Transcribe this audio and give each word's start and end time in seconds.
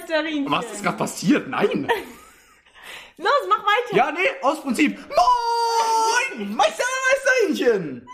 Meisterchen. 0.00 0.50
Was 0.50 0.72
ist 0.72 0.82
gerade 0.82 0.96
passiert? 0.96 1.48
Nein. 1.48 1.88
Los, 3.16 3.30
mach 3.48 3.58
weiter. 3.58 3.96
Ja, 3.96 4.10
nee, 4.12 4.20
aus 4.42 4.62
Prinzip. 4.62 4.98
Moin, 4.98 6.54
Meister, 6.56 6.84
Meisterhähnchen. 7.12 8.08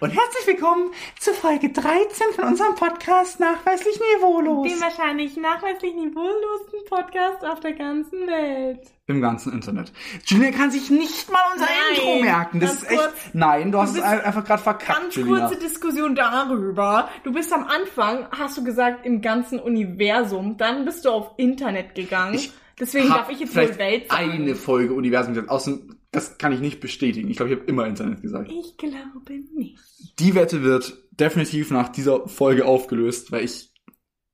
Und 0.00 0.10
herzlich 0.10 0.46
willkommen 0.46 0.90
zu 1.18 1.32
Folge 1.34 1.70
13 1.70 2.32
von 2.34 2.44
unserem 2.46 2.74
Podcast 2.74 3.40
Nachweislich 3.40 3.98
Niveaulos. 4.16 4.68
Den 4.68 4.80
wahrscheinlich 4.80 5.36
nachweislich 5.36 5.94
niveaulosen 5.94 6.84
Podcast 6.88 7.44
auf 7.44 7.60
der 7.60 7.72
ganzen 7.72 8.26
Welt. 8.26 8.80
Im 9.06 9.20
ganzen 9.20 9.52
Internet. 9.52 9.92
Julia 10.26 10.50
kann 10.50 10.70
sich 10.70 10.90
nicht 10.90 11.30
mal 11.30 11.40
unser 11.52 11.64
Nein, 11.66 11.96
Intro 11.96 12.20
merken. 12.22 12.60
Das 12.60 12.74
ist 12.74 12.90
echt. 12.90 13.00
kurz. 13.00 13.14
Nein, 13.32 13.72
du 13.72 13.78
hast 13.78 13.96
es 13.96 14.02
einfach 14.02 14.44
gerade 14.44 14.62
verkackt, 14.62 15.00
Ganz 15.00 15.14
Julia. 15.16 15.46
kurze 15.48 15.60
Diskussion 15.60 16.14
darüber. 16.14 17.08
Du 17.24 17.32
bist 17.32 17.52
am 17.52 17.64
Anfang, 17.64 18.26
hast 18.30 18.56
du 18.58 18.64
gesagt, 18.64 19.04
im 19.06 19.20
ganzen 19.22 19.58
Universum. 19.60 20.56
Dann 20.56 20.84
bist 20.84 21.04
du 21.04 21.10
auf 21.10 21.30
Internet 21.36 21.94
gegangen. 21.94 22.34
Ich 22.34 22.52
Deswegen 22.80 23.08
darf 23.08 23.30
ich 23.30 23.38
jetzt 23.40 23.54
wohl 23.54 23.78
Welt 23.78 24.08
sagen. 24.10 24.30
eine 24.32 24.54
Folge 24.54 24.94
Universum 24.94 25.34
gesagt. 25.34 25.50
Außerdem, 25.50 25.96
das 26.12 26.38
kann 26.38 26.52
ich 26.52 26.60
nicht 26.60 26.80
bestätigen. 26.80 27.28
Ich 27.30 27.36
glaube, 27.38 27.52
ich 27.52 27.58
habe 27.58 27.68
immer 27.68 27.86
Internet 27.86 28.22
gesagt. 28.22 28.50
Ich 28.52 28.76
glaube 28.76 29.32
nicht. 29.56 29.78
Die 30.18 30.34
Wette 30.34 30.62
wird 30.62 30.96
definitiv 31.10 31.70
nach 31.70 31.88
dieser 31.88 32.28
Folge 32.28 32.64
aufgelöst, 32.66 33.32
weil 33.32 33.44
ich 33.44 33.72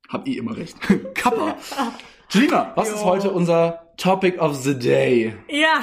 habe 0.08 0.28
eh 0.28 0.34
immer 0.36 0.56
recht. 0.56 0.76
Kappa. 1.14 1.56
Julina, 2.30 2.72
was 2.76 2.90
ist 2.90 3.00
Jo. 3.00 3.04
heute 3.06 3.30
unser 3.30 3.92
Topic 3.96 4.38
of 4.38 4.54
the 4.56 4.78
Day? 4.78 5.34
Ja, 5.48 5.80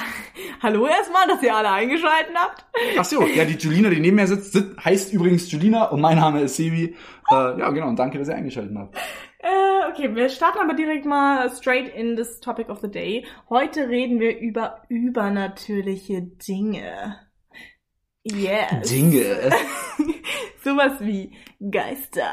hallo 0.62 0.86
erstmal, 0.86 1.26
dass 1.26 1.42
ihr 1.42 1.54
alle 1.54 1.70
eingeschalten 1.70 2.34
habt. 2.36 2.64
Ach 2.98 3.04
so, 3.04 3.26
ja, 3.26 3.44
die 3.44 3.54
Julina, 3.54 3.90
die 3.90 3.98
neben 4.00 4.16
mir 4.16 4.26
sitzt, 4.28 4.52
sit- 4.52 4.76
heißt 4.84 5.12
übrigens 5.12 5.50
Julina 5.50 5.86
und 5.86 6.00
mein 6.00 6.16
Name 6.16 6.42
ist 6.42 6.56
Sebi. 6.56 6.94
Äh, 7.30 7.34
ja, 7.34 7.70
genau, 7.70 7.92
danke, 7.94 8.18
dass 8.18 8.28
ihr 8.28 8.36
eingeschaltet 8.36 8.76
habt. 8.76 8.96
Äh, 9.46 9.90
okay, 9.92 10.12
wir 10.16 10.28
starten 10.28 10.58
aber 10.58 10.74
direkt 10.74 11.04
mal 11.06 11.48
straight 11.50 11.94
in 11.94 12.16
this 12.16 12.40
topic 12.40 12.68
of 12.68 12.80
the 12.80 12.90
day. 12.90 13.24
Heute 13.48 13.88
reden 13.88 14.18
wir 14.18 14.36
über 14.38 14.82
übernatürliche 14.88 16.22
Dinge. 16.22 17.16
Yes. 18.24 18.90
Dinge. 18.90 19.50
Sowas 20.64 20.94
wie 21.00 21.32
Geister 21.70 22.32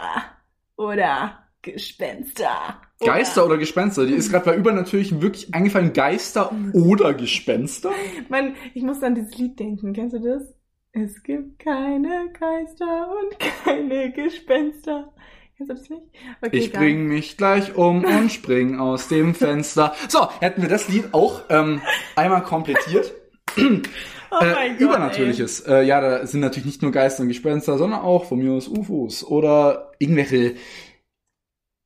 oder 0.75 1.43
Gespenster. 1.61 2.81
Oder- 2.99 3.11
Geister 3.11 3.45
oder 3.45 3.57
Gespenster? 3.57 4.07
Die 4.07 4.13
ist 4.13 4.31
gerade 4.31 4.45
bei 4.45 4.55
Übernatürlichen 4.55 5.21
wirklich 5.21 5.53
eingefallen. 5.53 5.93
Geister 5.93 6.51
oder 6.73 7.13
Gespenster? 7.13 7.91
Man, 8.29 8.55
ich 8.73 8.81
muss 8.81 9.03
an 9.03 9.13
dieses 9.13 9.37
Lied 9.37 9.59
denken. 9.59 9.93
Kennst 9.93 10.15
du 10.15 10.19
das? 10.19 10.51
Es 10.93 11.21
gibt 11.21 11.59
keine 11.59 12.31
Geister 12.39 13.11
und 13.11 13.39
keine 13.63 14.11
Gespenster. 14.11 15.13
Kennst 15.57 15.69
du 15.69 15.75
das 15.75 15.89
nicht? 15.89 16.03
Okay, 16.41 16.57
Ich 16.57 16.65
egal. 16.69 16.81
bring 16.81 17.07
mich 17.07 17.37
gleich 17.37 17.75
um 17.75 18.03
und 18.03 18.31
spring 18.31 18.79
aus 18.79 19.07
dem 19.07 19.35
Fenster. 19.35 19.93
So, 20.09 20.29
hätten 20.39 20.61
wir 20.61 20.69
das 20.69 20.89
Lied 20.89 21.13
auch 21.13 21.41
ähm, 21.49 21.81
einmal 22.15 22.43
komplettiert. 22.43 23.13
Oh 23.57 24.43
äh, 24.43 24.69
Gott, 24.69 24.79
Übernatürliches. 24.79 25.61
Äh, 25.61 25.83
ja, 25.83 26.01
da 26.01 26.25
sind 26.25 26.39
natürlich 26.41 26.65
nicht 26.65 26.81
nur 26.81 26.91
Geister 26.91 27.21
und 27.21 27.27
Gespenster, 27.27 27.77
sondern 27.77 28.01
auch 28.01 28.25
von 28.25 28.39
mir 28.39 28.53
aus 28.53 28.67
UFOs 28.67 29.23
oder 29.23 29.91
irgendwelche 29.99 30.55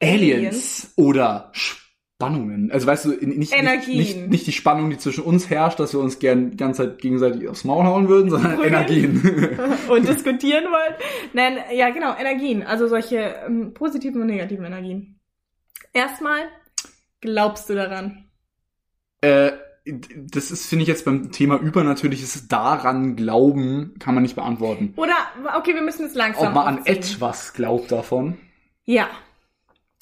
Aliens, 0.01 0.93
oder 0.95 1.51
Spannungen. 2.17 2.71
Also 2.71 2.87
weißt 2.87 3.05
du, 3.05 3.09
nicht, 3.09 3.37
nicht, 3.37 3.53
Energien. 3.53 3.97
nicht, 3.97 4.29
nicht 4.29 4.47
die 4.47 4.51
Spannung, 4.51 4.89
die 4.89 4.97
zwischen 4.97 5.23
uns 5.23 5.51
herrscht, 5.51 5.79
dass 5.79 5.93
wir 5.93 5.99
uns 5.99 6.17
gern 6.17 6.49
die 6.49 6.57
ganze 6.57 6.81
Zeit 6.81 6.97
gegenseitig 6.97 7.47
aufs 7.47 7.63
Maul 7.63 7.85
hauen 7.85 8.09
würden, 8.09 8.31
sondern 8.31 8.55
Prügeln. 8.55 8.73
Energien. 8.73 9.59
Und 9.87 10.07
diskutieren 10.07 10.63
wollt. 10.65 10.95
Nein, 11.33 11.59
ja 11.75 11.91
genau, 11.91 12.15
Energien. 12.17 12.63
Also 12.63 12.88
solche 12.88 13.35
ähm, 13.45 13.75
positiven 13.75 14.19
und 14.19 14.27
negativen 14.27 14.65
Energien. 14.65 15.19
Erstmal, 15.93 16.39
glaubst 17.21 17.69
du 17.69 17.75
daran? 17.75 18.25
Äh, 19.21 19.51
das 19.85 20.49
ist, 20.49 20.67
finde 20.67 20.81
ich 20.81 20.89
jetzt 20.89 21.05
beim 21.05 21.31
Thema 21.31 21.59
Übernatürliches 21.59 22.47
daran 22.47 23.16
glauben, 23.16 23.94
kann 24.00 24.16
man 24.16 24.23
nicht 24.23 24.35
beantworten. 24.35 24.94
Oder, 24.95 25.13
okay, 25.56 25.75
wir 25.75 25.83
müssen 25.83 26.07
es 26.07 26.16
langsam 26.16 26.47
Ob 26.47 26.53
man 26.56 26.66
an 26.67 26.79
aufziehen. 26.79 26.97
etwas 26.97 27.53
glaubt 27.53 27.91
davon. 27.91 28.39
Ja. 28.85 29.07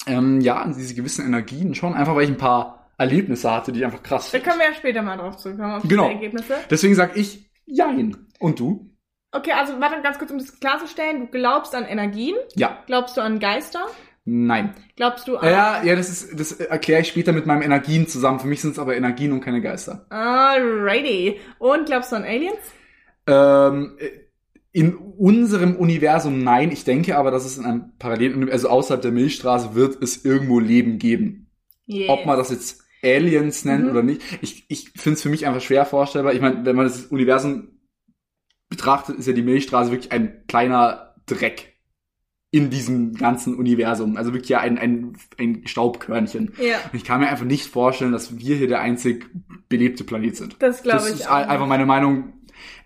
Ähm, 0.06 0.40
ja, 0.40 0.56
an 0.56 0.74
diese 0.76 0.94
gewissen 0.94 1.26
Energien 1.26 1.74
schon, 1.74 1.94
einfach 1.94 2.14
weil 2.14 2.24
ich 2.24 2.30
ein 2.30 2.36
paar 2.36 2.90
Erlebnisse 2.98 3.50
hatte, 3.50 3.72
die 3.72 3.80
ich 3.80 3.84
einfach 3.84 4.02
krass 4.02 4.30
Da 4.30 4.38
können 4.38 4.58
wir 4.58 4.66
ja 4.66 4.74
später 4.74 5.02
mal 5.02 5.16
drauf 5.16 5.36
zurückkommen, 5.36 5.74
auf 5.74 5.82
Genau. 5.82 6.04
diese 6.04 6.14
Ergebnisse. 6.14 6.54
Deswegen 6.70 6.94
sag 6.94 7.16
ich 7.16 7.50
Jein. 7.66 8.16
Und 8.38 8.60
du? 8.60 8.90
Okay, 9.32 9.50
also 9.52 9.80
warte 9.80 10.00
ganz 10.02 10.18
kurz, 10.18 10.30
um 10.30 10.38
das 10.38 10.60
klarzustellen. 10.60 11.20
Du 11.20 11.26
glaubst 11.26 11.74
an 11.74 11.84
Energien? 11.84 12.36
Ja. 12.54 12.78
Glaubst 12.86 13.16
du 13.16 13.20
an 13.20 13.40
Geister? 13.40 13.86
Nein. 14.24 14.74
Glaubst 14.96 15.26
du 15.28 15.36
an... 15.36 15.48
Ja, 15.50 15.82
ja, 15.82 15.94
das 15.96 16.08
ist, 16.08 16.38
das 16.40 16.52
erkläre 16.52 17.00
ich 17.02 17.08
später 17.08 17.32
mit 17.32 17.44
meinem 17.46 17.62
Energien 17.62 18.06
zusammen. 18.06 18.38
Für 18.40 18.46
mich 18.46 18.60
sind 18.60 18.72
es 18.72 18.78
aber 18.78 18.96
Energien 18.96 19.32
und 19.32 19.40
keine 19.40 19.60
Geister. 19.60 20.06
Alrighty. 20.10 21.40
Und 21.58 21.86
glaubst 21.86 22.12
du 22.12 22.16
an 22.16 22.24
Aliens? 22.24 22.58
Ähm, 23.26 23.98
in 24.76 24.94
unserem 24.94 25.74
Universum 25.76 26.44
nein. 26.44 26.70
Ich 26.70 26.84
denke 26.84 27.16
aber, 27.16 27.30
dass 27.30 27.46
es 27.46 27.56
in 27.56 27.64
einem 27.64 27.92
Parallel, 27.98 28.50
also 28.50 28.68
außerhalb 28.68 29.00
der 29.00 29.10
Milchstraße 29.12 29.74
wird 29.74 30.02
es 30.02 30.22
irgendwo 30.24 30.60
Leben 30.60 30.98
geben. 30.98 31.50
Yes. 31.86 32.10
Ob 32.10 32.26
man 32.26 32.36
das 32.36 32.50
jetzt 32.50 32.82
Aliens 33.02 33.64
nennt 33.64 33.84
Mhm. 33.84 33.90
oder 33.90 34.02
nicht. 34.02 34.20
Ich, 34.42 34.66
ich 34.68 34.90
finde 34.96 35.14
es 35.14 35.22
für 35.22 35.30
mich 35.30 35.46
einfach 35.46 35.62
schwer 35.62 35.86
vorstellbar. 35.86 36.34
Ich 36.34 36.42
meine, 36.42 36.66
wenn 36.66 36.76
man 36.76 36.84
das 36.86 37.06
Universum 37.06 37.68
betrachtet, 38.68 39.16
ist 39.18 39.26
ja 39.26 39.32
die 39.32 39.42
Milchstraße 39.42 39.90
wirklich 39.92 40.12
ein 40.12 40.44
kleiner 40.46 41.14
Dreck 41.26 41.74
in 42.50 42.68
diesem 42.70 43.14
ganzen 43.14 43.54
Universum. 43.54 44.16
Also 44.18 44.32
wirklich 44.34 44.50
ja 44.50 44.60
ein, 44.60 44.76
ein, 44.78 45.16
ein 45.38 45.66
Staubkörnchen. 45.66 46.52
Ja, 46.60 46.76
Und 46.92 46.96
ich 46.96 47.04
kann 47.04 47.20
mir 47.20 47.28
einfach 47.28 47.44
nicht 47.46 47.66
vorstellen, 47.66 48.12
dass 48.12 48.36
wir 48.38 48.56
hier 48.56 48.68
der 48.68 48.80
einzig 48.80 49.26
belebte 49.68 50.04
Planet 50.04 50.36
sind. 50.36 50.56
das 50.58 50.82
glaube 50.82 50.98
das 50.98 51.08
ich 51.14 51.20
ist 51.20 51.28
auch. 51.30 51.34
ein- 51.36 51.48
einfach 51.48 51.66
meine 51.66 51.86
Meinung. 51.86 52.34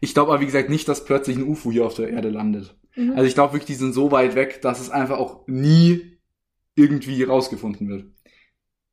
Ich 0.00 0.14
glaube 0.14 0.32
aber, 0.32 0.40
wie 0.40 0.46
gesagt, 0.46 0.70
nicht, 0.70 0.88
dass 0.88 1.04
plötzlich 1.04 1.36
ein 1.36 1.46
UFO 1.46 1.70
hier 1.70 1.86
auf 1.86 1.94
der 1.94 2.08
Erde 2.08 2.30
landet. 2.30 2.76
Mhm. 2.96 3.12
Also 3.12 3.24
ich 3.24 3.34
glaube 3.34 3.54
wirklich, 3.54 3.66
die 3.66 3.74
sind 3.74 3.92
so 3.92 4.10
weit 4.12 4.34
weg, 4.34 4.60
dass 4.62 4.80
es 4.80 4.90
einfach 4.90 5.18
auch 5.18 5.46
nie 5.46 6.18
irgendwie 6.74 7.22
rausgefunden 7.22 7.88
wird. 7.88 8.06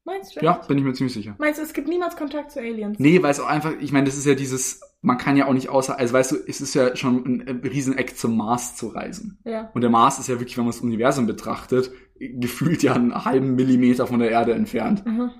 Meinst 0.08 0.38
du? 0.38 0.40
Ja, 0.40 0.54
bin 0.54 0.78
ich 0.78 0.86
mir 0.86 0.94
ziemlich 0.94 1.14
sicher. 1.14 1.36
Meinst 1.38 1.60
du, 1.60 1.64
es 1.64 1.74
gibt 1.74 1.90
niemals 1.90 2.16
Kontakt 2.16 2.52
zu 2.52 2.60
Aliens? 2.60 2.98
Nee, 2.98 3.22
weil 3.22 3.32
es 3.32 3.42
auch 3.42 3.48
einfach, 3.48 3.74
ich 3.82 3.92
meine, 3.92 4.06
das 4.06 4.16
ist 4.18 4.26
ja 4.26 4.36
dieses, 4.36 4.80
man 5.02 5.18
kann 5.18 5.36
ja 5.36 5.48
auch 5.48 5.54
nicht 5.54 5.68
außer, 5.68 6.00
also 6.00 6.14
weißt 6.14 6.32
du, 6.32 6.36
es 6.48 6.62
ist 6.62 6.74
ja 6.76 6.96
schon 6.96 7.26
ein 7.26 7.62
Rieseneck 7.62 8.18
zum 8.18 8.38
Mars 8.38 8.78
zu 8.78 8.88
reisen. 8.88 9.40
Ja. 9.44 9.70
Und 9.74 9.82
der 9.82 9.90
Mars 9.90 10.18
ist 10.18 10.30
ja 10.30 10.40
wirklich, 10.40 10.58
wenn 10.58 10.64
man 10.64 10.72
das 10.72 10.80
Universum 10.80 11.28
betrachtet, 11.28 11.92
gefühlt 12.20 12.84
ja 12.84 12.94
einen 12.94 13.26
halben 13.26 13.56
Millimeter 13.56 14.08
von 14.08 14.20
der 14.20 14.32
Erde 14.32 14.54
entfernt. 14.54 15.06
Mhm. 15.06 15.32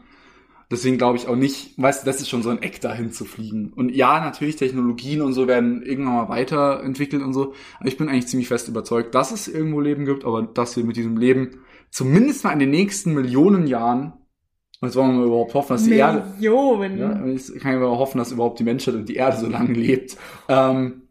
Deswegen 0.70 0.98
glaube 0.98 1.18
ich 1.18 1.28
auch 1.28 1.36
nicht, 1.38 1.82
weißt 1.82 2.02
du, 2.04 2.06
das 2.06 2.20
ist 2.20 2.30
schon 2.30 2.44
so 2.44 2.50
ein 2.50 2.62
Eck 2.62 2.82
dahin 2.82 3.12
zu 3.12 3.24
fliegen. 3.24 3.72
Und 3.74 3.90
ja, 3.96 4.20
natürlich, 4.20 4.58
Technologien 4.58 5.22
und 5.22 5.32
so 5.34 5.48
werden 5.48 5.82
irgendwann 5.82 6.16
mal 6.16 6.30
weiterentwickelt 6.30 7.24
und 7.24 7.34
so. 7.34 7.54
Aber 7.80 7.88
ich 7.88 7.98
bin 7.98 8.10
eigentlich 8.10 8.28
ziemlich 8.28 8.50
fest 8.50 8.68
überzeugt, 8.68 9.16
dass 9.16 9.32
es 9.32 9.48
irgendwo 9.48 9.80
Leben 9.80 10.04
gibt, 10.06 10.26
aber 10.26 10.42
dass 10.44 10.76
wir 10.76 10.84
mit 10.84 10.98
diesem 10.98 11.16
Leben 11.18 11.62
zumindest 11.90 12.44
mal 12.44 12.52
in 12.52 12.60
den 12.60 12.70
nächsten 12.72 13.14
Millionen 13.14 13.66
Jahren, 13.68 14.14
und 14.82 14.90
jetzt 14.90 14.96
wollen 14.98 15.18
wir 15.18 15.26
überhaupt 15.26 15.54
hoffen, 15.54 15.74
dass 15.74 15.86
die 15.86 15.94
Erde, 15.96 16.24
Millionen. 16.36 17.00
ja, 17.00 17.26
jetzt 17.28 17.58
kann 17.62 17.72
ich 17.72 17.78
aber 17.78 17.98
hoffen, 17.98 18.18
dass 18.18 18.32
überhaupt 18.34 18.60
die 18.60 18.64
Menschheit 18.66 18.94
und 18.96 19.08
die 19.08 19.16
Erde 19.16 19.38
so 19.38 19.48
lange 19.48 19.72
lebt, 19.74 20.18
ähm, 20.50 21.04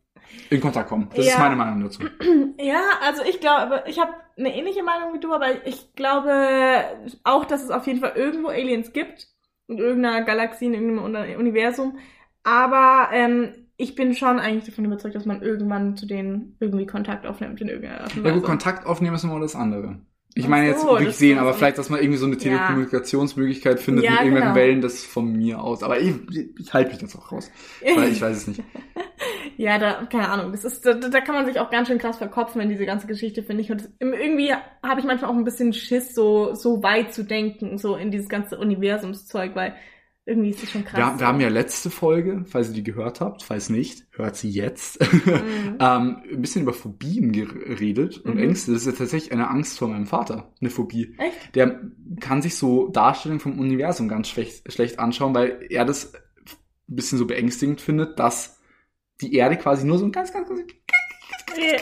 in 0.50 0.60
Kontakt 0.60 0.88
kommen. 0.90 1.08
Das 1.16 1.24
ist 1.26 1.32
Ja. 1.32 1.38
meine 1.40 1.56
Meinung 1.56 1.80
dazu. 1.82 2.02
Ja, 2.60 2.80
also 3.02 3.22
ich 3.28 3.40
glaube, 3.40 3.84
ich 3.86 3.98
habe 3.98 4.12
eine 4.36 4.54
ähnliche 4.56 4.82
Meinung 4.82 5.12
wie 5.14 5.20
du, 5.20 5.32
aber 5.32 5.66
ich 5.66 5.94
glaube 5.94 6.84
auch, 7.22 7.44
dass 7.44 7.62
es 7.62 7.70
auf 7.70 7.86
jeden 7.86 8.00
Fall 8.00 8.12
irgendwo 8.16 8.48
Aliens 8.48 8.92
gibt. 8.92 9.28
In 9.68 9.78
irgendeiner 9.78 10.22
Galaxie, 10.24 10.66
in 10.66 10.74
irgendeinem 10.74 11.04
Uni- 11.04 11.36
Universum. 11.36 11.98
Aber 12.44 13.08
ähm, 13.12 13.50
ich 13.76 13.94
bin 13.94 14.14
schon 14.14 14.38
eigentlich 14.38 14.64
davon 14.64 14.84
überzeugt, 14.84 15.14
dass 15.16 15.26
man 15.26 15.42
irgendwann 15.42 15.96
zu 15.96 16.06
denen 16.06 16.56
irgendwie 16.60 16.86
Kontakt 16.86 17.26
aufnimmt 17.26 17.60
in 17.60 17.68
irgendeiner 17.68 18.02
Art 18.02 18.16
und 18.16 18.24
Ja 18.24 18.32
gut. 18.32 18.44
Kontakt 18.44 18.86
aufnehmen 18.86 19.16
ist 19.16 19.24
immer 19.24 19.40
das 19.40 19.56
andere. 19.56 20.00
Ich 20.38 20.48
meine 20.48 20.66
jetzt 20.66 20.82
so, 20.82 20.88
wirklich 20.88 21.16
sehen, 21.16 21.38
aber 21.38 21.54
vielleicht, 21.54 21.78
dass 21.78 21.88
man 21.88 21.98
irgendwie 21.98 22.18
so 22.18 22.26
eine. 22.26 22.36
Telekommunikationsmöglichkeit 22.36 23.80
findet 23.80 24.04
Ja, 24.04 24.10
mit 24.10 24.20
irgendwelchen 24.20 24.52
genau. 24.52 24.60
Wellen, 24.60 24.80
das 24.82 25.02
von 25.02 25.32
mir 25.32 25.62
aus. 25.62 25.82
Aber 25.82 25.98
ich, 25.98 26.14
ich 26.58 26.74
halte 26.74 26.90
mich 26.90 26.98
das 26.98 27.16
auch 27.16 27.32
raus. 27.32 27.50
Weil 27.96 28.12
ich 28.12 28.20
weiß 28.20 28.36
es 28.36 28.46
nicht. 28.48 28.62
Ja, 29.58 29.78
da, 29.78 30.06
keine 30.06 30.28
Ahnung, 30.28 30.52
das 30.52 30.64
ist, 30.64 30.84
da, 30.84 30.94
da 30.94 31.20
kann 31.20 31.34
man 31.34 31.46
sich 31.46 31.58
auch 31.60 31.70
ganz 31.70 31.88
schön 31.88 31.98
krass 31.98 32.18
verkopfen 32.18 32.60
in 32.60 32.68
diese 32.68 32.86
ganze 32.86 33.06
Geschichte, 33.06 33.42
finde 33.42 33.62
ich. 33.62 33.70
Und 33.72 33.88
irgendwie 34.00 34.52
habe 34.82 35.00
ich 35.00 35.06
manchmal 35.06 35.30
auch 35.30 35.36
ein 35.36 35.44
bisschen 35.44 35.72
Schiss, 35.72 36.14
so, 36.14 36.54
so 36.54 36.82
weit 36.82 37.14
zu 37.14 37.24
denken, 37.24 37.78
so 37.78 37.96
in 37.96 38.10
dieses 38.10 38.28
ganze 38.28 38.58
Universumszeug, 38.58 39.54
weil 39.54 39.74
irgendwie 40.28 40.50
ist 40.50 40.60
das 40.62 40.70
schon 40.70 40.84
krass. 40.84 40.98
Wir, 41.14 41.20
wir 41.20 41.26
haben 41.28 41.40
ja 41.40 41.48
letzte 41.48 41.88
Folge, 41.88 42.44
falls 42.46 42.68
ihr 42.68 42.74
die 42.74 42.82
gehört 42.82 43.20
habt, 43.20 43.44
falls 43.44 43.70
nicht, 43.70 44.06
hört 44.10 44.34
sie 44.36 44.50
jetzt, 44.50 45.00
Mhm. 45.26 45.76
ähm, 45.80 46.22
ein 46.32 46.40
bisschen 46.42 46.62
über 46.62 46.72
Phobien 46.72 47.30
geredet 47.32 48.18
und 48.18 48.34
Mhm. 48.34 48.42
Ängste. 48.42 48.72
Das 48.72 48.80
ist 48.82 48.86
ja 48.86 48.92
tatsächlich 48.98 49.32
eine 49.32 49.48
Angst 49.48 49.78
vor 49.78 49.88
meinem 49.88 50.06
Vater, 50.06 50.52
eine 50.60 50.70
Phobie. 50.70 51.14
Echt? 51.18 51.54
Der 51.54 51.80
kann 52.20 52.42
sich 52.42 52.56
so 52.56 52.88
Darstellungen 52.88 53.40
vom 53.40 53.58
Universum 53.60 54.08
ganz 54.08 54.28
schlecht, 54.28 54.70
schlecht 54.72 54.98
anschauen, 54.98 55.34
weil 55.34 55.60
er 55.70 55.84
das 55.84 56.12
ein 56.14 56.96
bisschen 56.96 57.18
so 57.18 57.26
beängstigend 57.26 57.80
findet, 57.80 58.18
dass 58.18 58.55
die 59.20 59.34
Erde 59.34 59.56
quasi 59.56 59.86
nur 59.86 59.98
so 59.98 60.04
ein 60.04 60.12
ganz, 60.12 60.32
ganz, 60.32 60.48
ganz 60.48 60.60
Ja. 61.56 61.78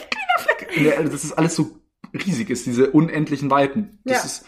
in 0.75 0.83
der, 0.83 1.03
dass 1.03 1.23
es 1.23 1.33
alles 1.33 1.55
so 1.55 1.67
riesig 2.13 2.49
ist, 2.49 2.65
diese 2.65 2.91
unendlichen 2.91 3.49
Weiten. 3.49 3.99
Das 4.05 4.17
Ja. 4.17 4.23
ist, 4.25 4.45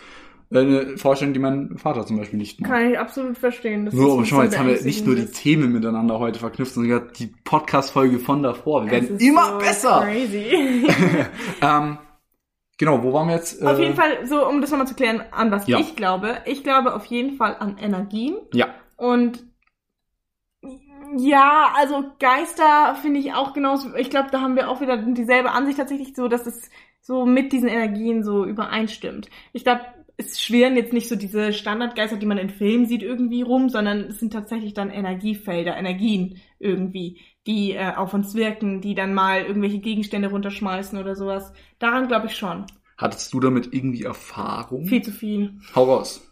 Äh, 0.49 0.59
Eine 0.59 0.97
Vorstellung, 0.97 1.33
die 1.33 1.41
mein 1.41 1.77
Vater 1.77 2.05
zum 2.05 2.15
Beispiel 2.15 2.39
nicht 2.39 2.61
macht. 2.61 2.71
Kann 2.71 2.89
ich 2.89 2.97
absolut 2.97 3.37
verstehen. 3.37 3.83
Das 3.83 3.93
Nur, 3.93 4.07
ist 4.07 4.13
aber 4.13 4.25
schon 4.25 4.37
mal, 4.37 4.43
jetzt 4.45 4.57
haben 4.57 4.69
wir 4.69 4.81
nicht 4.81 5.05
nur 5.05 5.15
die. 5.17 5.25
Themen 5.25 5.73
miteinander 5.73 6.19
heute 6.19 6.39
verknüpft, 6.39 6.73
sondern 6.73 6.99
sogar 7.01 7.11
die 7.11 7.27
Podcast-Folge 7.43 8.19
von 8.19 8.43
davor. 8.43 8.85
Wir 8.85 8.91
werden 8.91 9.17
ist 9.17 9.21
immer 9.21 9.51
so 9.51 9.57
besser. 9.57 10.01
Crazy. 10.09 10.87
Ähm, 11.61 11.97
genau, 12.77 13.03
wo 13.03 13.11
waren 13.11 13.27
wir 13.27 13.35
jetzt? 13.35 13.61
auf 13.61 13.77
Äh, 13.77 13.81
jeden 13.81 13.95
Fall, 13.95 14.25
so 14.25 14.47
um 14.47 14.61
das 14.61 14.71
nochmal 14.71 14.87
zu 14.87 14.95
klären, 14.95 15.21
an 15.31 15.51
was 15.51 15.67
Ja. 15.67 15.79
ich 15.79 15.97
glaube. 15.97 16.37
Ich 16.45 16.63
glaube 16.63 16.95
auf 16.95 17.03
jeden 17.07 17.35
Fall 17.35 17.57
an 17.59 17.77
Energien. 17.77 18.37
Ja. 18.53 18.67
Und 18.95 19.43
ja, 21.15 21.73
also 21.75 22.03
Geister 22.19 22.95
finde 23.01 23.19
ich 23.19 23.33
auch 23.33 23.53
genauso. 23.53 23.95
Ich 23.95 24.09
glaube, 24.09 24.29
da 24.31 24.41
haben 24.41 24.55
wir 24.55 24.69
auch 24.69 24.81
wieder 24.81 24.97
dieselbe 24.97 25.51
Ansicht 25.51 25.77
tatsächlich 25.77 26.15
so, 26.15 26.27
dass 26.27 26.45
es 26.45 26.69
so 27.01 27.25
mit 27.25 27.53
diesen 27.53 27.69
Energien 27.69 28.23
so 28.23 28.45
übereinstimmt. 28.45 29.29
Ich 29.53 29.63
glaube, 29.63 29.81
es 30.17 30.41
schwirren 30.41 30.75
jetzt 30.75 30.93
nicht 30.93 31.07
so 31.07 31.15
diese 31.15 31.53
Standardgeister, 31.53 32.17
die 32.17 32.25
man 32.25 32.39
in 32.39 32.49
Filmen 32.49 32.87
sieht, 32.87 33.03
irgendwie 33.03 33.43
rum, 33.43 33.69
sondern 33.69 33.99
es 34.01 34.19
sind 34.19 34.33
tatsächlich 34.33 34.73
dann 34.73 34.89
Energiefelder, 34.89 35.77
Energien 35.77 36.41
irgendwie, 36.59 37.21
die 37.45 37.73
äh, 37.73 37.93
auf 37.95 38.13
uns 38.13 38.33
wirken, 38.33 38.81
die 38.81 38.95
dann 38.95 39.13
mal 39.13 39.43
irgendwelche 39.43 39.79
Gegenstände 39.79 40.29
runterschmeißen 40.29 40.97
oder 40.97 41.15
sowas. 41.15 41.53
Daran 41.77 42.07
glaube 42.07 42.27
ich 42.27 42.35
schon. 42.35 42.65
Hattest 42.97 43.31
du 43.31 43.39
damit 43.39 43.73
irgendwie 43.73 44.03
Erfahrung? 44.03 44.85
Viel 44.87 45.03
zu 45.03 45.11
viel. 45.11 45.59
Hau 45.75 45.83
raus. 45.83 46.23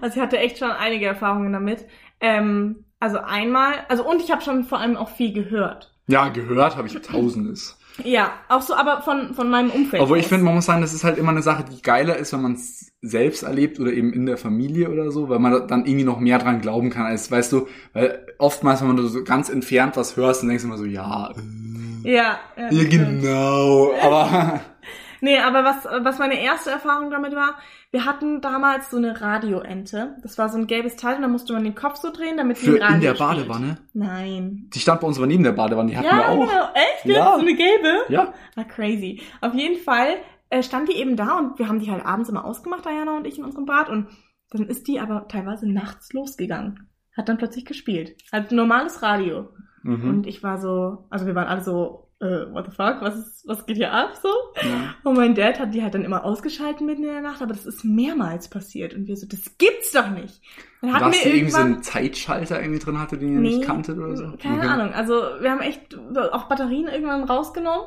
Also 0.00 0.16
ich 0.16 0.22
hatte 0.22 0.38
echt 0.38 0.58
schon 0.58 0.70
einige 0.70 1.06
Erfahrungen 1.06 1.52
damit. 1.52 1.86
Ähm, 2.20 2.83
also 3.04 3.18
einmal, 3.18 3.74
also 3.90 4.08
und 4.08 4.22
ich 4.22 4.30
habe 4.30 4.40
schon 4.40 4.64
vor 4.64 4.80
allem 4.80 4.96
auch 4.96 5.10
viel 5.10 5.34
gehört. 5.34 5.92
Ja, 6.06 6.28
gehört 6.28 6.76
habe 6.76 6.88
ich 6.88 6.94
tausendes. 7.02 7.76
Ja, 8.02 8.32
auch 8.48 8.62
so, 8.62 8.74
aber 8.74 9.02
von, 9.02 9.34
von 9.34 9.50
meinem 9.50 9.70
Umfeld. 9.70 10.02
Obwohl 10.02 10.18
ich 10.18 10.26
finde, 10.26 10.44
man 10.44 10.54
muss 10.54 10.64
sagen, 10.64 10.80
das 10.80 10.94
ist 10.94 11.04
halt 11.04 11.18
immer 11.18 11.30
eine 11.30 11.42
Sache, 11.42 11.64
die 11.70 11.82
geiler 11.82 12.16
ist, 12.16 12.32
wenn 12.32 12.40
man 12.40 12.54
es 12.54 12.92
selbst 13.02 13.42
erlebt 13.42 13.78
oder 13.78 13.92
eben 13.92 14.12
in 14.12 14.24
der 14.24 14.38
Familie 14.38 14.90
oder 14.90 15.10
so, 15.10 15.28
weil 15.28 15.38
man 15.38 15.52
da 15.52 15.60
dann 15.60 15.84
irgendwie 15.84 16.04
noch 16.04 16.18
mehr 16.18 16.38
dran 16.38 16.62
glauben 16.62 16.88
kann, 16.88 17.04
als, 17.04 17.30
weißt 17.30 17.52
du, 17.52 17.68
weil 17.92 18.26
oftmals, 18.38 18.80
wenn 18.80 18.88
man 18.88 19.06
so 19.06 19.22
ganz 19.22 19.50
entfernt 19.50 19.96
was 19.96 20.16
hörst, 20.16 20.40
dann 20.42 20.48
denkst 20.48 20.64
du 20.64 20.68
immer 20.68 20.78
so, 20.78 20.86
ja, 20.86 21.30
äh, 21.30 22.10
Ja, 22.10 22.38
ja, 22.56 22.70
ja 22.70 22.88
genau, 22.88 23.92
aber 24.02 24.60
Nee, 25.20 25.38
aber 25.38 25.64
was, 25.64 25.84
was 26.04 26.18
meine 26.18 26.40
erste 26.40 26.70
Erfahrung 26.70 27.10
damit 27.10 27.34
war, 27.34 27.54
wir 27.90 28.04
hatten 28.04 28.40
damals 28.40 28.90
so 28.90 28.96
eine 28.96 29.20
Radioente. 29.20 30.16
Das 30.22 30.36
war 30.38 30.48
so 30.48 30.58
ein 30.58 30.66
gelbes 30.66 30.96
Teil 30.96 31.16
und 31.16 31.22
da 31.22 31.28
musste 31.28 31.52
man 31.52 31.64
den 31.64 31.74
Kopf 31.74 31.96
so 31.96 32.10
drehen, 32.12 32.36
damit 32.36 32.56
sie 32.58 32.66
für 32.66 32.76
ein 32.76 32.82
Radio 32.82 32.94
in 32.96 33.00
der 33.02 33.14
spielt. 33.14 33.28
Badewanne, 33.48 33.78
Nein. 33.92 34.70
die 34.74 34.78
stand 34.80 35.00
bei 35.00 35.06
uns 35.06 35.16
aber 35.18 35.26
neben 35.26 35.44
der 35.44 35.52
Badewanne, 35.52 35.90
die 35.90 35.96
hatten 35.96 36.06
wir 36.08 36.22
Ja, 36.22 36.28
auch. 36.28 36.40
genau. 36.48 36.64
Echt? 36.74 37.04
Wir 37.04 37.14
Ja. 37.16 37.34
so 37.34 37.40
eine 37.40 37.54
gelbe? 37.54 37.92
Ja, 38.08 38.32
Ah, 38.56 38.64
crazy. 38.64 39.22
Auf 39.40 39.54
jeden 39.54 39.80
Fall 39.82 40.16
äh, 40.50 40.62
stand 40.62 40.88
die 40.88 40.96
eben 40.96 41.16
da 41.16 41.38
und 41.38 41.58
wir 41.58 41.68
haben 41.68 41.78
die 41.80 41.90
halt 41.90 42.04
abends 42.04 42.28
immer 42.28 42.44
ausgemacht, 42.44 42.84
Diana 42.84 43.16
und 43.16 43.26
ich 43.26 43.38
in 43.38 43.44
unserem 43.44 43.64
Bad. 43.66 43.88
Und 43.88 44.08
dann 44.50 44.66
ist 44.68 44.86
die 44.86 45.00
aber 45.00 45.26
teilweise 45.28 45.68
nachts 45.70 46.12
losgegangen. 46.12 46.88
Hat 47.16 47.28
dann 47.28 47.38
plötzlich 47.38 47.64
gespielt. 47.64 48.16
Halt 48.32 48.52
normales 48.52 49.02
Radio. 49.02 49.48
mhm. 49.82 50.08
Und 50.08 50.26
ich 50.26 50.42
war 50.42 50.58
so, 50.58 51.06
also 51.10 51.26
wir 51.26 51.34
waren 51.34 51.48
alle 51.48 51.62
so, 51.62 52.03
äh, 52.24 52.52
what 52.52 52.64
the 52.66 52.72
fuck, 52.72 53.00
was 53.02 53.16
ist, 53.16 53.46
was 53.46 53.66
geht 53.66 53.76
hier 53.76 53.92
ab 53.92 54.14
so? 54.20 54.28
ja. 54.62 54.94
Und 55.04 55.16
mein 55.16 55.34
Dad 55.34 55.60
hat 55.60 55.74
die 55.74 55.82
halt 55.82 55.94
dann 55.94 56.04
immer 56.04 56.24
ausgeschalten 56.24 56.86
mitten 56.86 57.04
in 57.04 57.10
der 57.10 57.20
Nacht, 57.20 57.42
aber 57.42 57.52
das 57.52 57.66
ist 57.66 57.84
mehrmals 57.84 58.48
passiert. 58.48 58.94
Und 58.94 59.06
wir 59.06 59.16
so, 59.16 59.26
das 59.26 59.58
gibt's 59.58 59.92
doch 59.92 60.08
nicht. 60.10 60.40
Dann 60.80 60.92
hatten 60.92 61.12
Dass 61.12 61.24
wir 61.24 61.32
irgendwie 61.32 61.50
so 61.50 61.58
einen 61.58 61.82
Zeitschalter 61.82 62.60
irgendwie 62.60 62.80
drin 62.80 62.98
hatte, 62.98 63.18
den 63.18 63.34
ihr 63.34 63.40
Nee, 63.40 63.56
nicht 63.56 63.66
kanntet 63.66 63.98
oder 63.98 64.16
so? 64.16 64.32
Keine 64.42 64.58
Okay. 64.58 64.66
Ahnung. 64.66 64.92
Also 64.94 65.14
wir 65.14 65.50
haben 65.50 65.60
echt 65.60 65.96
auch 66.32 66.44
Batterien 66.44 66.88
irgendwann 66.88 67.24
rausgenommen 67.24 67.86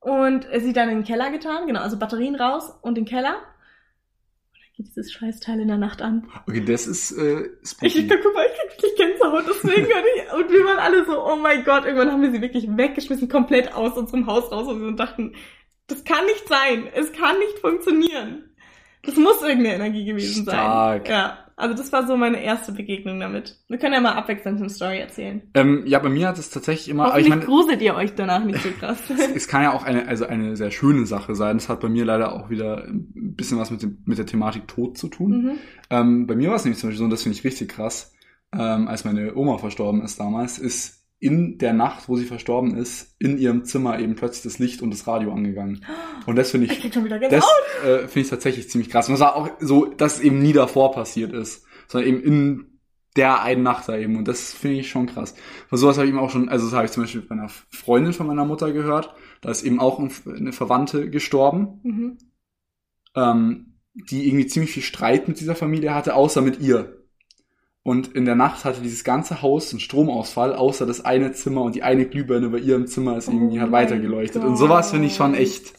und 0.00 0.46
sie 0.58 0.72
dann 0.72 0.88
in 0.88 0.98
den 0.98 1.04
Keller 1.04 1.30
getan. 1.30 1.66
Genau, 1.66 1.80
also 1.80 1.98
Batterien 1.98 2.34
raus 2.34 2.72
und 2.82 2.96
in 2.98 3.04
den 3.04 3.10
Keller. 3.10 3.36
Dieses 4.82 5.12
Scheißteil 5.12 5.60
in 5.60 5.68
der 5.68 5.76
Nacht 5.76 6.00
an. 6.02 6.26
Okay, 6.46 6.64
das 6.64 6.86
ist 6.86 7.12
äh, 7.12 7.48
Ich, 7.62 7.70
spooky. 7.70 8.08
guck 8.08 8.34
mal, 8.34 8.46
ich 8.46 8.58
krieg 8.58 8.70
wirklich 8.82 8.96
Gänsehaut, 8.96 9.44
deswegen 9.48 9.84
und, 9.84 10.04
ich, 10.16 10.32
und 10.32 10.50
wir 10.50 10.64
waren 10.64 10.78
alle 10.78 11.04
so, 11.04 11.22
oh 11.24 11.36
mein 11.36 11.64
Gott, 11.64 11.84
irgendwann 11.84 12.10
haben 12.12 12.22
wir 12.22 12.30
sie 12.32 12.40
wirklich 12.40 12.66
weggeschmissen, 12.68 13.28
komplett 13.28 13.74
aus 13.74 13.96
unserem 13.96 14.26
Haus 14.26 14.50
raus 14.50 14.68
und 14.68 14.96
dachten, 14.96 15.34
das 15.86 16.04
kann 16.04 16.24
nicht 16.26 16.48
sein, 16.48 16.86
es 16.94 17.12
kann 17.12 17.38
nicht 17.38 17.58
funktionieren. 17.58 18.49
Das 19.02 19.16
muss 19.16 19.42
irgendeine 19.42 19.76
Energie 19.76 20.04
gewesen 20.04 20.42
Stark. 20.42 21.06
sein. 21.06 21.12
Ja, 21.12 21.38
also 21.56 21.74
das 21.74 21.92
war 21.92 22.06
so 22.06 22.16
meine 22.16 22.42
erste 22.42 22.72
Begegnung 22.72 23.20
damit. 23.20 23.58
Wir 23.68 23.78
können 23.78 23.92
ja 23.92 24.00
mal 24.00 24.12
abwechselnd 24.12 24.60
eine 24.60 24.70
Story 24.70 24.98
erzählen. 24.98 25.42
Ähm, 25.54 25.84
ja, 25.86 25.98
bei 25.98 26.08
mir 26.08 26.28
hat 26.28 26.38
es 26.38 26.50
tatsächlich 26.50 26.88
immer, 26.88 27.04
aber 27.04 27.12
Hoffentlich 27.12 27.26
ich 27.26 27.36
meine, 27.36 27.44
gruselt 27.44 27.82
ihr 27.82 27.94
euch 27.94 28.14
danach 28.14 28.42
nicht 28.44 28.62
so 28.62 28.70
krass. 28.78 28.98
es 29.34 29.46
kann 29.46 29.62
ja 29.62 29.72
auch 29.72 29.84
eine, 29.84 30.08
also 30.08 30.26
eine 30.26 30.56
sehr 30.56 30.70
schöne 30.70 31.04
Sache 31.06 31.34
sein. 31.34 31.56
Es 31.58 31.68
hat 31.68 31.80
bei 31.80 31.88
mir 31.88 32.04
leider 32.04 32.32
auch 32.32 32.48
wieder 32.50 32.84
ein 32.84 33.34
bisschen 33.36 33.58
was 33.58 33.70
mit, 33.70 33.82
dem, 33.82 33.98
mit 34.06 34.18
der 34.18 34.26
Thematik 34.26 34.68
Tod 34.68 34.96
zu 34.96 35.08
tun. 35.08 35.30
mhm. 35.30 35.58
Ähm, 35.90 36.26
bei 36.26 36.34
mir 36.34 36.48
war 36.48 36.56
es 36.56 36.64
nämlich 36.64 36.78
zum 36.78 36.88
Beispiel 36.88 36.98
so, 36.98 37.04
und 37.04 37.10
das 37.10 37.22
finde 37.22 37.36
ich 37.36 37.44
richtig 37.44 37.68
krass, 37.68 38.14
ähm, 38.52 38.88
als 38.88 39.04
meine 39.04 39.34
Oma 39.34 39.58
verstorben 39.58 40.02
ist 40.02 40.18
damals, 40.18 40.58
ist 40.58 40.99
in 41.22 41.58
der 41.58 41.74
Nacht, 41.74 42.08
wo 42.08 42.16
sie 42.16 42.24
verstorben 42.24 42.76
ist, 42.76 43.14
in 43.18 43.36
ihrem 43.38 43.64
Zimmer 43.64 43.98
eben 44.00 44.14
plötzlich 44.16 44.42
das 44.42 44.58
Licht 44.58 44.80
und 44.80 44.90
das 44.90 45.06
Radio 45.06 45.32
angegangen. 45.32 45.84
Und 46.26 46.36
das 46.36 46.50
finde 46.50 46.66
Ich 46.66 46.82
ich, 46.84 46.90
das 47.30 47.44
äh, 47.84 47.98
finde 48.08 48.20
ich 48.20 48.28
tatsächlich 48.30 48.70
ziemlich 48.70 48.88
krass. 48.90 49.06
Und 49.08 49.12
das 49.12 49.20
war 49.20 49.36
auch 49.36 49.50
so, 49.60 49.84
dass 49.84 50.14
es 50.16 50.20
eben 50.20 50.40
nie 50.40 50.54
davor 50.54 50.92
passiert 50.92 51.32
ist, 51.34 51.64
sondern 51.88 52.08
eben 52.08 52.22
in 52.22 52.66
der 53.16 53.42
einen 53.42 53.62
Nacht 53.62 53.86
da 53.88 53.98
eben. 53.98 54.16
Und 54.16 54.28
das 54.28 54.54
finde 54.54 54.78
ich 54.78 54.88
schon 54.88 55.06
krass. 55.06 55.34
Von 55.68 55.76
sowas 55.78 55.98
habe 55.98 56.06
ich 56.06 56.12
eben 56.12 56.18
auch 56.20 56.30
schon, 56.30 56.48
also 56.48 56.66
das 56.66 56.74
habe 56.74 56.86
ich 56.86 56.92
zum 56.92 57.02
Beispiel 57.02 57.20
bei 57.22 57.34
einer 57.34 57.50
Freundin 57.68 58.14
von 58.14 58.26
meiner 58.26 58.46
Mutter 58.46 58.72
gehört. 58.72 59.12
Da 59.42 59.50
ist 59.50 59.62
eben 59.62 59.78
auch 59.78 59.98
ein- 59.98 60.10
eine 60.34 60.52
Verwandte 60.52 61.10
gestorben 61.10 61.80
Mhm. 61.82 62.18
ähm, 63.16 63.66
die 63.94 64.26
irgendwie 64.28 64.46
ziemlich 64.46 64.70
viel 64.70 64.82
Streit 64.84 65.26
mit 65.28 65.40
dieser 65.40 65.56
Familie 65.56 65.94
hatte, 65.94 66.14
außer 66.14 66.40
mit 66.40 66.60
ihr. 66.60 66.99
Und 67.90 68.14
in 68.14 68.24
der 68.24 68.36
Nacht 68.36 68.64
hatte 68.64 68.82
dieses 68.82 69.02
ganze 69.02 69.42
Haus 69.42 69.72
einen 69.72 69.80
Stromausfall, 69.80 70.54
außer 70.54 70.86
das 70.86 71.04
eine 71.04 71.32
Zimmer 71.32 71.62
und 71.62 71.74
die 71.74 71.82
eine 71.82 72.06
Glühbirne 72.06 72.48
bei 72.48 72.58
ihrem 72.58 72.86
Zimmer 72.86 73.16
ist 73.16 73.26
irgendwie 73.28 73.58
Oh 73.58 73.62
hat 73.62 73.72
weitergeleuchtet. 73.72 74.44
Und 74.44 74.56
sowas 74.56 74.92
finde 74.92 75.08
ich 75.08 75.16
schon 75.16 75.34
echt. 75.34 75.72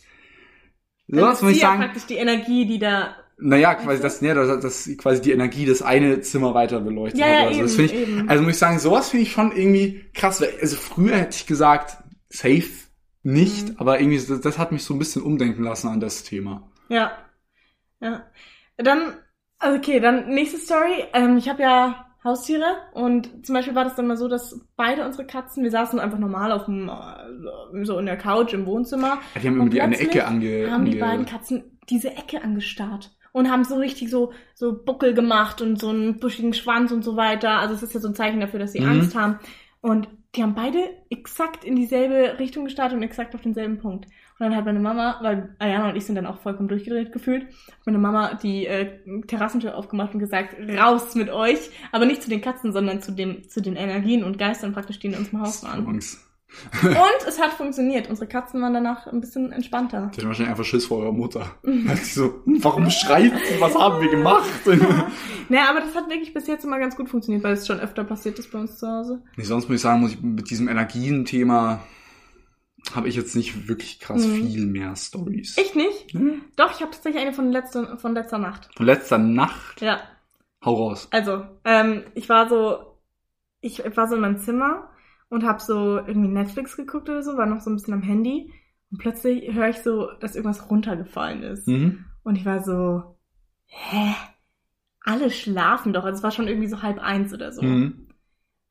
Dann 1.08 1.20
Sowas 1.22 1.36
ist 1.38 1.42
muss 1.44 1.52
ich 1.54 1.62
sagen. 1.62 1.80
praktisch 1.80 2.06
die 2.08 2.16
Energie, 2.16 2.66
die 2.66 2.80
da. 2.80 3.16
Naja, 3.44 3.76
quasi 3.76 4.02
das, 4.02 4.20
ja, 4.20 4.34
das, 4.34 4.60
das 4.62 4.90
quasi 4.98 5.22
die 5.22 5.32
Energie 5.32 5.66
das 5.66 5.82
eine 5.82 6.20
Zimmer 6.20 6.54
weiter 6.54 6.82
beleuchtet 6.82 7.22
Ja, 7.22 7.26
hat. 7.28 7.34
ja, 7.34 7.46
oder 7.46 7.54
so. 7.54 7.60
eben, 7.60 7.68
das 7.68 7.78
ich, 7.80 7.94
eben. 7.94 8.30
also 8.30 8.44
muss 8.44 8.52
ich 8.54 8.60
sagen, 8.60 8.80
sowas 8.80 9.10
finde 9.10 9.24
ich 9.24 9.32
schon 9.32 9.52
irgendwie 9.56 10.04
krass. 10.14 10.44
Also 10.62 10.76
früher 10.76 11.16
hätte 11.16 11.38
ich 11.38 11.46
gesagt, 11.48 11.98
safe 12.30 12.70
nicht, 13.24 13.70
Mhm. 13.70 13.76
aber 13.78 14.00
irgendwie, 14.02 14.18
das, 14.20 14.42
das 14.42 14.58
hat 14.58 14.72
mich 14.74 14.84
so 14.84 14.94
ein 14.94 15.00
bisschen 15.00 15.22
umdenken 15.22 15.64
lassen 15.64 15.88
an 15.88 16.00
das 16.02 16.24
Thema. 16.24 16.70
Ja. 16.90 17.12
Ja. 18.02 18.26
Dann, 18.78 19.00
also 19.00 19.16
okay, 19.62 20.00
dann 20.00 20.30
nächste 20.30 20.58
Story. 20.58 21.06
Ähm, 21.14 21.38
ich 21.38 21.50
habe 21.50 21.62
ja 21.64 22.06
Haustiere 22.24 22.66
und 22.94 23.46
zum 23.46 23.56
Beispiel 23.56 23.74
war 23.74 23.84
das 23.84 23.96
dann 23.96 24.08
mal 24.08 24.18
so, 24.18 24.28
dass 24.28 24.60
beide 24.76 25.06
unsere 25.06 25.26
Katzen, 25.26 25.64
wir 25.64 25.72
saßen 25.72 26.00
einfach 26.00 26.20
normal 26.20 26.52
auf 26.52 26.66
dem, 26.66 26.90
äh, 26.90 27.84
so 27.86 27.98
in 27.98 28.06
der 28.06 28.18
Couch 28.18 28.54
im 28.54 28.66
Wohnzimmer, 28.66 29.20
Ja, 29.36 29.42
die 29.42 29.48
haben 29.48 29.56
Und 29.60 29.74
irgendwie 29.74 29.82
eine 29.82 30.00
Ecke 30.00 30.26
ange... 30.26 30.72
haben 30.72 30.86
die 30.86 30.98
beiden 30.98 31.26
Katzen 31.26 31.64
diese 31.90 32.12
Ecke 32.12 32.44
angestarrt 32.44 33.12
und 33.32 33.50
haben 33.50 33.64
so 33.64 33.76
richtig 33.76 34.10
so, 34.12 34.34
so 34.54 34.84
Buckel 34.84 35.14
gemacht 35.14 35.62
und 35.62 35.80
so 35.80 35.90
einen 35.90 36.20
buschigen 36.20 36.54
Schwanz 36.54 36.92
und 36.92 37.04
so 37.04 37.16
weiter. 37.16 37.58
Also 37.60 37.74
es 37.74 37.82
ist 37.84 37.94
ja 37.94 38.00
so 38.00 38.08
ein 38.10 38.16
Zeichen 38.16 38.40
dafür, 38.40 38.60
dass 38.60 38.74
sie 38.74 38.82
Mhm. 38.82 38.90
Angst 38.90 39.16
haben. 39.16 39.40
Und 39.82 40.08
die 40.36 40.44
haben 40.44 40.54
beide 40.54 40.80
exakt 41.10 41.66
in 41.66 41.76
dieselbe 41.76 42.38
Richtung 42.40 42.66
gestartet 42.66 42.98
und 42.98 43.04
exakt 43.04 43.34
auf 43.36 43.42
denselben 43.42 43.80
Punkt. 43.80 44.06
Und 44.42 44.50
dann 44.50 44.56
hat 44.58 44.66
meine 44.66 44.80
Mama, 44.80 45.20
weil 45.22 45.56
Ayana 45.60 45.90
und 45.90 45.96
ich 45.96 46.04
sind 46.04 46.16
dann 46.16 46.26
auch 46.26 46.40
vollkommen 46.40 46.68
durchgedreht 46.68 47.12
gefühlt, 47.12 47.44
hat 47.44 47.86
meine 47.86 48.00
Mama 48.00 48.34
die 48.42 48.66
äh, 48.66 48.90
Terrassentür 49.28 49.78
aufgemacht 49.78 50.16
und 50.16 50.20
gesagt, 50.20 50.56
raus 50.80 51.14
mit 51.14 51.30
euch, 51.30 51.60
aber 51.92 52.08
nicht 52.08 52.24
zu 52.24 52.30
den 52.32 52.42
Katzen, 52.42 52.74
sondern 52.74 53.04
zu 53.04 53.12
dem, 53.12 53.48
zu 53.48 53.62
den 53.62 53.76
Energien 53.76 54.24
und 54.24 54.40
Geistern 54.40 54.74
praktisch, 54.74 54.98
die 54.98 55.08
in 55.08 55.14
unserem 55.14 55.42
Haus 55.42 55.64
waren. 55.64 55.86
Und 55.86 56.00
es 57.28 57.40
hat 57.40 57.52
funktioniert. 57.54 58.10
Unsere 58.10 58.26
Katzen 58.26 58.64
waren 58.64 58.74
danach 58.74 59.06
ein 59.06 59.22
bisschen 59.22 59.52
entspannter. 59.52 60.10
Die 60.12 60.18
hatten 60.18 60.28
wahrscheinlich 60.28 60.50
einfach 60.50 60.66
Schiss 60.66 60.86
vor 60.86 61.04
eurer 61.04 61.14
Mutter. 61.14 61.46
So, 62.04 62.42
warum 62.46 62.90
schreit 62.90 63.34
sie? 63.48 63.62
Was 63.62 63.76
haben 63.76 64.02
wir 64.02 64.10
gemacht? 64.10 64.50
Naja, 65.50 65.66
aber 65.70 65.82
das 65.82 65.94
hat 65.94 66.10
wirklich 66.10 66.34
bis 66.34 66.48
jetzt 66.48 66.66
immer 66.66 66.80
ganz 66.80 66.96
gut 66.96 67.10
funktioniert, 67.10 67.44
weil 67.44 67.54
es 67.54 67.68
schon 67.68 67.80
öfter 67.80 68.04
passiert 68.04 68.40
ist 68.40 68.52
bei 68.52 68.58
uns 68.58 68.80
zu 68.80 68.88
Hause. 68.88 69.22
nee, 69.38 69.44
sonst 69.44 69.70
muss 69.70 69.76
ich 69.76 69.82
sagen, 69.82 70.02
muss 70.02 70.14
ich 70.14 70.22
mit 70.22 70.50
diesem 70.50 70.68
Energien-Thema 70.68 71.82
habe 72.96 73.08
ich 73.08 73.16
jetzt 73.16 73.36
nicht 73.36 73.68
wirklich 73.68 74.00
krass 74.00 74.26
Mhm. 74.26 74.34
viel 74.48 74.66
mehr 74.66 74.96
Stories. 74.96 75.58
Ich 75.58 75.76
nicht. 75.76 76.14
Hm? 76.14 76.42
Doch, 76.56 76.72
ich 76.72 76.82
habe 76.82 76.92
tatsächlich 76.92 77.22
eine 77.22 77.34
von 77.34 77.52
letzter, 77.52 77.98
von 77.98 78.14
letzter 78.14 78.38
Nacht. 78.38 78.70
Von 78.76 78.86
letzter 78.86 79.18
Nacht. 79.18 79.82
Ja, 79.82 80.02
Hau 80.64 80.76
raus. 80.76 81.08
also, 81.12 81.44
ähm, 81.66 82.04
ich 82.16 82.28
war 82.30 82.48
so, 82.50 82.98
ich 83.62 83.80
war 83.96 84.08
so 84.08 84.16
in 84.16 84.22
meinem 84.22 84.38
Zimmer 84.40 84.90
und 85.30 85.44
habe 85.46 85.60
so 85.62 85.98
irgendwie 85.98 86.28
Netflix 86.30 86.76
geguckt 86.76 87.10
oder 87.10 87.24
so, 87.24 87.38
war 87.38 87.46
noch 87.46 87.62
so 87.62 87.70
ein 87.70 87.76
bisschen 87.76 87.94
am 87.94 88.02
Handy 88.04 88.52
und 88.92 88.98
plötzlich 88.98 89.54
höre 89.54 89.70
ich 89.70 89.78
so, 89.80 90.12
dass 90.20 90.36
irgendwas 90.36 90.70
runtergefallen 90.70 91.44
ist. 91.44 91.68
Mhm. 91.68 92.06
Und 92.24 92.36
ich 92.36 92.46
war 92.46 92.64
so, 92.64 93.18
hä? 93.66 94.14
Alle 95.04 95.32
schlafen 95.32 95.94
doch. 95.94 96.04
Also 96.04 96.18
es 96.18 96.24
war 96.24 96.30
schon 96.32 96.48
irgendwie 96.48 96.68
so 96.68 96.82
halb 96.84 97.00
eins 97.00 97.34
oder 97.34 97.52
so. 97.52 97.64
Mhm. 97.64 98.08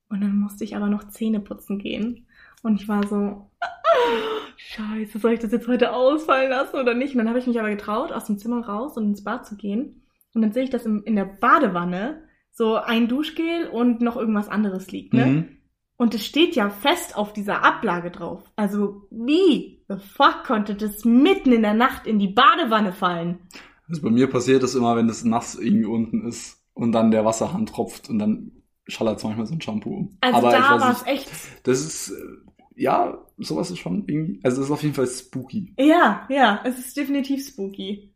Und 0.09 0.21
dann 0.21 0.37
musste 0.37 0.62
ich 0.62 0.76
aber 0.76 0.87
noch 0.88 1.09
Zähne 1.09 1.40
putzen 1.40 1.79
gehen. 1.79 2.26
Und 2.62 2.81
ich 2.81 2.87
war 2.87 3.05
so, 3.07 3.50
scheiße, 4.56 5.18
soll 5.18 5.32
ich 5.32 5.40
das 5.40 5.52
jetzt 5.52 5.68
heute 5.68 5.92
ausfallen 5.92 6.50
lassen 6.50 6.76
oder 6.76 6.94
nicht? 6.94 7.12
Und 7.12 7.18
dann 7.18 7.28
habe 7.28 7.38
ich 7.38 7.47
mich 7.47 7.59
aber 7.59 7.70
getraut, 7.70 8.12
aus 8.12 8.26
dem 8.26 8.38
Zimmer 8.38 8.66
raus 8.66 8.97
und 8.97 9.04
ins 9.04 9.25
Bad 9.25 9.47
zu 9.47 9.56
gehen. 9.56 10.02
und 10.35 10.42
dann 10.42 10.52
sehe 10.52 10.64
ich, 10.64 10.70
dass 10.70 10.87
im, 10.87 11.02
in 11.04 11.16
der 11.16 11.25
Badewanne 11.25 12.23
so 12.52 12.76
ein 12.76 13.09
Duschgel 13.09 13.68
und 13.68 14.00
noch 14.00 14.16
irgendwas 14.16 14.49
anderes 14.49 14.90
liegt, 14.90 15.14
ne? 15.14 15.26
Mhm. 15.26 15.56
Und 15.97 16.14
es 16.14 16.25
steht 16.25 16.56
ja 16.56 16.70
fest 16.70 17.14
auf 17.14 17.35
dieser 17.35 17.62
Ablage 17.62 18.11
drauf. 18.11 18.42
Also 18.56 19.06
wie 19.11 19.85
the 19.87 19.97
fuck 19.99 20.44
konnte 20.47 20.75
das 20.75 21.04
mitten 21.04 21.52
in 21.52 21.61
der 21.61 21.75
Nacht 21.75 22.06
in 22.06 22.18
die 22.18 22.28
Badewanne 22.28 22.94
fallen? 22.94 23.40
Also 23.87 24.00
bei 24.02 24.11
mir 24.11 24.28
passiert 24.28 24.62
das 24.62 24.75
immer, 24.75 24.97
wenn 24.97 25.09
das 25.09 25.25
nass 25.25 25.56
irgendwie 25.56 25.85
unten 25.85 26.26
ist 26.26 26.64
und 26.73 26.92
dann 26.92 27.11
der 27.11 27.26
Wasserhahn 27.26 27.66
tropft 27.66 28.09
und 28.09 28.18
dann 28.18 28.52
schallert 28.87 29.23
manchmal 29.23 29.47
so 29.47 29.54
ein 29.54 29.61
Shampoo 29.61 29.94
um. 29.94 30.16
Also 30.20 30.38
Aber 30.38 30.50
da 30.50 30.80
war 30.80 30.92
es 30.92 31.06
echt. 31.06 31.30
das 31.64 31.80
ist, 31.80 32.11
äh, 32.11 32.50
ja, 32.77 33.27
sowas 33.39 33.71
ist 33.71 33.79
schon 33.79 34.05
irgendwie, 34.09 34.41
also 34.43 34.61
es 34.61 34.69
ist 34.69 34.73
auf 34.73 34.83
jeden 34.83 34.95
Fall 34.95 35.07
spooky. 35.07 35.75
Ja, 35.79 36.27
ja, 36.29 36.61
es 36.65 36.79
ist 36.79 36.97
definitiv 36.97 37.47
spooky. 37.47 38.15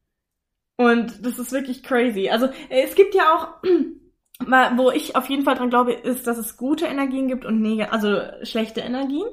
Und 0.76 1.24
das 1.24 1.38
ist 1.38 1.52
wirklich 1.52 1.82
crazy. 1.82 2.30
Also 2.30 2.46
äh, 2.46 2.82
es 2.82 2.94
gibt 2.94 3.14
ja 3.14 3.34
auch, 3.34 3.62
wo 4.76 4.90
ich 4.90 5.16
auf 5.16 5.28
jeden 5.28 5.44
Fall 5.44 5.54
dran 5.54 5.70
glaube, 5.70 5.92
ist, 5.92 6.26
dass 6.26 6.38
es 6.38 6.56
gute 6.56 6.86
Energien 6.86 7.28
gibt 7.28 7.44
und 7.44 7.60
neg 7.60 7.92
also 7.92 8.20
schlechte 8.42 8.80
Energien. 8.80 9.26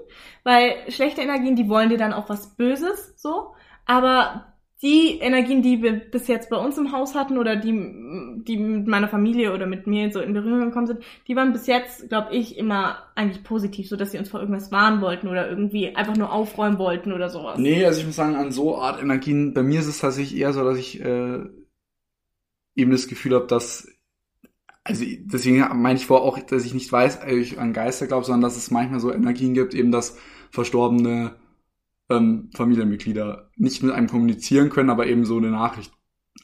Weil 0.44 0.76
schlechte 0.90 1.22
Energien, 1.22 1.56
die 1.56 1.70
wollen 1.70 1.90
dir 1.90 1.98
dann 1.98 2.14
auch 2.14 2.30
was 2.30 2.56
Böses, 2.56 3.14
so. 3.18 3.56
Aber 3.86 4.51
die 4.82 5.20
Energien, 5.20 5.62
die 5.62 5.84
wir 5.84 5.94
bis 5.94 6.28
jetzt 6.28 6.50
bei 6.50 6.58
uns 6.58 6.78
im 6.78 6.92
Haus 6.92 7.14
hatten 7.14 7.38
oder 7.38 7.56
die, 7.56 7.72
die 7.72 8.58
mit 8.58 8.88
meiner 8.88 9.08
Familie 9.08 9.54
oder 9.54 9.68
mit 9.68 9.86
mir 9.86 10.12
so 10.12 10.20
in 10.20 10.34
Berührung 10.34 10.66
gekommen 10.66 10.88
sind, 10.88 11.04
die 11.28 11.36
waren 11.36 11.54
bis 11.54 11.68
jetzt, 11.68 12.10
glaube 12.10 12.34
ich, 12.34 12.58
immer 12.58 12.98
eigentlich 13.14 13.44
positiv, 13.44 13.88
so 13.88 13.96
dass 13.96 14.12
sie 14.12 14.18
uns 14.18 14.30
vor 14.30 14.40
irgendwas 14.40 14.72
warnen 14.72 15.02
wollten 15.02 15.28
oder 15.28 15.48
irgendwie 15.48 15.96
einfach 15.96 16.18
nur 16.18 16.32
aufräumen 16.32 16.80
wollten 16.80 17.12
oder 17.12 17.30
sowas. 17.30 17.60
Nee, 17.60 17.86
also 17.86 18.00
ich 18.00 18.08
muss 18.08 18.16
sagen, 18.16 18.36
an 18.36 18.52
so 18.52 18.76
Art 18.78 19.02
Energien, 19.02 19.54
bei 19.54 19.62
mir 19.62 19.82
ist 19.82 19.88
es 19.88 20.00
tatsächlich 20.00 20.40
eher 20.40 20.52
so, 20.52 20.64
dass 20.64 20.80
ich 20.80 21.00
äh, 21.00 21.40
eben 22.76 22.92
das 22.92 23.08
Gefühl 23.08 23.36
habe, 23.36 23.46
dass, 23.46 23.88
also 24.84 25.06
deswegen 25.06 25.64
meine 25.80 26.00
ich 26.00 26.08
vor 26.08 26.24
auch, 26.24 26.40
dass 26.40 26.66
ich 26.66 26.74
nicht 26.74 26.92
weiß, 26.92 27.20
ob 27.22 27.28
ich 27.28 27.60
an 27.60 27.74
Geister 27.74 28.08
glaube, 28.08 28.26
sondern 28.26 28.42
dass 28.42 28.58
es 28.58 28.72
manchmal 28.72 29.00
so 29.00 29.14
Energien 29.14 29.54
gibt, 29.54 29.76
eben 29.76 29.92
dass 29.92 30.18
verstorbene 30.50 31.36
ähm, 32.12 32.50
Familienmitglieder 32.56 33.50
nicht 33.56 33.84
mit 33.84 33.94
einem 33.94 34.08
kommunizieren 34.08 34.70
können, 34.70 34.90
aber 34.90 35.08
eben 35.08 35.26
so 35.26 35.38
eine 35.38 35.52
Nachricht 35.52 35.92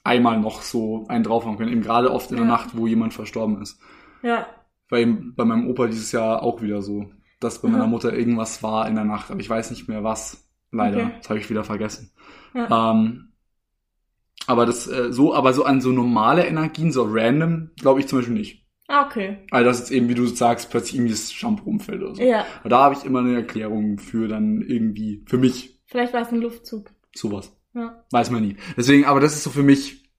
einmal 0.04 0.40
noch 0.40 0.62
so 0.62 1.06
einen 1.10 1.24
drauf 1.24 1.46
haben 1.46 1.58
können, 1.58 1.72
eben 1.72 1.82
gerade 1.82 2.12
oft 2.12 2.32
in 2.32 2.38
der 2.38 2.46
Ja. 2.46 2.52
Nacht, 2.52 2.78
wo 2.78 2.88
jemand 2.88 3.14
verstorben 3.14 3.62
ist. 3.62 3.80
Ja, 4.22 4.48
War 4.90 5.00
eben 5.00 5.34
bei 5.36 5.46
meinem 5.46 5.68
Opa 5.70 5.88
dieses 5.88 6.12
Jahr 6.12 6.44
auch 6.44 6.62
wieder 6.62 6.82
so, 6.82 7.12
dass 7.40 7.62
bei 7.62 7.68
meiner 7.70 7.84
Aha. 7.84 7.90
Mutter 7.90 8.14
irgendwas 8.14 8.64
war 8.64 8.88
in 8.88 8.96
der 8.96 9.06
Nacht, 9.06 9.32
aber 9.32 9.40
ich 9.40 9.50
weiß 9.50 9.70
nicht 9.72 9.88
mehr 9.88 10.04
was. 10.04 10.48
Leider, 10.72 10.98
Okay. 10.98 11.12
das 11.20 11.30
habe 11.30 11.40
ich 11.40 11.50
wieder 11.50 11.64
vergessen. 11.64 12.12
ja. 12.54 12.92
Ähm, 12.92 13.34
aber 14.46 14.66
das 14.66 14.88
äh, 14.88 15.12
so, 15.12 15.34
aber 15.36 15.54
so 15.54 15.66
an 15.66 15.82
so 15.82 15.92
normale 15.92 16.46
Energien, 16.46 16.92
so 16.92 17.06
random, 17.10 17.72
glaube 17.78 18.00
ich 18.00 18.08
zum 18.08 18.20
Beispiel 18.20 18.36
nicht. 18.38 18.67
Ah, 18.88 19.06
okay. 19.06 19.38
Also 19.52 19.70
das 19.70 19.80
jetzt 19.80 19.92
eben, 19.92 20.08
wie 20.08 20.16
du 20.16 20.26
sagst, 20.26 20.70
plötzlich 20.70 20.96
irgendwie 20.96 21.12
das 21.12 21.32
Shampoo 21.32 21.70
umfällt 21.70 22.02
oder 22.02 22.16
so. 22.16 22.24
Ja, 22.24 22.46
Aber 22.62 22.70
da 22.70 22.78
habe 22.84 22.96
ich 22.96 23.06
immer 23.06 23.20
eine 23.20 23.36
Erklärung 23.36 24.00
für 24.00 24.28
dann 24.28 24.62
irgendwie, 24.62 25.24
für 25.28 25.38
mich, 25.38 25.82
vielleicht 25.86 26.14
war 26.14 26.22
es 26.22 26.30
ein 26.30 26.40
Luftzug. 26.40 26.92
sowas. 27.14 27.52
Ja. 27.74 28.04
Weiß 28.12 28.32
man 28.32 28.44
nie. 28.44 28.56
Deswegen, 28.78 29.06
aber 29.06 29.20
das 29.20 29.36
ist 29.36 29.44
so 29.44 29.50
für 29.50 29.64
mich, 29.64 30.10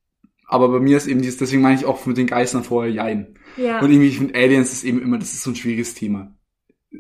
aber 0.47 0.69
bei 0.69 0.81
mir 0.81 0.97
ist 0.97 1.07
eben 1.07 1.23
dieses, 1.23 1.39
deswegen 1.39 1.63
meine 1.63 1.77
ich 1.77 1.87
auch 1.87 2.05
mit 2.07 2.17
den 2.17 2.27
Geistern 2.27 2.63
vorher 2.63 2.93
Jein. 2.93 3.35
Ja. 3.57 3.81
Und 3.81 3.91
irgendwie, 3.91 4.11
finde 4.11 4.35
Aliens 4.35 4.73
ist 4.73 4.85
eben 4.85 5.01
immer, 5.03 5.19
das 5.19 5.33
ist 5.33 5.43
so 5.43 5.51
ein 5.51 5.57
schwieriges 5.57 5.95
Thema. 5.95 6.35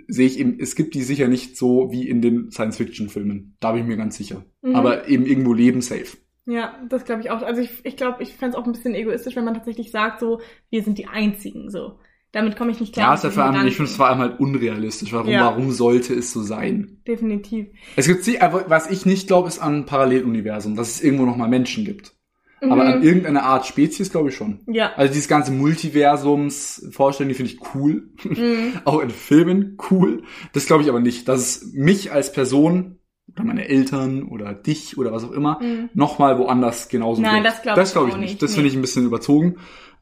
Sehe 0.06 0.26
ich 0.26 0.38
eben, 0.38 0.58
es 0.58 0.74
gibt 0.74 0.94
die 0.94 1.02
sicher 1.02 1.28
nicht 1.28 1.56
so 1.56 1.90
wie 1.92 2.08
in 2.08 2.20
den 2.20 2.50
Science-Fiction-Filmen. 2.50 3.56
Da 3.60 3.72
bin 3.72 3.82
ich 3.82 3.88
mir 3.88 3.96
ganz 3.96 4.16
sicher. 4.16 4.44
Mhm. 4.62 4.74
Aber 4.74 5.08
eben 5.08 5.24
irgendwo 5.26 5.54
leben 5.54 5.80
safe. 5.80 6.16
Ja, 6.50 6.74
das 6.88 7.04
glaube 7.04 7.20
ich 7.20 7.30
auch. 7.30 7.42
Also 7.42 7.60
ich 7.60 7.70
ich, 7.84 7.96
glaube, 7.96 8.22
ich 8.22 8.34
fände 8.34 8.56
es 8.56 8.62
auch 8.62 8.64
ein 8.66 8.72
bisschen 8.72 8.94
egoistisch, 8.94 9.36
wenn 9.36 9.44
man 9.44 9.52
tatsächlich 9.54 9.90
sagt, 9.90 10.20
so, 10.20 10.40
wir 10.70 10.82
sind 10.82 10.96
die 10.96 11.06
Einzigen, 11.06 11.70
so. 11.70 11.98
Damit 12.32 12.56
komme 12.56 12.70
ich 12.70 12.80
nicht 12.80 12.92
klar. 12.94 13.08
Ja, 13.08 13.14
es 13.14 13.20
ist 13.24 13.30
diesen 13.30 13.42
vor 13.42 13.44
allem, 13.52 13.66
ich 13.66 13.76
finde 13.76 13.90
es 13.90 13.96
vor 13.96 14.06
allem 14.08 14.18
halt 14.18 14.40
unrealistisch. 14.40 15.12
Warum, 15.12 15.28
Ja. 15.28 15.44
warum 15.46 15.70
sollte 15.72 16.14
es 16.14 16.32
so 16.32 16.42
sein? 16.42 17.02
Definitiv. 17.06 17.68
Es 17.96 18.06
gibt 18.06 18.24
sie, 18.24 18.40
aber 18.40 18.68
was 18.68 18.90
ich 18.90 19.04
nicht 19.06 19.26
glaube, 19.28 19.48
ist 19.48 19.58
an 19.58 19.76
ein 19.80 19.86
Paralleluniversum, 19.86 20.74
dass 20.74 20.88
es 20.90 21.02
irgendwo 21.02 21.26
nochmal 21.26 21.48
Menschen 21.48 21.84
gibt. 21.84 22.14
Aber 22.60 22.84
an 22.84 22.98
Mhm. 23.00 23.04
irgendeine 23.06 23.42
Art 23.44 23.66
Spezies 23.66 24.10
glaube 24.10 24.30
ich 24.30 24.34
schon. 24.34 24.60
Ja. 24.66 24.92
Also 24.96 25.12
dieses 25.12 25.28
ganze 25.28 25.52
Multiversums-Vorstellung, 25.52 27.28
die 27.28 27.34
finde 27.34 27.52
ich 27.52 27.60
cool. 27.74 28.10
Mhm. 28.24 28.72
Auch 28.84 29.00
in 29.00 29.10
Filmen 29.10 29.76
cool. 29.90 30.22
Das 30.52 30.66
glaube 30.66 30.82
ich 30.82 30.88
aber 30.88 31.00
nicht. 31.00 31.28
Dass 31.28 31.40
es 31.62 31.72
mich 31.72 32.12
als 32.12 32.32
Person 32.32 32.97
oder 33.32 33.44
meine 33.44 33.68
Eltern 33.68 34.22
oder 34.24 34.54
dich 34.54 34.96
oder 34.98 35.12
was 35.12 35.24
auch 35.24 35.32
immer 35.32 35.58
Mhm. 35.62 35.90
nochmal 35.94 36.38
woanders 36.38 36.88
genauso 36.88 37.20
Nein, 37.22 37.36
gibt. 37.42 37.46
das 37.46 37.62
glaub 37.62 37.76
Das 37.76 37.88
ich 37.90 37.92
glaube 37.94 38.08
ich 38.10 38.16
nicht. 38.16 38.42
Das 38.42 38.50
Nee. 38.50 38.54
finde 38.56 38.68
ich 38.70 38.74
ein 38.76 38.80
bisschen 38.82 39.04
überzogen. 39.06 39.56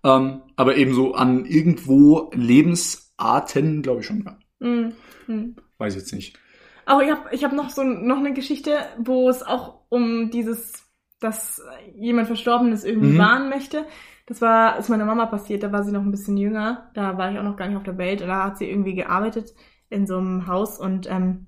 Ähm, 0.05 0.43
aber 0.57 0.77
eben 0.77 0.95
so 0.95 1.15
an 1.15 1.45
irgendwo 1.47 2.31
Lebensarten 2.35 3.83
glaube 3.83 4.01
ich 4.01 4.07
schon. 4.07 4.25
Ja. 4.25 4.39
Mhm. 4.61 4.93
Mhm. 5.27 5.57
Weiß 5.79 5.95
jetzt 5.95 6.13
nicht. 6.13 6.39
Aber 6.85 7.03
ich 7.03 7.11
habe 7.11 7.23
ich 7.33 7.45
hab 7.45 7.53
noch 7.53 7.71
so 7.71 7.83
noch 7.83 8.19
eine 8.19 8.33
Geschichte, 8.33 8.79
wo 8.99 9.29
es 9.29 9.43
auch 9.43 9.81
um 9.89 10.31
dieses, 10.31 10.85
dass 11.21 11.61
jemand 11.95 12.29
Verstorbenes 12.29 12.85
irgendwie 12.85 13.13
Mhm. 13.13 13.19
warnen 13.19 13.49
möchte. 13.49 13.85
Das 14.27 14.41
war, 14.41 14.79
ist 14.79 14.89
meiner 14.89 15.05
Mama 15.05 15.27
passiert, 15.27 15.63
da 15.63 15.71
war 15.73 15.85
sie 15.85 15.93
noch 15.93 16.03
ein 16.03 16.11
bisschen 16.11 16.37
jünger, 16.37 16.91
da 16.95 17.17
war 17.17 17.31
ich 17.33 17.39
auch 17.39 17.45
noch 17.45 17.57
gar 17.57 17.69
nicht 17.69 17.77
auf 17.77 17.85
der 17.85 17.97
Welt, 17.99 18.21
da 18.21 18.45
hat 18.45 18.59
sie 18.59 18.69
irgendwie 18.69 18.95
gearbeitet 18.95 19.55
in 19.89 20.07
so 20.07 20.17
einem 20.19 20.49
Haus 20.49 20.81
und 20.81 21.09
ähm, 21.09 21.47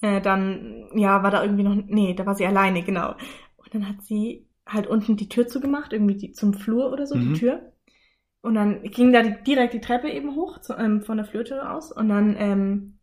äh, 0.00 0.20
dann, 0.20 0.88
ja, 0.94 1.22
war 1.22 1.30
da 1.30 1.42
irgendwie 1.42 1.64
noch, 1.64 1.74
nee, 1.74 2.14
da 2.14 2.26
war 2.26 2.34
sie 2.34 2.46
alleine, 2.46 2.82
genau. 2.82 3.12
Und 3.56 3.74
dann 3.74 3.88
hat 3.88 4.02
sie 4.02 4.46
halt 4.66 4.86
unten 4.86 5.16
die 5.16 5.28
Tür 5.28 5.46
zugemacht, 5.46 5.92
irgendwie 5.92 6.16
die, 6.16 6.32
zum 6.32 6.54
Flur 6.54 6.92
oder 6.92 7.06
so, 7.06 7.16
Mhm. 7.16 7.32
die 7.34 7.40
Tür. 7.40 7.72
Und 8.40 8.54
dann 8.54 8.82
ging 8.82 9.12
da 9.12 9.22
die, 9.22 9.42
direkt 9.44 9.74
die 9.74 9.80
Treppe 9.80 10.10
eben 10.10 10.34
hoch 10.36 10.58
zu, 10.60 10.74
ähm, 10.74 11.02
von 11.02 11.16
der 11.16 11.26
Flurtür 11.26 11.72
aus 11.74 11.92
und 11.92 12.08
dann 12.10 12.36
ähm, 12.38 12.98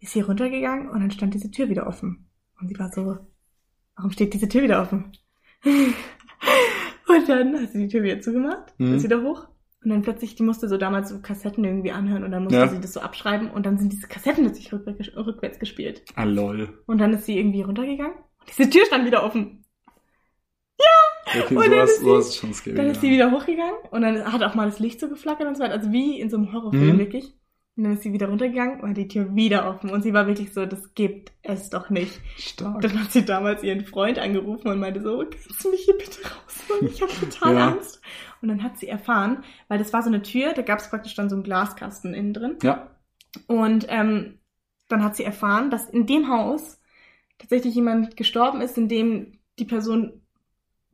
ist 0.00 0.12
sie 0.12 0.20
runtergegangen 0.20 0.88
und 0.90 1.00
dann 1.00 1.10
stand 1.10 1.34
diese 1.34 1.50
Tür 1.50 1.68
wieder 1.68 1.86
offen. 1.86 2.26
Und 2.60 2.68
sie 2.68 2.78
war 2.78 2.90
so, 2.92 3.18
warum 3.96 4.10
steht 4.10 4.34
diese 4.34 4.48
Tür 4.48 4.62
wieder 4.62 4.80
offen? 4.82 5.12
und 5.64 7.28
dann 7.28 7.60
hat 7.60 7.72
sie 7.72 7.78
die 7.78 7.88
Tür 7.88 8.02
wieder 8.02 8.20
zugemacht, 8.20 8.74
Mhm. 8.78 8.94
ist 8.94 9.04
wieder 9.04 9.22
hoch. 9.22 9.48
Und 9.88 9.94
dann 9.94 10.02
plötzlich, 10.02 10.34
die 10.34 10.42
musste 10.42 10.68
so 10.68 10.76
damals 10.76 11.08
so 11.08 11.18
Kassetten 11.20 11.64
irgendwie 11.64 11.92
anhören 11.92 12.22
und 12.22 12.30
dann 12.30 12.42
musste 12.44 12.58
Ja. 12.58 12.68
sie 12.68 12.78
das 12.78 12.92
so 12.92 13.00
abschreiben 13.00 13.50
und 13.50 13.64
dann 13.64 13.78
sind 13.78 13.90
diese 13.90 14.06
Kassetten 14.06 14.44
plötzlich 14.44 14.70
rückwärts, 14.70 15.16
rückwärts 15.16 15.58
gespielt. 15.58 16.02
Ah, 16.14 16.24
lol. 16.24 16.82
Und 16.86 16.98
dann 16.98 17.14
ist 17.14 17.24
sie 17.24 17.38
irgendwie 17.38 17.62
runtergegangen 17.62 18.12
und 18.12 18.48
diese 18.58 18.68
Tür 18.68 18.84
stand 18.84 19.06
wieder 19.06 19.24
offen. 19.24 19.64
Okay, 21.26 21.56
Und 21.56 21.64
dann 21.66 21.70
sowas, 21.72 21.90
ist 21.90 21.98
sie- 22.00 22.04
sowas 22.04 22.28
ist 22.28 22.36
schon 22.36 22.54
scary. 22.54 22.76
Dann 22.76 22.86
ist 22.86 22.96
ja. 22.96 23.00
sie 23.02 23.10
wieder 23.10 23.30
hochgegangen 23.30 23.74
und 23.90 24.00
dann 24.02 24.32
hat 24.32 24.42
auch 24.42 24.54
mal 24.54 24.66
das 24.66 24.78
Licht 24.78 24.98
so 25.00 25.08
geflackert 25.08 25.46
und 25.46 25.56
so 25.56 25.62
weiter. 25.62 25.74
Also 25.74 25.92
wie 25.92 26.20
in 26.20 26.30
so 26.30 26.36
einem 26.38 26.52
Horrorfilm 26.52 26.94
Mhm. 26.94 26.98
wirklich. 26.98 27.34
Und 27.76 27.84
dann 27.84 27.92
ist 27.92 28.02
sie 28.02 28.12
wieder 28.12 28.28
runtergegangen 28.28 28.80
und 28.80 28.90
hat 28.90 28.96
die 28.96 29.06
Tür 29.08 29.34
wieder 29.36 29.68
offen. 29.70 29.90
Und 29.90 30.02
sie 30.02 30.12
war 30.12 30.26
wirklich 30.26 30.52
so, 30.52 30.66
das 30.66 30.94
gibt 30.94 31.32
es 31.42 31.70
doch 31.70 31.90
nicht. 31.90 32.18
Stark. 32.36 32.80
Dann 32.80 32.98
hat 33.04 33.12
sie 33.12 33.24
damals 33.24 33.62
ihren 33.62 33.84
Freund 33.84 34.18
angerufen 34.18 34.68
und 34.68 34.80
meinte 34.80 35.00
so, 35.00 35.18
kannst 35.30 35.64
du 35.64 35.70
mich 35.70 35.82
hier 35.82 35.96
bitte 35.96 36.18
rausholen? 36.22 36.92
Ich 36.92 37.00
habe 37.02 37.12
total 37.30 37.54
Ja. 37.54 37.68
Angst. 37.68 38.00
Und 38.42 38.48
dann 38.48 38.62
hat 38.62 38.78
sie 38.78 38.88
erfahren, 38.88 39.44
weil 39.68 39.78
das 39.78 39.92
war 39.92 40.02
so 40.02 40.08
eine 40.08 40.22
Tür, 40.22 40.52
da 40.52 40.62
gab 40.62 40.78
es 40.78 40.88
praktisch 40.90 41.14
dann 41.14 41.28
so 41.28 41.36
einen 41.36 41.42
Glaskasten 41.44 42.14
innen 42.14 42.32
drin. 42.34 42.56
Ja. 42.62 42.88
Und 43.46 43.86
ähm, 43.88 44.38
dann 44.88 45.02
hat 45.04 45.16
sie 45.16 45.24
erfahren, 45.24 45.70
dass 45.70 45.88
in 45.88 46.06
dem 46.06 46.28
Haus 46.30 46.80
tatsächlich 47.38 47.74
jemand 47.74 48.16
gestorben 48.16 48.60
ist, 48.60 48.78
in 48.78 48.88
dem 48.88 49.38
die 49.58 49.64
Person 49.64 50.22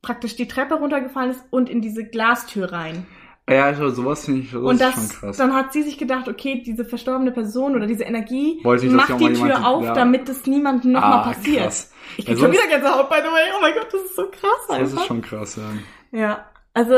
praktisch 0.02 0.36
die 0.36 0.48
Treppe 0.48 0.74
runtergefallen 0.74 1.30
ist 1.30 1.44
und 1.50 1.70
in 1.70 1.80
diese 1.80 2.04
Glastür 2.04 2.72
rein. 2.72 3.06
Ja, 3.48 3.64
also 3.66 3.90
sowas 3.90 4.24
finde 4.24 4.40
ich 4.40 4.50
sowas 4.50 4.70
und 4.70 4.74
ist 4.76 4.82
das, 4.82 4.94
schon 4.94 5.08
krass. 5.20 5.36
dann 5.36 5.52
hat 5.54 5.72
sie 5.74 5.82
sich 5.82 5.98
gedacht, 5.98 6.28
okay, 6.28 6.62
diese 6.64 6.84
verstorbene 6.86 7.30
Person 7.30 7.74
oder 7.76 7.86
diese 7.86 8.04
Energie 8.04 8.58
Wollte 8.64 8.86
dass 8.86 8.94
macht 8.94 9.20
die 9.20 9.26
Tür 9.34 9.46
jemand- 9.46 9.66
auf, 9.66 9.84
ja. 9.84 9.92
damit 9.94 10.28
es 10.30 10.46
niemandem 10.46 10.92
nochmal 10.92 11.20
Ah, 11.20 11.32
passiert. 11.32 11.62
krass. 11.64 11.92
Ich 12.16 12.24
Ja, 12.26 12.32
krieg 12.32 12.42
schon 12.42 12.52
wieder 12.52 12.66
Gänsehaut, 12.68 13.08
by 13.10 13.16
the 13.18 13.28
way. 13.30 13.42
Oh 13.54 13.60
mein 13.60 13.74
Gott, 13.74 13.88
das 13.92 14.00
ist 14.02 14.16
so 14.16 14.26
krass 14.30 14.50
Das 14.68 14.76
einfach. 14.78 15.00
ist 15.02 15.06
schon 15.06 15.20
krass, 15.22 15.56
ja. 15.56 16.18
ja, 16.18 16.46
also 16.72 16.94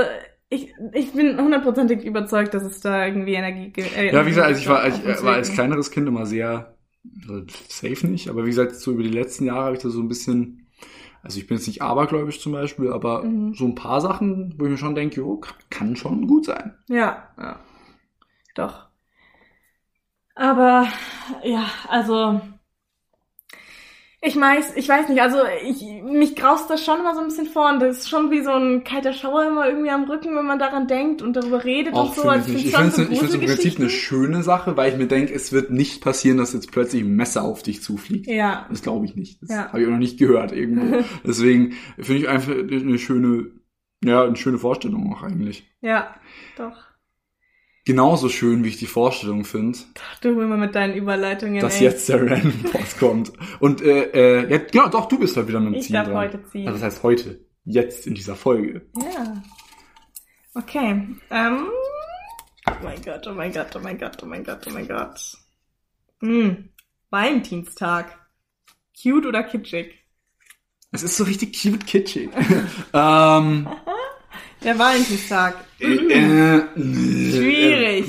ich, 0.48 0.72
ich 0.92 1.12
bin 1.12 1.40
hundertprozentig 1.40 2.04
überzeugt, 2.04 2.54
dass 2.54 2.62
es 2.62 2.80
da 2.80 3.04
irgendwie 3.06 3.34
Energie 3.34 3.70
gibt. 3.70 3.96
Äh, 3.96 4.12
Ja, 4.12 4.24
wie 4.24 4.30
gesagt, 4.30 4.46
also 4.48 4.60
ich 4.60 4.68
war, 4.68 4.86
ich 4.86 5.04
uns 5.06 5.22
war 5.22 5.34
als 5.34 5.52
kleineres 5.52 5.90
Kind 5.90 6.08
immer 6.08 6.26
sehr 6.26 6.74
also 7.28 7.42
safe 7.68 8.06
nicht, 8.06 8.28
aber 8.28 8.44
wie 8.44 8.50
gesagt, 8.50 8.74
so 8.74 8.92
über 8.92 9.02
die 9.02 9.08
letzten 9.10 9.44
Jahre 9.46 9.66
habe 9.66 9.76
ich 9.76 9.82
da 9.82 9.90
so 9.90 10.00
ein 10.00 10.08
bisschen, 10.08 10.66
also 11.22 11.38
ich 11.38 11.46
bin 11.46 11.56
jetzt 11.56 11.66
nicht 11.68 11.82
abergläubisch 11.82 12.40
zum 12.40 12.52
Beispiel, 12.52 12.92
aber 12.92 13.24
Mhm. 13.24 13.54
so 13.54 13.64
ein 13.66 13.74
paar 13.76 14.00
Sachen, 14.00 14.54
wo 14.58 14.64
ich 14.64 14.70
mir 14.72 14.78
schon 14.78 14.94
denke, 14.96 15.16
jo, 15.16 15.38
kann, 15.38 15.56
kann 15.70 15.96
schon 15.96 16.26
gut 16.26 16.46
sein. 16.46 16.74
Ja, 16.88 17.28
ja. 17.38 17.60
Doch. 18.54 18.88
Aber 20.36 20.88
ja, 21.44 21.66
also 21.88 22.40
ich 24.26 24.38
weiß, 24.38 24.72
ich 24.76 24.88
weiß 24.88 25.08
nicht, 25.08 25.20
also 25.22 25.38
ich 25.64 25.82
mich 26.02 26.34
graust 26.34 26.68
das 26.68 26.84
schon 26.84 26.98
immer 26.98 27.14
so 27.14 27.20
ein 27.20 27.28
bisschen 27.28 27.46
vor 27.46 27.70
und 27.70 27.80
das 27.80 27.98
ist 27.98 28.08
schon 28.08 28.30
wie 28.30 28.42
so 28.42 28.50
ein 28.50 28.82
kalter 28.82 29.12
Schauer 29.12 29.46
immer 29.46 29.68
irgendwie 29.68 29.90
am 29.90 30.04
Rücken, 30.04 30.34
wenn 30.36 30.44
man 30.44 30.58
daran 30.58 30.88
denkt 30.88 31.22
und 31.22 31.34
darüber 31.34 31.64
redet 31.64 31.94
Auch 31.94 32.08
und 32.08 32.14
so. 32.14 32.22
Also 32.28 32.52
ich 32.52 32.74
finde 32.74 32.88
es 32.88 32.96
find's 32.96 33.34
im 33.34 33.40
Prinzip 33.40 33.78
eine 33.78 33.88
schöne 33.88 34.42
Sache, 34.42 34.76
weil 34.76 34.92
ich 34.92 34.98
mir 34.98 35.06
denke, 35.06 35.32
es 35.32 35.52
wird 35.52 35.70
nicht 35.70 36.02
passieren, 36.02 36.38
dass 36.38 36.52
jetzt 36.52 36.72
plötzlich 36.72 37.02
ein 37.02 37.14
Messer 37.14 37.44
auf 37.44 37.62
dich 37.62 37.82
zufliegt. 37.82 38.26
Ja. 38.26 38.66
Das 38.68 38.82
glaube 38.82 39.06
ich 39.06 39.14
nicht. 39.14 39.40
Das 39.42 39.50
Ja. 39.50 39.68
habe 39.68 39.80
ich 39.80 39.86
auch 39.86 39.92
noch 39.92 39.98
nicht 39.98 40.18
gehört 40.18 40.52
irgendwo. 40.52 41.04
Deswegen 41.24 41.72
finde 41.96 42.22
ich 42.22 42.28
einfach 42.28 42.52
eine 42.52 42.98
schöne 42.98 43.50
Ja, 44.04 44.24
eine 44.24 44.36
schöne 44.36 44.58
Vorstellung 44.58 45.12
auch 45.14 45.22
eigentlich. 45.22 45.70
Ja, 45.80 46.14
doch. 46.56 46.76
Genauso 47.86 48.28
schön, 48.28 48.64
wie 48.64 48.68
ich 48.68 48.78
die 48.78 48.86
Vorstellung 48.86 49.44
finde, 49.44 49.78
Ach, 50.00 50.18
du 50.18 50.40
immer 50.40 50.56
mit 50.56 50.74
deinen 50.74 50.96
Überleitungen. 50.96 51.60
dass 51.60 51.76
ey. 51.76 51.84
jetzt 51.84 52.08
der 52.08 52.20
Random 52.28 52.62
Post 52.72 52.98
kommt. 52.98 53.32
Und 53.60 53.80
äh, 53.80 54.10
äh, 54.42 54.50
ja, 54.50 54.58
genau, 54.58 54.88
doch, 54.88 55.06
du 55.06 55.20
bist 55.20 55.36
halt 55.36 55.46
wieder 55.46 55.60
mit 55.60 55.72
dem 55.72 55.78
Ich 55.78 55.86
Ziehen 55.86 55.94
darf 55.94 56.08
dran. 56.08 56.16
heute 56.16 56.42
ziehen. 56.50 56.66
Also 56.66 56.80
das 56.80 56.94
heißt 56.94 57.02
heute, 57.04 57.46
jetzt 57.64 58.08
in 58.08 58.14
dieser 58.16 58.34
Folge. 58.34 58.86
Ja. 59.00 59.40
Okay. 60.54 61.06
Ähm. 61.30 61.68
Oh 62.68 62.72
mein 62.82 63.00
Gott, 63.02 63.24
oh 63.28 63.32
mein 63.32 63.52
Gott, 63.52 63.76
oh 63.76 63.78
mein 63.78 63.98
Gott, 63.98 64.20
oh 64.20 64.26
mein 64.26 64.42
Gott, 64.42 64.66
oh 64.66 64.70
mein 64.72 64.88
Gott. 64.88 65.36
Hm. 66.20 66.70
Valentinstag. 67.10 68.18
Cute 69.00 69.26
oder 69.26 69.44
kitschig? 69.44 69.94
Es 70.90 71.04
ist 71.04 71.16
so 71.16 71.22
richtig 71.22 71.56
cute 71.62 71.86
kitschig. 71.86 72.30
ähm, 72.92 73.68
Der 74.66 74.78
Valentinstag. 74.78 75.54
äh, 75.78 76.60
Schwierig. 76.76 78.04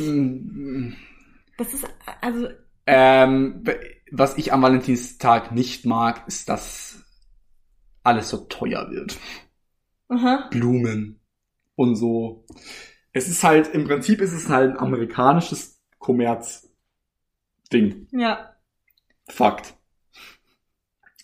Das 1.56 1.74
ist, 1.74 1.88
also, 2.20 2.50
ähm, 2.88 3.64
was 4.12 4.38
ich 4.40 4.52
am 4.52 4.64
Valentinstag 4.64 5.52
nicht 5.52 5.86
mag, 5.86 6.28
ist, 6.28 6.50
dass 6.50 7.04
alles 8.02 8.30
so 8.30 8.38
teuer 8.38 8.90
wird. 8.90 9.16
aha. 10.10 10.48
Blumen 10.50 11.20
und 11.76 11.96
so. 11.96 12.44
Es 13.14 13.28
ist 13.28 13.44
halt, 13.44 13.68
im 13.76 13.86
Prinzip 13.86 14.20
ist 14.20 14.34
es 14.34 14.50
halt 14.50 14.72
ein 14.72 14.80
amerikanisches 14.80 15.80
Kommerz-Ding. 16.00 18.08
Ja. 18.12 18.56
Fakt. 19.30 19.77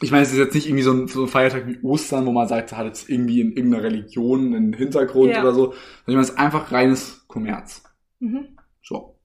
Ich 0.04 0.12
meine, 0.12 0.24
es 0.24 0.32
ist 0.32 0.38
jetzt 0.38 0.54
nicht 0.54 0.66
irgendwie 0.68 0.84
so 0.84 0.92
ein, 0.92 1.08
so 1.08 1.24
ein 1.24 1.28
Feiertag 1.28 1.68
wie 1.68 1.80
Ostern, 1.82 2.26
wo 2.26 2.32
man 2.32 2.48
sagt, 2.48 2.72
da 2.72 2.78
hat 2.78 2.86
jetzt 2.88 3.10
irgendwie 3.10 3.42
in 3.42 3.54
irgendeiner 3.54 3.84
Religion 3.84 4.54
einen 4.54 4.74
Hintergrund 4.74 5.32
Ja. 5.32 5.42
oder 5.42 5.54
so. 5.54 5.66
Sondern 5.68 5.78
ich 6.08 6.08
meine, 6.08 6.22
es 6.22 6.30
ist 6.32 6.38
einfach 6.40 6.72
reines 6.72 7.26
Kommerz. 7.28 7.84
Mhm. 8.20 8.58
So. 8.84 9.20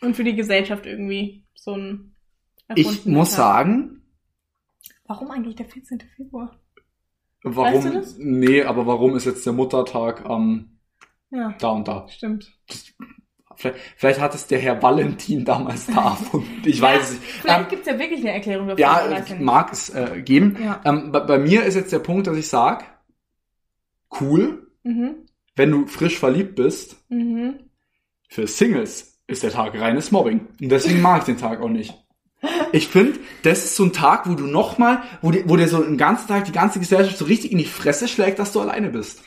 Und 0.00 0.16
für 0.16 0.24
die 0.24 0.34
Gesellschaft 0.34 0.86
irgendwie 0.86 1.44
so 1.54 1.74
ein 1.74 2.14
Ich 2.74 3.04
muss 3.06 3.30
Tag. 3.30 3.36
sagen, 3.66 3.98
Warum 5.06 5.30
eigentlich 5.30 5.56
der 5.56 5.66
14. 5.66 6.00
Februar? 6.16 6.58
warum, 7.42 7.74
Weißt 7.74 7.86
du 7.86 7.92
das? 7.92 8.16
nee, 8.18 8.62
aber 8.62 8.86
warum 8.86 9.14
ist 9.16 9.26
jetzt 9.26 9.44
der 9.44 9.52
Muttertag 9.52 10.24
am 10.24 10.78
Ja, 11.30 11.54
da 11.60 11.68
und 11.70 11.86
da? 11.88 12.08
stimmt. 12.08 12.58
Vielleicht, 13.56 13.78
vielleicht 13.96 14.20
hat 14.20 14.34
es 14.34 14.46
der 14.46 14.58
Herr 14.58 14.82
Valentin 14.82 15.44
damals 15.44 15.86
da 15.86 16.10
erfunden. 16.10 16.62
Ich 16.64 16.80
weiß 16.80 17.02
es 17.02 17.10
nicht. 17.12 17.22
Vielleicht 17.24 17.60
Ähm, 17.60 17.66
gibt's 17.68 17.86
ja 17.86 17.98
wirklich 17.98 18.20
eine 18.20 18.32
Erklärung 18.32 18.68
dafür. 18.68 18.80
ja, 18.80 19.10
ja 19.10 19.22
mag 19.40 19.72
es 19.72 19.90
äh, 19.90 20.22
geben. 20.24 20.56
Ja. 20.62 20.80
Ähm, 20.84 21.12
bei, 21.12 21.20
bei 21.20 21.38
mir 21.38 21.64
ist 21.64 21.74
jetzt 21.74 21.92
der 21.92 21.98
Punkt, 22.00 22.26
dass 22.26 22.36
ich 22.36 22.48
sag, 22.48 22.84
cool, 24.20 24.66
Mhm. 24.84 25.26
wenn 25.54 25.70
du 25.70 25.86
frisch 25.86 26.18
verliebt 26.18 26.56
bist, 26.56 26.96
Mhm. 27.08 27.54
für 28.28 28.46
Singles 28.46 29.20
ist 29.26 29.42
der 29.42 29.50
Tag 29.52 29.78
reines 29.80 30.10
Mobbing. 30.10 30.40
Und 30.60 30.68
deswegen 30.68 31.00
mag 31.00 31.20
ich 31.20 31.24
den 31.26 31.36
Tag 31.38 31.60
auch 31.60 31.68
nicht. 31.68 31.94
Ich 32.72 32.88
finde, 32.88 33.20
das 33.44 33.64
ist 33.64 33.76
so 33.76 33.84
ein 33.84 33.92
Tag, 33.92 34.28
wo 34.28 34.34
du 34.34 34.46
nochmal, 34.46 35.02
wo, 35.20 35.30
dir- 35.30 35.44
wo 35.48 35.56
dir 35.56 35.68
so 35.68 35.80
den 35.82 35.96
ganzen 35.96 36.26
Tag 36.26 36.44
die 36.46 36.52
ganze 36.52 36.80
Gesellschaft 36.80 37.16
so 37.16 37.24
richtig 37.26 37.52
in 37.52 37.58
die 37.58 37.64
Fresse 37.64 38.08
schlägt, 38.08 38.40
dass 38.40 38.52
du 38.52 38.60
alleine 38.60 38.88
bist. 38.90 39.22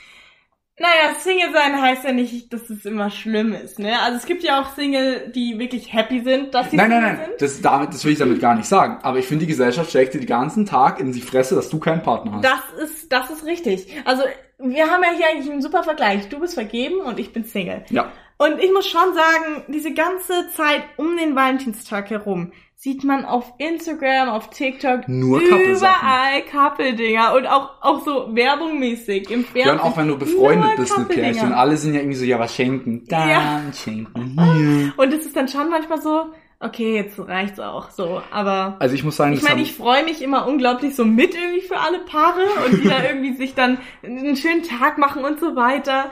Naja, 0.78 1.16
Single 1.20 1.54
sein 1.54 1.82
heißt 1.82 2.04
ja 2.04 2.12
nicht, 2.12 2.52
dass 2.52 2.70
es 2.70 2.86
immer 2.86 3.10
schlimm 3.10 3.54
ist, 3.54 3.80
ne? 3.80 3.98
Also 4.02 4.18
es 4.18 4.26
gibt 4.26 4.44
ja 4.44 4.62
auch 4.62 4.76
Single, 4.76 5.32
die 5.34 5.58
wirklich 5.58 5.94
happy 5.94 6.20
sind, 6.22 6.54
dass 6.54 6.70
sie 6.70 6.76
Nein, 6.76 6.90
nein, 6.90 7.00
Single 7.04 7.18
nein, 7.18 7.28
sind. 7.30 7.42
das, 7.42 7.62
damit, 7.62 7.94
das 7.94 8.04
will 8.04 8.12
ich 8.12 8.20
damit 8.20 8.42
gar 8.42 8.56
nicht 8.56 8.68
sagen. 8.68 8.98
Aber 9.02 9.18
ich 9.18 9.26
finde, 9.26 9.46
die 9.46 9.52
Gesellschaft 9.52 9.90
schlägt 9.92 10.14
dir 10.14 10.20
den 10.20 10.28
ganzen 10.28 10.66
Tag 10.66 11.00
in 11.00 11.14
die 11.14 11.22
Fresse, 11.22 11.56
dass 11.56 11.70
du 11.70 11.80
keinen 11.80 12.04
Partner 12.04 12.34
hast. 12.34 12.44
Das 12.44 12.84
ist, 12.90 13.12
das 13.12 13.30
ist 13.30 13.46
richtig. 13.46 13.88
Also 14.04 14.24
wir 14.60 14.90
haben 14.92 15.02
ja 15.04 15.12
hier 15.16 15.28
eigentlich 15.30 15.50
einen 15.50 15.62
super 15.62 15.84
Vergleich. 15.84 16.28
Du 16.28 16.40
bist 16.42 16.56
vergeben 16.56 17.00
und 17.00 17.20
ich 17.20 17.32
bin 17.32 17.46
Single. 17.46 17.86
ja. 17.90 18.12
Und 18.38 18.60
ich 18.62 18.70
muss 18.74 18.86
schon 18.86 19.14
sagen, 19.14 19.64
diese 19.70 19.94
ganze 19.94 20.50
Zeit 20.52 20.84
um 20.98 21.16
den 21.16 21.38
Valentinstag 21.38 22.10
herum 22.10 22.52
sieht 22.86 23.04
man 23.04 23.26
auf 23.26 23.52
Instagram, 23.58 24.30
auf 24.30 24.52
TikTok 24.52 25.08
Nur 25.10 25.40
überall 25.42 26.44
Couple-Dinger 26.52 27.34
und 27.34 27.48
auch, 27.48 27.82
auch 27.82 28.06
so 28.06 28.30
werbungmäßig 28.36 29.32
im 29.32 29.40
Ja, 29.42 29.48
Fernsehen. 29.48 29.72
und 29.72 29.80
auch 29.80 29.98
wenn 29.98 30.08
du 30.08 30.20
befreundet 30.20 30.76
bist 30.76 30.96
mit. 30.96 31.08
Pärchen, 31.08 31.52
alle 31.52 31.78
sind 31.78 31.96
ja 31.96 32.02
irgendwie 32.02 32.18
so, 32.18 32.26
ja, 32.26 32.38
was 32.38 32.54
schenken? 32.54 33.04
Dann 33.08 33.28
Ja. 33.28 33.62
schenken 33.74 34.40
hier. 34.40 34.94
Und 34.98 35.12
es 35.12 35.26
ist 35.26 35.36
dann 35.36 35.48
schon 35.48 35.72
manchmal 35.72 36.00
so, 36.00 36.28
okay, 36.60 36.94
jetzt 36.98 37.18
reicht's 37.18 37.60
auch 37.60 37.90
so, 37.90 38.22
aber 38.30 38.76
Also 38.78 38.94
ich 38.94 39.04
muss 39.04 39.16
sagen, 39.16 39.34
ich 39.34 39.42
meine, 39.42 39.64
ich 39.64 39.74
freue 39.74 40.04
mich 40.06 40.22
immer 40.22 40.46
unglaublich 40.46 40.96
so 40.96 41.06
mit 41.06 41.34
irgendwie 41.34 41.62
für 41.62 41.80
alle 41.80 42.02
Paare 42.02 42.44
und 42.68 42.78
die 42.84 42.88
da 42.88 43.04
irgendwie 43.10 43.34
sich 43.34 43.56
dann 43.56 43.80
einen 44.04 44.36
schönen 44.36 44.62
Tag 44.62 45.00
machen 45.00 45.26
und 45.26 45.40
so 45.40 45.56
weiter. 45.56 46.12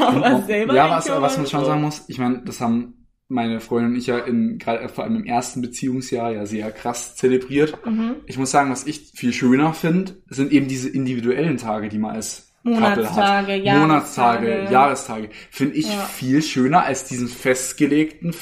Aber 0.00 0.42
selber 0.42 0.74
ja, 0.74 0.88
was, 0.90 1.08
was 1.10 1.38
man 1.38 1.46
schon 1.48 1.60
so, 1.60 1.66
sagen 1.66 1.82
muss, 1.82 2.04
ich 2.06 2.18
meine, 2.18 2.42
das 2.44 2.60
haben 2.60 3.01
meine 3.32 3.60
Freundin 3.60 3.92
und 3.92 3.98
ich 3.98 4.06
ja 4.06 4.18
in, 4.18 4.58
gerade 4.58 4.88
vor 4.88 5.04
allem 5.04 5.16
im 5.16 5.24
ersten 5.24 5.62
Beziehungsjahr 5.62 6.32
ja 6.32 6.46
sehr 6.46 6.70
krass 6.70 7.16
zelebriert. 7.16 7.78
Mhm. 7.84 8.16
Ich 8.26 8.38
muss 8.38 8.50
sagen, 8.50 8.70
was 8.70 8.86
ich 8.86 9.12
viel 9.14 9.32
schöner 9.32 9.74
finde, 9.74 10.16
sind 10.28 10.52
eben 10.52 10.68
diese 10.68 10.88
individuellen 10.88 11.56
Tage, 11.56 11.88
die 11.88 11.98
man 11.98 12.14
als 12.14 12.52
Couple 12.64 12.80
hat. 12.80 12.96
Monatstage, 12.96 13.52
Monatstage, 13.64 14.46
Jahrestage. 14.48 14.72
Jahrestage. 14.72 15.28
Finde 15.50 15.74
ich 15.76 15.86
Ja. 15.92 16.04
viel 16.04 16.42
schöner 16.42 16.84
als 16.84 17.04
diesen 17.06 17.26
festgelegten 17.28 18.32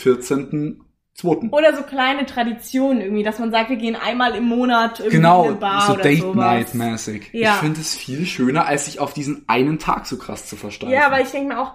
14.2. 1.18 1.52
Oder 1.52 1.76
so 1.76 1.82
kleine 1.82 2.24
Traditionen 2.24 3.00
irgendwie, 3.00 3.22
dass 3.22 3.38
man 3.38 3.50
sagt, 3.50 3.68
wir 3.68 3.76
gehen 3.76 3.96
einmal 3.96 4.34
im 4.34 4.44
Monat 4.44 5.00
irgendwie 5.00 5.16
in 5.16 5.22
Genau, 5.22 5.44
eine 5.44 5.54
Bar 5.54 5.82
so 5.82 5.92
oder 5.94 6.02
Date 6.02 6.20
sowas. 6.20 6.36
Night 6.36 6.74
mäßig. 6.74 7.30
Ja. 7.32 7.54
Ich 7.54 7.60
finde 7.60 7.80
es 7.80 7.94
viel 7.94 8.24
schöner, 8.26 8.66
als 8.66 8.86
sich 8.86 9.00
auf 9.00 9.12
diesen 9.12 9.44
einen 9.46 9.78
Tag 9.78 10.06
so 10.06 10.16
krass 10.16 10.46
zu 10.46 10.56
versteifen. 10.56 10.94
Ja, 10.94 11.06
aber 11.06 11.20
ich 11.20 11.30
denke 11.30 11.54
mir 11.54 11.60
auch, 11.60 11.74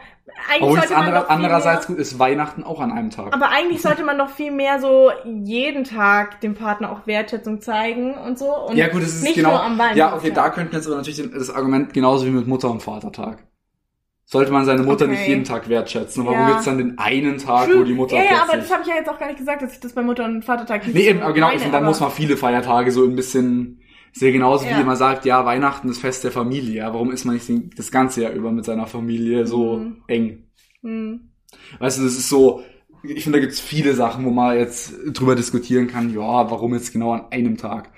eigentlich 0.50 0.62
Obwohl 0.62 0.78
sollte 0.80 0.94
man 0.94 1.04
andere, 1.04 1.20
doch 1.20 1.28
viel 1.28 1.36
andererseits 1.36 1.90
mehr, 1.90 1.96
gut 1.96 2.02
ist 2.02 2.18
Weihnachten 2.20 2.64
auch 2.64 2.80
an 2.80 2.92
einem 2.92 3.12
Tag. 3.12 3.34
aber 3.34 3.50
eigentlich 3.50 3.82
sollte 3.82 4.04
man 4.04 4.18
doch 4.18 4.30
viel 4.30 4.52
mehr 4.52 4.80
so 4.80 5.12
jeden 5.24 5.84
Tag 5.84 6.42
dem 6.42 6.56
Partner 6.56 6.92
auch 6.92 7.06
Wertschätzung 7.06 7.62
zeigen 7.62 8.16
und 8.16 8.40
so. 8.40 8.56
Und 8.66 8.78
ja 8.78 8.88
gut, 8.88 9.04
das 9.04 9.10
ist 9.10 9.24
nicht 9.24 9.36
genau. 9.36 9.52
nur 9.52 9.64
am 9.64 9.78
Valentinstag. 9.78 10.12
ja, 10.12 10.18
okay, 10.18 10.32
da 10.32 10.50
könnten 10.50 10.76
jetzt 10.76 10.88
aber 10.88 10.96
natürlich 10.96 11.22
das 11.32 11.50
Argument 11.52 11.94
genauso 11.94 12.26
wie 12.26 12.32
mit 12.32 12.48
Mutter- 12.48 12.72
und 12.72 12.82
Vatertag. 12.82 13.44
Sollte 14.28 14.52
man 14.52 14.66
seine 14.66 14.82
Mutter 14.82 15.06
Okay. 15.06 15.14
nicht 15.14 15.28
jeden 15.28 15.44
Tag 15.44 15.70
wertschätzen. 15.70 16.22
Und 16.26 16.32
Ja. 16.32 16.38
warum 16.40 16.48
gibt's 16.52 16.66
dann 16.66 16.78
den 16.80 16.98
einen 16.98 17.38
Tag, 17.38 17.68
True. 17.70 17.80
wo 17.82 17.84
die 17.84 17.94
Mutter 17.94 18.16
Ja, 18.18 18.24
ja, 18.24 18.44
aber 18.44 18.58
das 18.58 18.72
habe 18.72 18.82
ich 18.82 18.88
ja 18.88 18.96
jetzt 18.96 19.08
auch 19.10 19.20
gar 19.20 19.28
nicht 19.28 19.38
gesagt, 19.38 19.62
dass 19.62 19.74
ich 19.74 19.80
das 19.80 19.94
bei 19.94 20.02
Mutter- 20.02 20.26
und 20.26 20.44
Vatertag 20.44 20.86
nicht 20.88 20.96
Nee, 20.96 21.10
eben, 21.10 21.22
aber 21.22 21.34
genau, 21.34 21.48
ich 21.48 21.54
meine, 21.54 21.62
finde, 21.62 21.78
dann 21.78 21.86
muss 21.86 22.00
man 22.00 22.10
viele 22.12 22.36
Feiertage 22.36 22.92
so 22.92 23.04
ein 23.06 23.16
bisschen, 23.16 23.82
sehr 24.14 24.32
genauso 24.32 24.66
Ja. 24.66 24.80
wie 24.80 24.84
man 24.84 24.96
sagt, 24.96 25.26
ja, 25.26 25.46
Weihnachten 25.46 25.90
ist 25.90 26.00
Fest 26.00 26.24
der 26.24 26.32
Familie. 26.32 26.76
Ja, 26.78 26.94
warum 26.94 27.12
ist 27.12 27.26
man 27.26 27.36
nicht 27.36 27.50
das 27.78 27.92
ganze 27.92 28.24
Jahr 28.24 28.32
über 28.32 28.52
mit 28.52 28.66
seiner 28.66 28.88
Familie 28.88 29.46
so 29.46 29.78
Mhm. 29.78 29.98
eng? 30.08 30.44
Hm. 30.82 31.30
Weißt 31.80 32.00
du, 32.00 32.04
das 32.04 32.14
ist 32.14 32.28
so, 32.30 32.64
ich 33.04 33.24
finde, 33.24 33.38
da 33.40 33.46
gibt's 33.46 33.60
viele 33.60 33.94
Sachen, 33.94 34.26
wo 34.26 34.32
man 34.32 34.58
jetzt 34.58 34.94
drüber 35.14 35.36
diskutieren 35.36 35.86
kann, 35.88 36.12
ja, 36.12 36.20
warum 36.50 36.74
jetzt 36.74 36.92
genau 36.94 37.12
an 37.12 37.26
einem 37.30 37.58
Tag. 37.58 37.92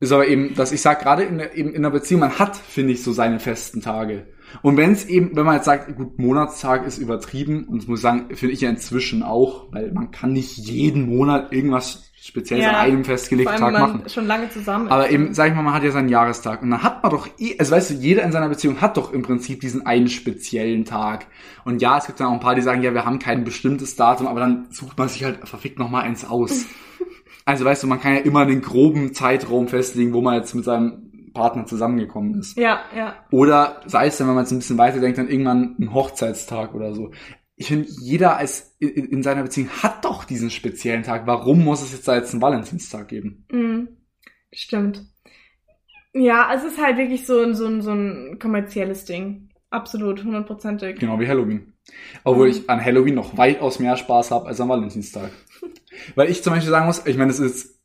Ist 0.00 0.12
aber 0.12 0.28
eben, 0.28 0.54
dass 0.54 0.70
ich 0.72 0.80
sag 0.80 1.00
gerade 1.02 1.24
in, 1.24 1.38
der- 1.38 1.56
eben 1.56 1.70
in 1.70 1.76
einer 1.84 1.90
Beziehung, 1.90 2.20
man 2.20 2.38
hat, 2.38 2.56
finde 2.56 2.92
ich, 2.92 3.02
so 3.02 3.12
seine 3.12 3.40
festen 3.40 3.80
Tage. 3.80 4.28
Und 4.62 4.76
wenn 4.76 4.92
es 4.92 5.04
eben, 5.06 5.34
wenn 5.36 5.44
man 5.44 5.56
jetzt 5.56 5.64
sagt, 5.64 5.94
gut, 5.96 6.18
Monatstag 6.18 6.86
ist 6.86 6.98
übertrieben, 6.98 7.64
und 7.64 7.78
das 7.82 7.88
muss 7.88 7.98
ich 7.98 8.02
sagen, 8.02 8.26
finde 8.34 8.54
ich 8.54 8.60
ja 8.60 8.70
inzwischen 8.70 9.22
auch, 9.22 9.72
weil 9.72 9.90
man 9.92 10.10
kann 10.10 10.32
nicht 10.32 10.56
jeden 10.56 11.02
Monat 11.14 11.52
irgendwas 11.52 12.04
Spezielles 12.20 12.64
Ja, 12.64 12.70
an 12.72 12.76
einem 12.76 13.04
festgelegten 13.04 13.56
Tag 13.56 13.72
machen. 13.72 14.02
schon 14.08 14.26
lange 14.26 14.50
zusammen. 14.50 14.88
Aber 14.88 15.08
eben, 15.10 15.32
sag 15.34 15.48
ich 15.48 15.54
mal, 15.54 15.62
man 15.62 15.72
hat 15.72 15.84
ja 15.84 15.92
seinen 15.92 16.08
Jahrestag 16.08 16.62
und 16.62 16.70
dann 16.70 16.82
hat 16.82 17.02
man 17.02 17.10
doch 17.12 17.28
eh, 17.38 17.56
also 17.58 17.72
weißt 17.72 17.90
du, 17.90 17.94
jeder 17.94 18.22
in 18.24 18.32
seiner 18.32 18.48
Beziehung 18.48 18.80
hat 18.80 18.96
doch 18.96 19.12
im 19.12 19.22
Prinzip 19.22 19.60
diesen 19.60 19.86
einen 19.86 20.08
speziellen 20.08 20.84
Tag. 20.84 21.26
Und 21.64 21.80
ja, 21.80 21.96
es 21.96 22.06
gibt 22.06 22.18
dann 22.20 22.26
auch 22.26 22.32
ein 22.32 22.40
paar, 22.40 22.54
die 22.56 22.60
sagen, 22.60 22.82
ja, 22.82 22.92
wir 22.92 23.04
haben 23.04 23.18
kein 23.20 23.44
bestimmtes 23.44 23.94
Datum, 23.96 24.26
aber 24.26 24.40
dann 24.40 24.66
sucht 24.70 24.98
man 24.98 25.08
sich 25.08 25.24
halt 25.24 25.48
verfickt 25.48 25.78
noch 25.78 25.90
mal 25.90 26.02
eins 26.02 26.24
aus. 26.24 26.64
Also 27.48 27.64
weißt 27.64 27.82
du, 27.82 27.86
man 27.86 27.98
kann 27.98 28.12
ja 28.12 28.20
immer 28.20 28.40
einen 28.40 28.60
groben 28.60 29.14
Zeitraum 29.14 29.68
festlegen, 29.68 30.12
wo 30.12 30.20
man 30.20 30.34
jetzt 30.34 30.54
mit 30.54 30.66
seinem 30.66 31.30
Partner 31.32 31.64
zusammengekommen 31.64 32.38
ist. 32.38 32.58
ja, 32.58 32.80
ja. 32.94 33.14
Oder 33.30 33.80
sei 33.86 34.08
es 34.08 34.18
dann, 34.18 34.28
wenn 34.28 34.34
man 34.34 34.44
jetzt 34.44 34.52
ein 34.52 34.58
bisschen 34.58 34.76
weiter 34.76 35.00
denkt, 35.00 35.16
dann 35.16 35.30
irgendwann 35.30 35.74
ein 35.80 35.94
Hochzeitstag 35.94 36.74
oder 36.74 36.92
so. 36.94 37.10
Ich 37.56 37.68
finde, 37.68 37.88
jeder 38.02 38.36
als 38.36 38.76
in, 38.80 38.88
in 39.06 39.22
seiner 39.22 39.44
Beziehung 39.44 39.70
hat 39.82 40.04
doch 40.04 40.24
diesen 40.24 40.50
speziellen 40.50 41.04
Tag. 41.04 41.26
Warum 41.26 41.64
muss 41.64 41.80
es 41.82 41.92
jetzt 41.92 42.06
da 42.06 42.16
jetzt 42.16 42.32
einen 42.34 42.42
Valentinstag 42.42 43.08
geben? 43.08 43.46
Mhm. 43.50 43.88
Stimmt. 44.52 45.06
Ja, 46.12 46.50
es 46.54 46.64
ist 46.64 46.78
halt 46.82 46.98
wirklich 46.98 47.24
so 47.26 47.40
ein, 47.42 47.54
so 47.54 47.66
ein, 47.66 47.80
so 47.80 47.92
ein 47.92 48.38
kommerzielles 48.38 49.06
Ding. 49.06 49.48
Absolut, 49.70 50.22
hundertprozentig. 50.22 50.98
Genau 50.98 51.18
wie 51.18 51.28
Halloween. 51.28 51.72
Obwohl 52.24 52.48
Mhm. 52.48 52.52
ich 52.54 52.70
an 52.70 52.84
Halloween 52.84 53.14
noch 53.14 53.38
weitaus 53.38 53.78
mehr 53.78 53.96
Spaß 53.96 54.30
habe 54.32 54.46
als 54.48 54.60
am 54.60 54.68
Valentinstag. 54.68 55.30
Weil 56.14 56.30
ich 56.30 56.42
zum 56.42 56.52
Beispiel 56.52 56.70
sagen 56.70 56.86
muss, 56.86 57.06
ich 57.06 57.16
meine, 57.16 57.30
es 57.30 57.38
ist 57.38 57.78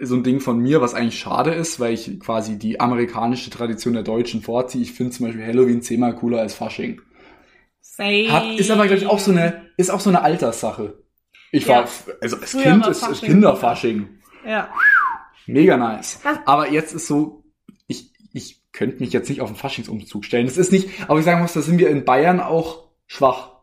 so 0.00 0.14
ein 0.14 0.22
Ding 0.22 0.40
von 0.40 0.58
mir, 0.58 0.80
was 0.80 0.94
eigentlich 0.94 1.18
schade 1.18 1.52
ist, 1.52 1.80
weil 1.80 1.92
ich 1.92 2.20
quasi 2.20 2.58
die 2.58 2.80
amerikanische 2.80 3.50
Tradition 3.50 3.94
der 3.94 4.04
Deutschen 4.04 4.42
vorziehe. 4.42 4.82
Ich 4.82 4.92
finde 4.92 5.12
zum 5.12 5.26
Beispiel 5.26 5.44
Halloween 5.44 5.82
zehnmal 5.82 6.14
cooler 6.14 6.38
als 6.40 6.54
Fasching. 6.54 7.00
Same. 7.80 8.30
Hat, 8.30 8.58
ist 8.58 8.70
aber, 8.70 8.86
glaube 8.86 9.02
ich, 9.02 9.06
auch 9.08 9.18
so 9.18 9.32
eine, 9.32 9.66
ist 9.76 9.90
auch 9.90 10.00
so 10.00 10.10
eine 10.10 10.22
Alterssache. 10.22 11.02
Ich 11.50 11.66
Ja. 11.66 11.78
war, 11.78 11.88
also 12.20 12.36
als 12.36 12.52
Früher 12.52 12.62
Kind 12.62 12.86
ist, 12.86 12.98
ist 12.98 13.06
Fasching 13.06 13.28
Kinderfasching. 13.28 14.08
Ja. 14.46 14.68
Mega 15.46 15.76
nice. 15.76 16.20
Aber 16.44 16.70
jetzt 16.70 16.94
ist 16.94 17.06
so, 17.06 17.44
ich, 17.86 18.12
ich 18.32 18.62
könnte 18.72 19.00
mich 19.00 19.12
jetzt 19.12 19.28
nicht 19.28 19.40
auf 19.40 19.50
den 19.50 19.56
Faschingsumzug 19.56 20.24
stellen. 20.24 20.46
Das 20.46 20.58
ist 20.58 20.70
nicht, 20.70 20.88
aber 21.08 21.18
ich 21.18 21.24
sagen 21.24 21.40
muss, 21.40 21.54
da 21.54 21.62
sind 21.62 21.78
wir 21.78 21.88
in 21.90 22.04
Bayern 22.04 22.38
auch 22.40 22.88
schwach. 23.06 23.57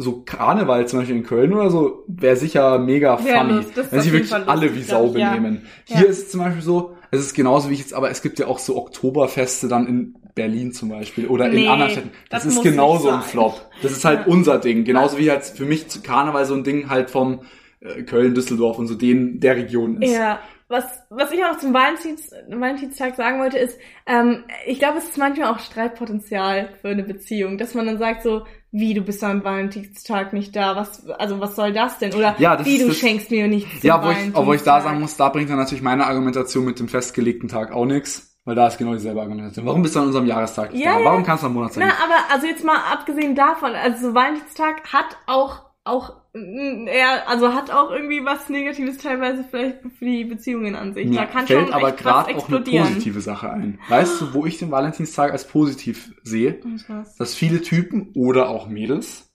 So 0.00 0.22
Karneval 0.22 0.86
zum 0.86 1.00
Beispiel 1.00 1.16
in 1.16 1.24
Köln 1.24 1.52
oder 1.52 1.70
so, 1.70 2.04
wäre 2.06 2.36
sicher 2.36 2.78
mega 2.78 3.22
Wär 3.24 3.40
funny, 3.40 3.64
wenn 3.90 4.00
sich 4.00 4.12
wirklich 4.12 4.30
Fall 4.30 4.44
alle 4.44 4.66
lustig, 4.68 4.84
wie 4.86 4.88
Sau 4.88 5.12
ja. 5.16 5.30
benehmen. 5.34 5.62
Ja. 5.86 5.98
Hier 5.98 6.06
ist 6.06 6.18
es 6.18 6.30
zum 6.30 6.40
Beispiel 6.40 6.62
so, 6.62 6.96
es 7.10 7.18
ist 7.20 7.34
genauso 7.34 7.68
wie 7.68 7.74
ich 7.74 7.80
jetzt, 7.80 7.94
aber 7.94 8.08
es 8.10 8.22
gibt 8.22 8.38
ja 8.38 8.46
auch 8.46 8.60
so 8.60 8.76
Oktoberfeste 8.76 9.66
dann 9.66 9.88
in 9.88 10.14
Berlin 10.36 10.72
zum 10.72 10.90
Beispiel 10.90 11.26
oder 11.26 11.48
Nee, 11.48 11.64
in 11.64 11.68
anderen 11.68 11.90
Städten. 11.90 12.10
Das, 12.30 12.44
das 12.44 12.54
ist 12.54 12.62
genauso 12.62 13.10
ein. 13.10 13.22
Flop. 13.22 13.60
Das 13.82 13.90
ist 13.90 14.04
halt 14.04 14.20
Ja. 14.20 14.26
unser 14.32 14.58
Ding. 14.58 14.84
Genauso 14.84 15.18
wie 15.18 15.30
halt 15.32 15.42
für 15.44 15.64
mich 15.64 15.86
Karneval 16.04 16.44
so 16.44 16.54
ein 16.54 16.62
Ding 16.62 16.88
halt 16.88 17.10
vom 17.10 17.40
äh, 17.80 18.02
Köln, 18.04 18.34
Düsseldorf 18.34 18.78
und 18.78 18.86
so 18.86 18.94
den 18.94 19.40
der 19.40 19.56
Region 19.56 20.00
ist. 20.00 20.12
Ja, 20.12 20.38
was, 20.68 20.84
was 21.08 21.32
ich 21.32 21.42
auch 21.44 21.56
zum 21.58 21.72
Valentins, 21.72 22.30
Valentinstag 22.48 23.16
sagen 23.16 23.40
wollte, 23.40 23.56
ist, 23.58 23.78
ähm, 24.06 24.44
ich 24.66 24.78
glaube, 24.78 24.98
es 24.98 25.04
ist 25.04 25.16
manchmal 25.18 25.52
auch 25.54 25.58
Streitpotenzial 25.58 26.68
für 26.80 26.88
eine 26.88 27.02
Beziehung, 27.04 27.56
dass 27.58 27.74
man 27.74 27.86
dann 27.86 27.98
sagt 27.98 28.22
so, 28.22 28.44
wie, 28.70 28.92
du 28.92 29.00
bist 29.00 29.24
am 29.24 29.42
Valentinstag 29.44 30.32
nicht 30.34 30.54
da, 30.54 30.76
was, 30.76 31.08
also 31.08 31.40
was 31.40 31.56
soll 31.56 31.72
das 31.72 31.98
denn? 31.98 32.12
Oder 32.14 32.34
Ja, 32.38 32.54
das 32.56 32.66
wie, 32.66 32.76
ist 32.76 32.82
du 32.84 32.88
das- 32.88 32.98
schenkst 32.98 33.30
mir 33.30 33.48
nichts 33.48 33.82
Ja, 33.82 34.04
wo 34.04 34.10
ich, 34.10 34.18
obwohl 34.34 34.56
ich 34.56 34.62
da 34.62 34.80
sagen 34.82 35.00
muss, 35.00 35.16
da 35.16 35.30
bringt 35.30 35.48
dann 35.48 35.56
natürlich 35.56 35.82
meine 35.82 36.06
Argumentation 36.06 36.66
mit 36.66 36.78
dem 36.78 36.88
festgelegten 36.88 37.48
Tag 37.48 37.72
auch 37.72 37.86
nichts, 37.86 38.38
weil 38.44 38.54
da 38.54 38.66
ist 38.66 38.76
genau 38.76 38.92
dieselbe 38.92 39.22
Argumentation. 39.22 39.64
Warum 39.64 39.82
bist 39.82 39.94
du 39.96 40.00
an 40.00 40.06
unserem 40.08 40.26
Jahrestag 40.26 40.72
nicht 40.74 40.84
Ja, 40.84 40.94
da? 40.94 40.98
ja. 41.00 41.04
Warum 41.06 41.22
kannst 41.24 41.44
du 41.44 41.46
am 41.46 41.54
Monat 41.54 41.72
sein? 41.72 41.88
Na, 41.88 41.94
aber 42.04 42.30
also 42.34 42.46
jetzt 42.46 42.62
mal 42.64 42.78
abgesehen 42.92 43.34
davon, 43.34 43.74
also 43.74 44.08
so 44.08 44.14
Valentinstag 44.14 44.92
hat 44.92 45.16
auch 45.26 45.62
auch 45.88 46.16
mm, 46.34 46.86
er 46.86 47.28
also 47.28 47.52
hat 47.54 47.70
auch 47.70 47.90
irgendwie 47.90 48.24
was 48.24 48.48
Negatives 48.48 48.98
teilweise 48.98 49.44
vielleicht 49.48 49.78
für 49.98 50.04
die 50.04 50.24
Beziehungen 50.24 50.74
an 50.76 50.94
sich. 50.94 51.06
Mir 51.06 51.16
da 51.16 51.26
kann 51.26 51.46
fällt 51.46 51.66
schon 51.66 51.72
aber 51.72 51.92
gerade 51.92 52.36
auch 52.36 52.48
eine 52.48 52.60
positive 52.60 53.20
Sache 53.20 53.50
ein. 53.50 53.78
Weißt 53.88 54.20
du, 54.20 54.34
wo 54.34 54.46
ich 54.46 54.58
den 54.58 54.70
Valentinstag 54.70 55.32
als 55.32 55.46
positiv 55.46 56.12
sehe? 56.22 56.60
Und 56.62 56.88
was? 56.88 57.16
Dass 57.16 57.34
viele 57.34 57.62
Typen 57.62 58.12
oder 58.14 58.48
auch 58.48 58.68
Mädels, 58.68 59.30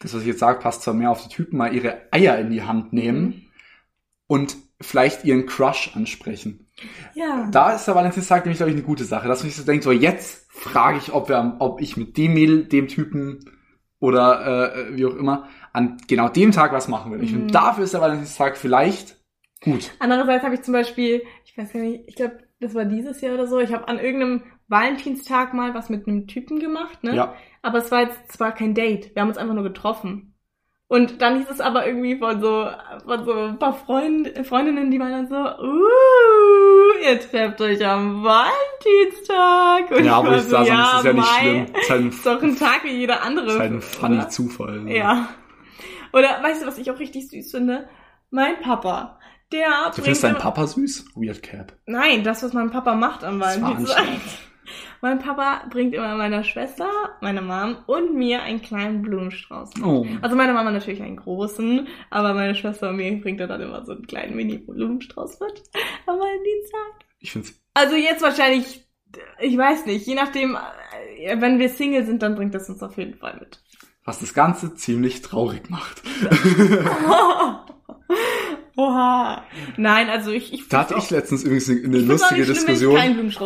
das 0.00 0.14
was 0.14 0.22
ich 0.22 0.28
jetzt 0.28 0.40
sage, 0.40 0.60
passt 0.60 0.82
zwar 0.82 0.94
mehr 0.94 1.10
auf 1.10 1.22
die 1.22 1.34
Typen, 1.34 1.56
mal 1.58 1.74
ihre 1.74 2.02
Eier 2.12 2.38
in 2.38 2.50
die 2.50 2.62
Hand 2.62 2.92
nehmen 2.92 3.22
Mhm. 3.22 3.42
und 4.26 4.56
vielleicht 4.80 5.24
ihren 5.24 5.46
Crush 5.46 5.90
ansprechen. 5.96 6.68
Ja. 7.14 7.48
Da 7.50 7.72
ist 7.72 7.86
der 7.86 7.96
Valentinstag 7.96 8.44
nämlich, 8.44 8.58
glaube 8.58 8.70
ich, 8.70 8.76
eine 8.76 8.86
gute 8.86 9.04
Sache, 9.04 9.26
dass 9.26 9.40
man 9.40 9.48
sich 9.50 9.56
so 9.56 9.64
denkt, 9.64 9.82
so 9.82 9.90
jetzt 9.90 10.46
frage 10.52 10.98
ich, 10.98 11.12
ob, 11.12 11.28
wir, 11.28 11.56
ob 11.58 11.80
ich 11.80 11.96
mit 11.96 12.16
dem 12.16 12.34
Mädel, 12.34 12.64
dem 12.66 12.86
Typen 12.86 13.40
oder 14.00 14.76
äh, 14.76 14.96
wie 14.96 15.06
auch 15.06 15.14
immer 15.16 15.48
an 15.72 15.98
genau 16.06 16.28
dem 16.28 16.52
Tag 16.52 16.72
was 16.72 16.88
machen 16.88 17.12
will. 17.12 17.22
Ich 17.22 17.30
Mhm. 17.32 17.36
finde, 17.36 17.52
dafür 17.52 17.84
ist 17.84 17.94
der 17.94 18.00
Valentinstag 18.00 18.56
vielleicht 18.56 19.16
gut. 19.62 19.90
Andererseits 19.98 20.44
habe 20.44 20.54
ich 20.54 20.62
zum 20.62 20.72
Beispiel, 20.72 21.22
ich 21.44 21.56
weiß 21.56 21.72
gar 21.72 21.80
nicht, 21.80 22.04
ich 22.06 22.14
glaube, 22.14 22.38
das 22.60 22.74
war 22.74 22.84
dieses 22.84 23.20
Jahr 23.20 23.34
oder 23.34 23.46
so, 23.46 23.58
ich 23.60 23.72
habe 23.72 23.88
an 23.88 23.98
irgendeinem 23.98 24.42
Valentinstag 24.68 25.54
mal 25.54 25.74
was 25.74 25.88
mit 25.88 26.06
einem 26.06 26.26
Typen 26.26 26.60
gemacht, 26.60 27.02
ne? 27.02 27.14
Ja. 27.14 27.34
Aber 27.62 27.78
es 27.78 27.90
war 27.90 28.02
jetzt 28.02 28.32
zwar 28.32 28.52
kein 28.52 28.74
Date, 28.74 29.14
wir 29.14 29.22
haben 29.22 29.28
uns 29.28 29.38
einfach 29.38 29.54
nur 29.54 29.64
getroffen. 29.64 30.27
Und 30.90 31.20
dann 31.20 31.36
hieß 31.38 31.50
es 31.50 31.60
aber 31.60 31.86
irgendwie 31.86 32.16
von 32.16 32.40
so, 32.40 32.66
von 33.04 33.24
so 33.26 33.32
ein 33.34 33.58
paar 33.58 33.74
Freund, 33.74 34.32
Freundinnen, 34.46 34.90
die 34.90 34.98
waren 34.98 35.10
dann 35.12 35.28
so, 35.28 35.62
uh, 35.62 37.04
ihr 37.04 37.20
trefft 37.20 37.60
euch 37.60 37.84
am 37.86 38.24
Valentinstag. 38.24 39.90
Und 39.90 40.04
Ja, 40.04 40.20
ich 40.22 40.26
war 40.26 40.36
ich 40.36 40.42
da 40.48 40.64
sagen, 40.64 40.68
das 40.78 40.98
ist 40.98 41.04
ja 41.04 41.12
nicht 41.12 41.26
mei, 41.26 41.38
schlimm. 41.40 41.66
Das 41.74 41.82
ist 41.82 41.90
halt 41.90 42.00
ein, 42.00 42.08
Ist 42.08 42.26
doch 42.26 42.42
ein 42.42 42.56
Tag 42.56 42.84
wie 42.84 42.96
jeder 42.96 43.22
andere. 43.22 43.46
ist 43.52 43.58
halt 43.58 43.72
ein 43.72 43.82
funny 43.82 44.16
oder? 44.16 44.28
Zufall. 44.30 44.88
Ja. 44.90 45.28
Oder 46.14 46.42
weißt 46.42 46.62
du, 46.62 46.66
was 46.66 46.78
ich 46.78 46.90
auch 46.90 46.98
richtig 46.98 47.28
süß 47.28 47.50
finde? 47.50 47.86
Mein 48.30 48.58
Papa. 48.60 49.18
Der 49.52 49.90
Du 49.94 50.02
findest 50.02 50.24
deinen 50.24 50.36
Papa 50.36 50.66
süß? 50.66 51.06
Weird 51.16 51.42
Cap. 51.42 51.74
Nein, 51.86 52.22
das, 52.24 52.42
was 52.42 52.54
mein 52.54 52.70
Papa 52.70 52.94
macht 52.94 53.24
am 53.24 53.40
Valentinstag. 53.40 54.04
Mein 55.00 55.18
Papa 55.18 55.66
bringt 55.70 55.94
immer 55.94 56.16
meiner 56.16 56.44
Schwester, 56.44 56.88
meiner 57.20 57.42
Mom 57.42 57.76
und 57.86 58.14
mir 58.14 58.42
einen 58.42 58.62
kleinen 58.62 59.02
Blumenstrauß. 59.02 59.76
mit. 59.76 59.84
Oh. 59.84 60.06
Also 60.22 60.36
meine 60.36 60.52
Mama 60.52 60.70
natürlich 60.70 61.02
einen 61.02 61.16
großen, 61.16 61.86
aber 62.10 62.34
meine 62.34 62.54
Schwester 62.54 62.90
und 62.90 62.96
mir 62.96 63.20
bringt 63.20 63.40
er 63.40 63.46
dann 63.46 63.60
immer 63.60 63.84
so 63.84 63.92
einen 63.92 64.06
kleinen 64.06 64.36
Mini-Blumenstrauß 64.36 65.40
mit 65.40 65.62
am 66.06 66.18
Valentinstag. 66.18 67.06
Ich 67.20 67.32
find's. 67.32 67.60
Also 67.74 67.96
jetzt 67.96 68.22
wahrscheinlich, 68.22 68.86
ich 69.40 69.56
weiß 69.56 69.86
nicht, 69.86 70.06
je 70.06 70.14
nachdem, 70.14 70.56
äh, 71.18 71.40
wenn 71.40 71.58
wir 71.58 71.68
Single 71.68 72.04
sind, 72.04 72.22
dann 72.22 72.34
bringt 72.34 72.54
das 72.54 72.68
uns 72.68 72.82
auf 72.82 72.96
jeden 72.96 73.16
Fall 73.16 73.36
mit. 73.40 73.62
Was 74.04 74.20
das 74.20 74.34
Ganze 74.34 74.74
ziemlich 74.74 75.22
traurig 75.22 75.68
macht. 75.70 76.02
Oha. 78.78 79.42
Nein, 79.76 80.08
also 80.08 80.30
ich, 80.30 80.52
ich 80.52 80.68
Da 80.68 80.78
hatte 80.78 80.94
ich 80.96 81.10
letztens 81.10 81.42
übrigens 81.42 81.68
eine, 81.68 81.80
eine 81.80 81.98
lustige 81.98 82.44
schlimm, 82.44 82.54
Diskussion. 82.54 82.94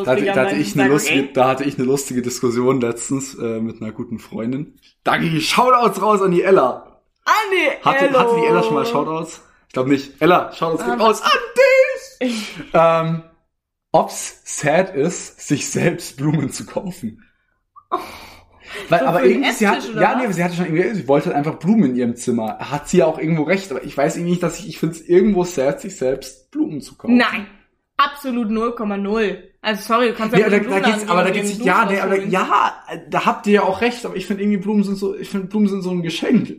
Da 0.04 0.10
hatte, 0.10 0.24
da, 0.26 0.34
hatte 0.34 0.56
ich 0.56 0.78
eine 0.78 0.90
lustige, 0.90 1.32
da 1.32 1.48
hatte 1.48 1.64
ich 1.64 1.78
eine 1.78 1.86
lustige 1.86 2.20
Diskussion 2.20 2.82
letztens 2.82 3.34
äh, 3.36 3.58
mit 3.60 3.80
einer 3.80 3.92
guten 3.92 4.18
Freundin. 4.18 4.78
Da 5.04 5.16
ging 5.16 5.30
die 5.30 5.40
Shoutouts 5.40 6.02
raus 6.02 6.20
an 6.20 6.32
die 6.32 6.42
Ella. 6.42 7.00
Anni, 7.24 7.70
Hatte, 7.82 8.08
hello. 8.08 8.18
hatte 8.18 8.40
die 8.42 8.46
Ella 8.46 8.62
schon 8.62 8.74
mal 8.74 8.84
Shoutouts? 8.84 9.40
Ich 9.68 9.72
glaube 9.72 9.88
nicht. 9.88 10.20
Ella, 10.20 10.52
Shoutouts 10.52 10.84
gehen 10.84 11.00
Ah, 11.00 11.04
raus 11.06 11.22
an 11.22 11.30
dich! 12.20 12.54
ähm, 12.74 13.22
ob's 13.90 14.42
sad 14.44 14.94
ist, 14.94 15.40
sich 15.40 15.70
selbst 15.70 16.18
Blumen 16.18 16.50
zu 16.50 16.66
kaufen. 16.66 17.24
Weil, 18.88 19.00
So 19.00 19.06
aber 19.06 19.24
irgendwie, 19.24 19.50
sie 19.52 19.68
hat, 19.68 19.88
oder 19.90 20.00
ja, 20.00 20.16
nee, 20.18 20.32
sie 20.32 20.42
hatte 20.44 20.54
schon 20.54 20.66
irgendwie, 20.66 20.94
sie 20.94 21.08
wollte 21.08 21.26
halt 21.26 21.36
einfach 21.36 21.56
Blumen 21.58 21.90
in 21.90 21.96
ihrem 21.96 22.16
Zimmer. 22.16 22.58
Hat 22.58 22.88
sie 22.88 22.98
ja 22.98 23.06
auch 23.06 23.18
irgendwo 23.18 23.42
recht, 23.44 23.70
aber 23.70 23.82
ich 23.84 23.96
weiß 23.96 24.16
irgendwie 24.16 24.30
nicht, 24.32 24.42
dass 24.42 24.58
ich, 24.60 24.68
ich 24.68 24.78
finde 24.78 24.94
es 24.96 25.08
irgendwo 25.08 25.44
sad, 25.44 25.80
sich 25.80 25.96
selbst 25.96 26.50
Blumen 26.50 26.80
zu 26.80 26.96
kaufen. 26.96 27.16
Nein, 27.16 27.46
absolut 27.96 28.48
0,0. 28.50 29.36
Also 29.60 29.82
sorry, 29.82 30.08
du 30.08 30.14
kannst 30.14 30.36
Ja, 30.36 30.48
da, 30.48 30.58
gute 30.58 30.70
da 30.70 30.78
Blumen 30.78 30.92
geht's, 30.98 31.08
aber 31.10 31.22
da 31.24 31.30
geht's 31.30 31.48
nicht, 31.50 31.64
ja, 31.64 31.86
nee, 31.88 32.00
aber 32.00 32.18
ja, 32.24 32.72
da 33.08 33.26
habt 33.26 33.46
ihr 33.46 33.52
ja 33.52 33.62
auch 33.62 33.80
recht, 33.80 34.04
aber 34.04 34.16
ich 34.16 34.26
finde 34.26 34.42
irgendwie 34.42 34.58
Blumen 34.60 34.82
sind 34.84 34.96
so, 34.96 35.14
ich 35.16 35.28
finde 35.28 35.46
Blumen 35.46 35.68
sind 35.68 35.82
so 35.82 35.90
ein 35.90 36.02
Geschenk. 36.02 36.56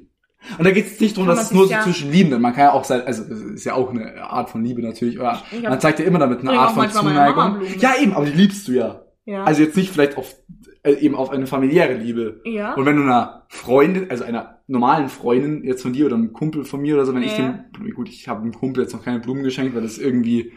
Und 0.57 0.65
da 0.65 0.71
geht's 0.71 0.99
nicht 0.99 1.15
darum, 1.15 1.29
dass 1.29 1.43
es 1.43 1.51
nur 1.51 1.67
sich 1.67 1.71
so 1.75 1.79
ja- 1.79 1.83
zwischen 1.83 2.11
Liebenden, 2.11 2.41
man 2.41 2.53
kann 2.53 2.63
ja 2.65 2.73
auch 2.73 2.83
sein, 2.83 3.01
also 3.01 3.23
das 3.23 3.39
ist 3.39 3.63
ja 3.63 3.75
auch 3.75 3.89
eine 3.91 4.21
Art 4.23 4.49
von 4.49 4.63
Liebe 4.63 4.81
natürlich, 4.81 5.17
hab- 5.19 5.43
man 5.61 5.79
zeigt 5.79 5.99
ja 5.99 6.05
immer 6.05 6.19
damit 6.19 6.39
eine 6.41 6.51
Art 6.51 6.73
von 6.73 6.89
Zuneigung. 6.91 7.61
Ja, 7.79 7.93
eben, 8.01 8.13
aber 8.13 8.25
die 8.25 8.33
liebst 8.33 8.67
du 8.67 8.73
ja. 8.73 9.01
Ja. 9.25 9.45
Also 9.45 9.61
jetzt 9.63 9.77
nicht 9.77 9.89
vielleicht 9.93 10.17
auf, 10.17 10.35
äh, 10.83 10.93
eben 10.93 11.15
auf 11.15 11.29
eine 11.31 11.47
familiäre 11.47 11.93
Liebe. 11.93 12.41
ja. 12.45 12.73
Und 12.73 12.85
wenn 12.85 12.97
du 12.97 13.03
einer 13.03 13.45
Freundin, 13.49 14.09
also 14.09 14.23
einer 14.23 14.59
normalen 14.67 15.09
Freundin 15.09 15.63
jetzt 15.63 15.81
von 15.81 15.93
dir 15.93 16.05
oder 16.05 16.15
einem 16.15 16.33
Kumpel 16.33 16.63
von 16.65 16.81
mir 16.81 16.95
oder 16.95 17.05
so, 17.05 17.13
wenn 17.15 17.23
ich 17.23 17.37
Ja. 17.37 17.63
dem, 17.79 17.93
gut, 17.95 18.09
ich 18.09 18.27
habe 18.27 18.41
einem 18.41 18.53
Kumpel 18.53 18.83
jetzt 18.83 18.93
noch 18.93 19.03
keine 19.03 19.19
Blumen 19.19 19.43
geschenkt, 19.43 19.75
weil 19.75 19.81
das 19.81 19.97
irgendwie 19.97 20.53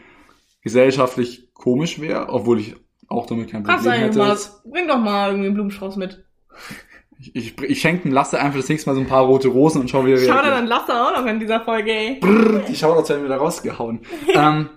gesellschaftlich 0.61 1.49
komisch 1.53 1.99
wäre, 1.99 2.29
obwohl 2.29 2.59
ich 2.59 2.75
auch 3.07 3.25
damit 3.25 3.49
kein 3.49 3.63
Kannst 3.63 3.85
Problem 3.85 4.03
eigentlich 4.03 4.17
hätte. 4.17 4.19
mal, 4.63 4.71
bring 4.71 4.87
doch 4.87 4.97
mal 4.99 5.29
irgendwie 5.29 5.45
einen 5.47 5.55
Blumenstrauß 5.55 5.95
mit. 5.95 6.23
Ich, 7.19 7.35
ich, 7.35 7.61
ich 7.61 7.79
schenke 7.81 8.03
dem 8.03 8.11
Lasse 8.11 8.39
einfach 8.39 8.59
das 8.59 8.69
nächste 8.69 8.89
Mal 8.89 8.95
so 8.95 9.01
ein 9.01 9.07
paar 9.07 9.23
rote 9.25 9.47
Rosen 9.47 9.81
und 9.81 9.89
schau, 9.89 10.05
wie 10.05 10.11
er 10.11 10.17
Schau 10.17 10.41
dann 10.41 10.67
Lasse 10.67 10.93
auch 10.93 11.17
noch 11.17 11.25
in 11.25 11.39
dieser 11.39 11.61
Folge, 11.61 11.91
ey. 11.91 12.19
Brrr, 12.19 12.59
die 12.67 12.75
Shoutouts 12.75 13.09
werden 13.09 13.23
wieder 13.23 13.37
rausgehauen. 13.37 14.01
ähm, 14.35 14.69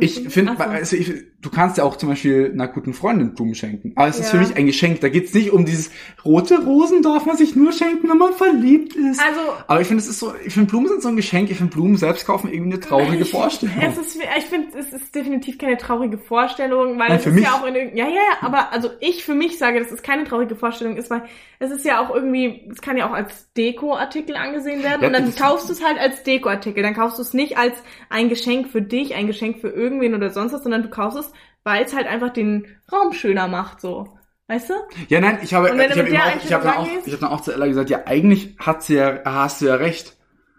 ich 0.00 0.28
finde, 0.28 0.58
also 0.58 0.96
ich, 0.96 1.12
du 1.40 1.50
kannst 1.50 1.78
ja 1.78 1.84
auch 1.84 1.96
zum 1.96 2.08
Beispiel 2.08 2.50
einer 2.52 2.68
guten 2.68 2.92
Freundin 2.94 3.34
Blumen 3.34 3.54
schenken. 3.54 3.92
Aber 3.96 4.08
es 4.08 4.18
ist 4.18 4.32
Ja. 4.32 4.38
für 4.38 4.46
mich 4.46 4.56
ein 4.56 4.66
Geschenk. 4.66 5.00
Da 5.00 5.08
geht's 5.08 5.32
nicht 5.34 5.52
um 5.52 5.64
dieses 5.64 5.90
rote 6.24 6.64
Rosen 6.64 7.02
darf 7.02 7.26
man 7.26 7.36
sich 7.36 7.54
nur 7.56 7.72
schenken, 7.72 8.08
wenn 8.08 8.18
man 8.18 8.32
verliebt 8.32 8.94
ist. 8.96 9.20
Also, 9.20 9.40
Aber 9.66 9.80
ich 9.80 9.86
finde, 9.86 10.02
es 10.02 10.08
ist 10.08 10.18
so, 10.18 10.32
ich 10.44 10.54
finde 10.54 10.70
Blumen 10.70 10.88
sind 10.88 11.02
so 11.02 11.08
ein 11.08 11.16
Geschenk. 11.16 11.50
Ich 11.50 11.58
finde 11.58 11.72
Blumen 11.74 11.96
selbst 11.96 12.26
kaufen 12.26 12.50
irgendwie 12.52 12.72
eine 12.74 12.80
traurige 12.80 13.22
ich, 13.22 13.30
Vorstellung. 13.32 13.74
Es 13.80 13.96
ist, 13.98 14.16
ich 14.16 14.44
finde, 14.44 14.68
es 14.78 14.92
ist 14.92 15.14
definitiv 15.14 15.58
keine 15.58 15.76
traurige 15.76 16.18
Vorstellung, 16.18 16.98
weil 16.98 17.08
Nein, 17.08 17.18
es 17.18 17.26
ist 17.26 17.34
mich- 17.34 17.44
ja 17.44 17.52
auch 17.54 17.66
in 17.66 17.74
ja, 17.74 18.06
ja, 18.06 18.08
ja, 18.08 18.20
aber 18.40 18.72
also 18.72 18.90
ich 19.00 19.24
für 19.24 19.34
mich 19.34 19.58
sage, 19.58 19.78
dass 19.78 19.90
es 19.90 20.02
keine 20.02 20.24
traurige 20.24 20.56
Vorstellung 20.56 20.96
ist, 20.96 21.10
weil 21.10 21.22
es 21.58 21.70
ist 21.70 21.84
ja 21.86 22.00
auch 22.04 22.14
irgendwie, 22.14 22.68
es 22.70 22.82
kann 22.82 22.96
ja 22.98 23.08
auch 23.08 23.14
als 23.14 23.50
Dekoartikel 23.54 24.36
angesehen 24.36 24.82
werden 24.82 25.00
Ja, 25.02 25.06
und 25.08 25.12
dann 25.14 25.34
kaufst 25.34 25.68
du 25.68 25.72
es 25.72 25.82
halt 25.84 25.98
als 25.98 26.22
Dekoartikel, 26.22 26.82
dann 26.82 26.94
kaufst 26.94 27.18
du 27.18 27.22
es 27.22 27.32
nicht 27.34 27.56
als 27.56 27.74
ein 28.10 28.28
Geschenk 28.28 28.68
für 28.68 28.82
dich, 28.82 29.14
ein 29.14 29.26
Geschenk 29.26 29.55
für 29.56 29.68
irgendwen 29.68 30.14
oder 30.14 30.30
sonst 30.30 30.52
was, 30.52 30.62
sondern 30.62 30.82
du 30.82 30.88
kaufst 30.90 31.18
es, 31.18 31.32
weil 31.64 31.84
es 31.84 31.94
halt 31.94 32.06
einfach 32.06 32.32
den 32.32 32.66
Raum 32.92 33.12
schöner 33.12 33.48
macht, 33.48 33.80
so. 33.80 34.16
Weißt 34.48 34.70
du? 34.70 34.74
Ja, 35.08 35.20
nein, 35.20 35.40
ich 35.42 35.54
habe, 35.54 35.68
ich 35.68 35.72
habe 35.98 36.22
auch, 36.22 36.44
ich 36.44 36.52
habe 36.52 36.64
dann 36.64 36.76
auch, 36.76 36.86
ich 37.04 37.12
habe 37.12 37.20
dann 37.20 37.30
auch 37.30 37.40
zu 37.40 37.52
Ella 37.52 37.66
gesagt, 37.66 37.90
ja, 37.90 38.02
eigentlich 38.06 38.56
hat 38.60 38.82
sie 38.84 38.94
ja, 38.94 39.20
hast 39.24 39.60
du 39.60 39.66
ja 39.66 39.74
recht. 39.74 40.16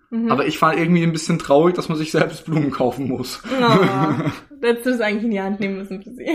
Mhm. 0.10 0.30
Aber 0.32 0.46
ich 0.46 0.58
fand 0.58 0.78
irgendwie 0.78 1.04
ein 1.04 1.14
bisschen 1.14 1.40
traurig, 1.40 1.76
dass 1.76 1.88
man 1.90 1.98
sich 1.98 2.12
selbst 2.12 2.46
Blumen 2.46 2.72
kaufen 2.72 3.08
muss. 3.08 3.42
Oh, 3.46 4.62
hättest 4.62 4.86
du 4.86 4.90
das 4.92 5.02
eigentlich 5.02 5.24
in 5.24 5.32
die 5.32 5.42
Hand 5.42 5.60
nehmen 5.60 5.78
müssen 5.78 6.02
für 6.04 6.12
sie. 6.12 6.26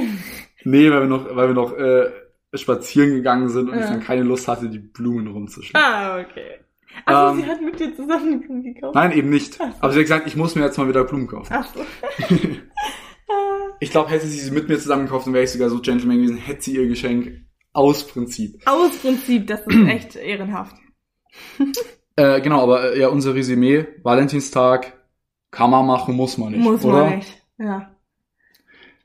Nee, 0.65 0.91
weil 0.91 1.01
wir 1.01 1.07
noch, 1.09 1.35
weil 1.37 1.49
wir 1.49 1.55
noch 1.55 1.77
äh, 1.77 2.11
spazieren 2.55 3.15
gegangen 3.15 3.49
sind 3.49 3.69
und 3.69 3.75
ich 3.77 3.81
Ja. 3.85 3.91
dann 3.91 4.03
keine 4.03 4.23
Lust 4.23 4.49
hatte, 4.49 4.69
die 4.69 4.79
Blumen 4.79 5.27
rumzuschleppen. 5.27 5.81
Ah, 5.83 6.21
okay. 6.21 6.61
Also 7.05 7.39
Ähm, 7.39 7.45
sie 7.45 7.51
hat 7.51 7.63
mit 7.63 7.81
dir 7.81 7.95
zusammen 7.95 8.41
Blumen 8.41 8.63
gekauft. 8.63 8.95
Nein, 8.95 9.13
eben 9.13 9.31
nicht. 9.31 9.61
Aber 9.61 9.93
sie 9.93 9.99
hat 9.99 10.05
gesagt, 10.05 10.27
ich 10.27 10.37
muss 10.37 10.55
mir 10.55 10.63
jetzt 10.65 10.79
mal 10.79 10.89
wieder 10.89 11.05
Blumen 11.05 11.27
kaufen. 11.27 11.53
Ach 11.55 11.67
so. 11.75 11.85
Ah. 13.29 13.77
Ich 13.81 13.91
glaube, 13.91 14.11
hätte 14.11 14.27
sie 14.27 14.39
sie 14.39 14.51
mit 14.51 14.69
mir 14.69 14.79
zusammen 14.79 15.07
gekauft, 15.07 15.27
dann 15.27 15.33
wäre 15.33 15.45
ich 15.45 15.51
sogar 15.51 15.71
so 15.71 15.81
Gentleman 15.81 16.19
gewesen, 16.19 16.37
hätte 16.37 16.63
sie 16.63 16.75
ihr 16.77 16.87
Geschenk 16.87 17.47
aus 17.73 18.07
Prinzip. 18.07 18.61
Aus 18.67 18.91
Prinzip, 18.99 19.47
das 19.47 19.61
ist 19.67 19.77
echt 19.89 20.17
ehrenhaft. 20.17 20.77
Äh, 22.17 22.41
genau, 22.43 22.63
aber 22.63 22.93
äh, 22.93 23.01
ja, 23.01 23.09
unser 23.09 23.35
Resümee, 23.35 23.87
Valentinstag, 24.03 24.93
kann 25.51 25.71
man 25.71 25.87
machen, 25.87 26.15
muss 26.15 26.37
man 26.37 26.53
nicht, 26.53 26.63
Muss 26.63 26.85
oder? 26.85 27.05
man 27.05 27.17
nicht. 27.17 27.43
Ja. 27.59 27.92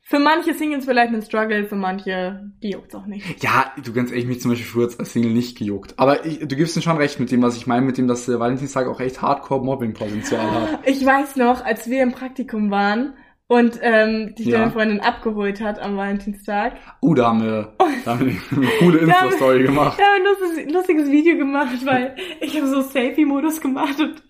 Für 0.10 0.20
manche 0.20 0.54
Singles 0.54 0.86
vielleicht 0.86 1.13
ein 1.13 1.22
Struggle, 1.22 1.65
für 1.65 1.76
manche, 1.76 2.50
die 2.63 2.70
juckt's 2.70 2.96
auch 2.96 3.06
nicht. 3.08 3.43
Ja, 3.43 3.74
du 3.84 3.91
ganz 3.91 4.10
ehrlich, 4.10 4.26
mich 4.26 4.39
zum 4.39 4.52
Beispiel 4.52 4.65
früher 4.65 4.89
als 4.98 5.12
Single 5.12 5.32
nicht 5.34 5.58
gejuckt. 5.58 5.96
Aber 5.98 6.26
ich, 6.26 6.39
du 6.39 6.56
gibst 6.56 6.78
mir 6.78 6.82
schon 6.82 6.96
recht 6.96 7.20
mit 7.20 7.30
dem, 7.30 7.41
was 7.41 7.58
ich 7.58 7.67
meine, 7.67 7.86
mit 7.86 7.98
dem, 7.98 8.08
dass 8.08 8.26
der 8.26 8.39
Valentinstag 8.39 8.88
auch 8.88 9.02
echt 9.02 9.22
Hardcore-Mobbing-Potenzial 9.22 10.50
hat. 10.50 10.80
Ich 10.86 11.06
weiß 11.06 11.36
noch, 11.36 11.62
als 11.65 11.89
wir 11.89 12.02
im 12.04 12.13
Praktikum 12.13 12.72
waren 12.72 13.15
und 13.48 13.80
ähm, 13.82 14.34
dich 14.36 14.46
Ja. 14.46 14.60
deine 14.60 14.72
Freundin 14.72 15.02
abgeholt 15.02 15.60
hat 15.60 15.78
am 15.80 15.98
Valentinstag, 15.98 16.78
Oh, 17.02 17.13
da 17.13 17.28
haben 17.28 17.43
wir, 17.43 17.74
da 18.06 18.12
haben 18.17 18.28
wir 18.28 18.58
eine 18.58 18.67
coole 18.80 18.98
Insta-Story 19.00 19.63
gemacht. 19.63 20.00
da 20.00 20.04
haben 20.06 20.24
wir 20.24 20.30
ein 20.32 20.38
lustiges, 20.39 20.74
lustiges 20.74 21.12
Video 21.12 21.36
gemacht, 21.38 21.86
weil 21.86 22.15
ich 22.39 22.56
habe 22.56 22.67
so 22.67 22.82
Selfie-Modus 22.82 23.60
gemacht 23.60 24.00
und 24.00 24.24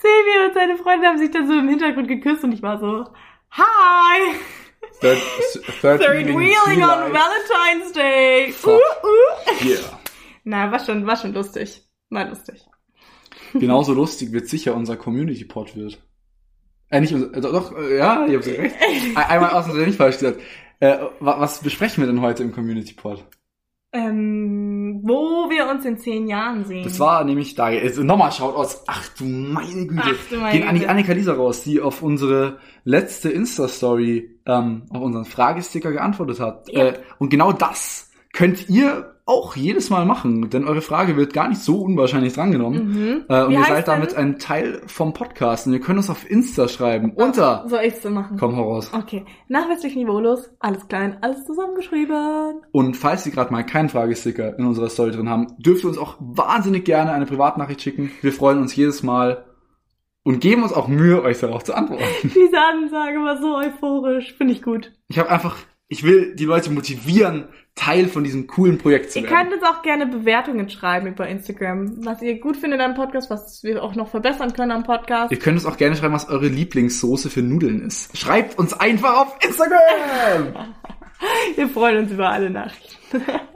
Silvia 0.00 0.46
und 0.48 0.54
seine 0.54 0.76
Freundin 0.76 1.08
haben 1.10 1.18
sich 1.18 1.30
dann 1.30 1.46
so 1.46 1.52
im 1.52 1.68
Hintergrund 1.68 2.08
geküsst 2.08 2.42
und 2.42 2.52
ich 2.52 2.62
war 2.62 2.78
so, 2.78 3.04
Hi! 3.56 4.34
Third, 5.00 5.18
third, 5.80 6.00
Third 6.00 6.26
wheeling, 6.26 6.38
wheeling 6.38 6.82
on. 6.82 7.12
Valentine's 7.12 7.92
Day! 7.92 8.48
Uh, 8.48 8.52
Fuck. 8.52 8.80
uh. 9.04 9.64
Yeah. 9.64 9.98
Na, 10.44 10.70
war 10.72 10.84
schon, 10.84 11.06
war 11.06 11.16
schon 11.16 11.32
lustig. 11.32 11.82
War 12.10 12.28
lustig. 12.28 12.60
Genauso 13.52 13.92
lustig 13.94 14.32
wird 14.32 14.48
sicher 14.48 14.74
unser 14.74 14.96
Community-Pod 14.96 15.76
wird. 15.76 15.98
Äh, 16.90 17.00
nicht 17.00 17.12
unser, 17.14 17.32
äh, 17.34 17.40
doch, 17.40 17.76
äh, 17.76 17.96
ja, 17.98 18.26
ich 18.26 18.34
hab's 18.34 18.46
recht. 18.46 18.74
Ein- 19.16 19.16
Einmal 19.16 19.50
ausnahmsweise 19.50 19.86
nicht 19.86 19.96
falsch 19.96 20.18
gesagt. 20.18 20.40
Äh, 20.80 20.98
wa- 21.20 21.38
was 21.38 21.60
besprechen 21.60 22.02
wir 22.02 22.06
denn 22.08 22.20
heute 22.20 22.42
im 22.42 22.52
Community-Pod? 22.52 23.24
Ähm, 23.96 25.02
wo 25.04 25.48
wir 25.50 25.68
uns 25.70 25.84
in 25.84 25.98
zehn 25.98 26.26
Jahren 26.26 26.64
sehen. 26.64 26.82
Das 26.82 26.98
war 26.98 27.22
nämlich 27.22 27.54
da, 27.54 27.66
also 27.66 28.02
nochmal 28.02 28.32
Shoutouts. 28.32 28.82
Ach 28.88 29.08
du 29.16 29.24
meine 29.24 29.86
Güte. 29.86 30.02
Ach 30.04 30.30
du 30.30 30.36
meine 30.38 30.58
Gehen 30.58 30.68
an 30.68 30.74
die. 30.74 30.88
Annika 30.88 31.12
Lisa 31.12 31.32
raus, 31.34 31.62
die 31.62 31.80
auf 31.80 32.02
unsere 32.02 32.58
letzte 32.82 33.30
Insta-Story, 33.30 34.40
ähm, 34.46 34.82
auf 34.90 35.00
unseren 35.00 35.24
Fragesticker 35.24 35.92
geantwortet 35.92 36.40
hat. 36.40 36.68
Ja. 36.72 36.86
Äh, 36.86 36.98
und 37.18 37.30
genau 37.30 37.52
das 37.52 38.10
könnt 38.32 38.68
ihr 38.68 39.13
auch 39.26 39.56
jedes 39.56 39.88
Mal 39.88 40.04
machen, 40.04 40.50
denn 40.50 40.68
eure 40.68 40.82
Frage 40.82 41.16
wird 41.16 41.32
gar 41.32 41.48
nicht 41.48 41.62
so 41.62 41.80
unwahrscheinlich 41.80 42.34
drangenommen. 42.34 42.88
Mhm. 42.88 43.24
Äh, 43.28 43.44
und 43.44 43.50
Wie 43.50 43.54
ihr 43.54 43.64
seid 43.64 43.88
damit 43.88 44.10
denn- 44.12 44.18
ein 44.18 44.38
Teil 44.38 44.82
vom 44.86 45.14
Podcast 45.14 45.66
und 45.66 45.72
ihr 45.72 45.80
könnt 45.80 45.96
uns 45.96 46.10
auf 46.10 46.30
Insta 46.30 46.68
schreiben. 46.68 47.12
Unter. 47.14 47.64
Soll 47.66 47.80
ich's 47.86 48.02
so 48.02 48.10
machen? 48.10 48.36
Komm 48.38 48.54
heraus. 48.54 48.90
Okay. 48.92 49.24
Nachweislich 49.48 49.96
niveaulos, 49.96 50.50
alles 50.60 50.86
klein, 50.88 51.16
alles 51.22 51.42
zusammengeschrieben. 51.46 52.60
Und 52.72 52.96
falls 52.98 53.24
Sie 53.24 53.30
gerade 53.30 53.50
mal 53.50 53.64
keinen 53.64 53.88
Fragesticker 53.88 54.58
in 54.58 54.66
unserer 54.66 54.90
Story 54.90 55.12
drin 55.12 55.30
haben, 55.30 55.46
dürft 55.58 55.84
ihr 55.84 55.88
uns 55.88 55.98
auch 55.98 56.16
wahnsinnig 56.20 56.84
gerne 56.84 57.12
eine 57.12 57.24
Privatnachricht 57.24 57.80
schicken. 57.80 58.10
Wir 58.20 58.32
freuen 58.32 58.58
uns 58.58 58.76
jedes 58.76 59.02
Mal 59.02 59.46
und 60.22 60.40
geben 60.40 60.62
uns 60.64 60.72
auch 60.74 60.86
Mühe, 60.88 61.22
euch 61.22 61.40
darauf 61.40 61.64
zu 61.64 61.74
antworten. 61.74 62.04
Diese 62.24 62.58
Ansage 62.60 63.18
war 63.20 63.40
so 63.40 63.56
euphorisch. 63.56 64.34
Finde 64.36 64.52
ich 64.52 64.60
gut. 64.62 64.92
Ich 65.08 65.18
habe 65.18 65.30
einfach, 65.30 65.56
ich 65.88 66.02
will 66.02 66.34
die 66.34 66.44
Leute 66.44 66.70
motivieren, 66.70 67.48
Teil 67.74 68.06
von 68.06 68.22
diesem 68.22 68.46
coolen 68.46 68.78
Projekt 68.78 69.10
zu 69.10 69.18
Ihr 69.18 69.24
werden. 69.24 69.36
könnt 69.36 69.52
uns 69.54 69.62
auch 69.64 69.82
gerne 69.82 70.06
Bewertungen 70.06 70.68
schreiben 70.70 71.08
über 71.08 71.26
Instagram, 71.28 72.04
was 72.04 72.22
ihr 72.22 72.38
gut 72.38 72.56
findet 72.56 72.80
am 72.80 72.94
Podcast, 72.94 73.30
was 73.30 73.64
wir 73.64 73.82
auch 73.82 73.94
noch 73.96 74.08
verbessern 74.08 74.52
können 74.52 74.70
am 74.70 74.84
Podcast. 74.84 75.32
Ihr 75.32 75.38
könnt 75.38 75.58
uns 75.58 75.66
auch 75.66 75.76
gerne 75.76 75.96
schreiben, 75.96 76.14
was 76.14 76.28
eure 76.28 76.46
Lieblingssoße 76.46 77.30
für 77.30 77.42
Nudeln 77.42 77.82
ist. 77.82 78.16
Schreibt 78.16 78.58
uns 78.58 78.72
einfach 78.74 79.22
auf 79.22 79.36
Instagram! 79.44 80.66
Wir 81.56 81.68
freuen 81.68 82.04
uns 82.04 82.12
über 82.12 82.28
alle 82.28 82.50
Nachrichten. 82.50 83.22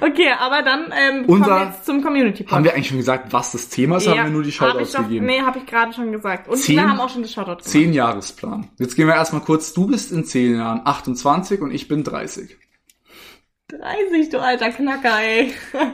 okay, 0.00 0.30
aber 0.38 0.62
dann 0.62 0.92
ähm, 0.92 1.24
Unser- 1.26 1.44
kommen 1.46 1.60
wir 1.60 1.66
jetzt 1.66 1.86
zum 1.86 2.02
Community 2.02 2.44
haben 2.44 2.64
wir 2.64 2.74
eigentlich 2.74 2.88
schon 2.88 2.96
gesagt, 2.98 3.32
was 3.32 3.52
das 3.52 3.68
Thema 3.68 3.96
ist? 3.98 4.08
haben 4.08 4.16
wir 4.24 4.30
nur 4.30 4.42
die 4.42 4.50
hab 4.50 4.70
Shoutouts 4.72 4.92
doch, 4.92 5.02
gegeben? 5.04 5.26
Nee, 5.26 5.40
habe 5.42 5.58
ich 5.58 5.66
gerade 5.66 5.92
schon 5.92 6.10
gesagt. 6.12 6.48
Und 6.48 6.56
Zehn- 6.58 6.76
wir 6.76 6.88
haben 6.88 7.00
auch 7.00 7.08
schon 7.08 7.22
das 7.22 7.32
Shoutout 7.32 7.50
gemacht. 7.56 7.64
Zehn 7.68 7.92
Jahresplan. 7.92 8.68
Jetzt 8.78 8.96
gehen 8.96 9.06
wir 9.06 9.14
erstmal 9.14 9.42
kurz, 9.42 9.72
du 9.72 9.86
bist 9.86 10.10
in 10.12 10.24
zehn 10.24 10.56
Jahren 10.56 10.82
28 10.84 11.60
und 11.60 11.70
ich 11.72 11.86
bin 11.88 12.02
30. 12.04 12.56
30, 13.68 14.28
du 14.30 14.40
alter 14.40 14.70
Knacker, 14.70 15.20
ey. 15.22 15.52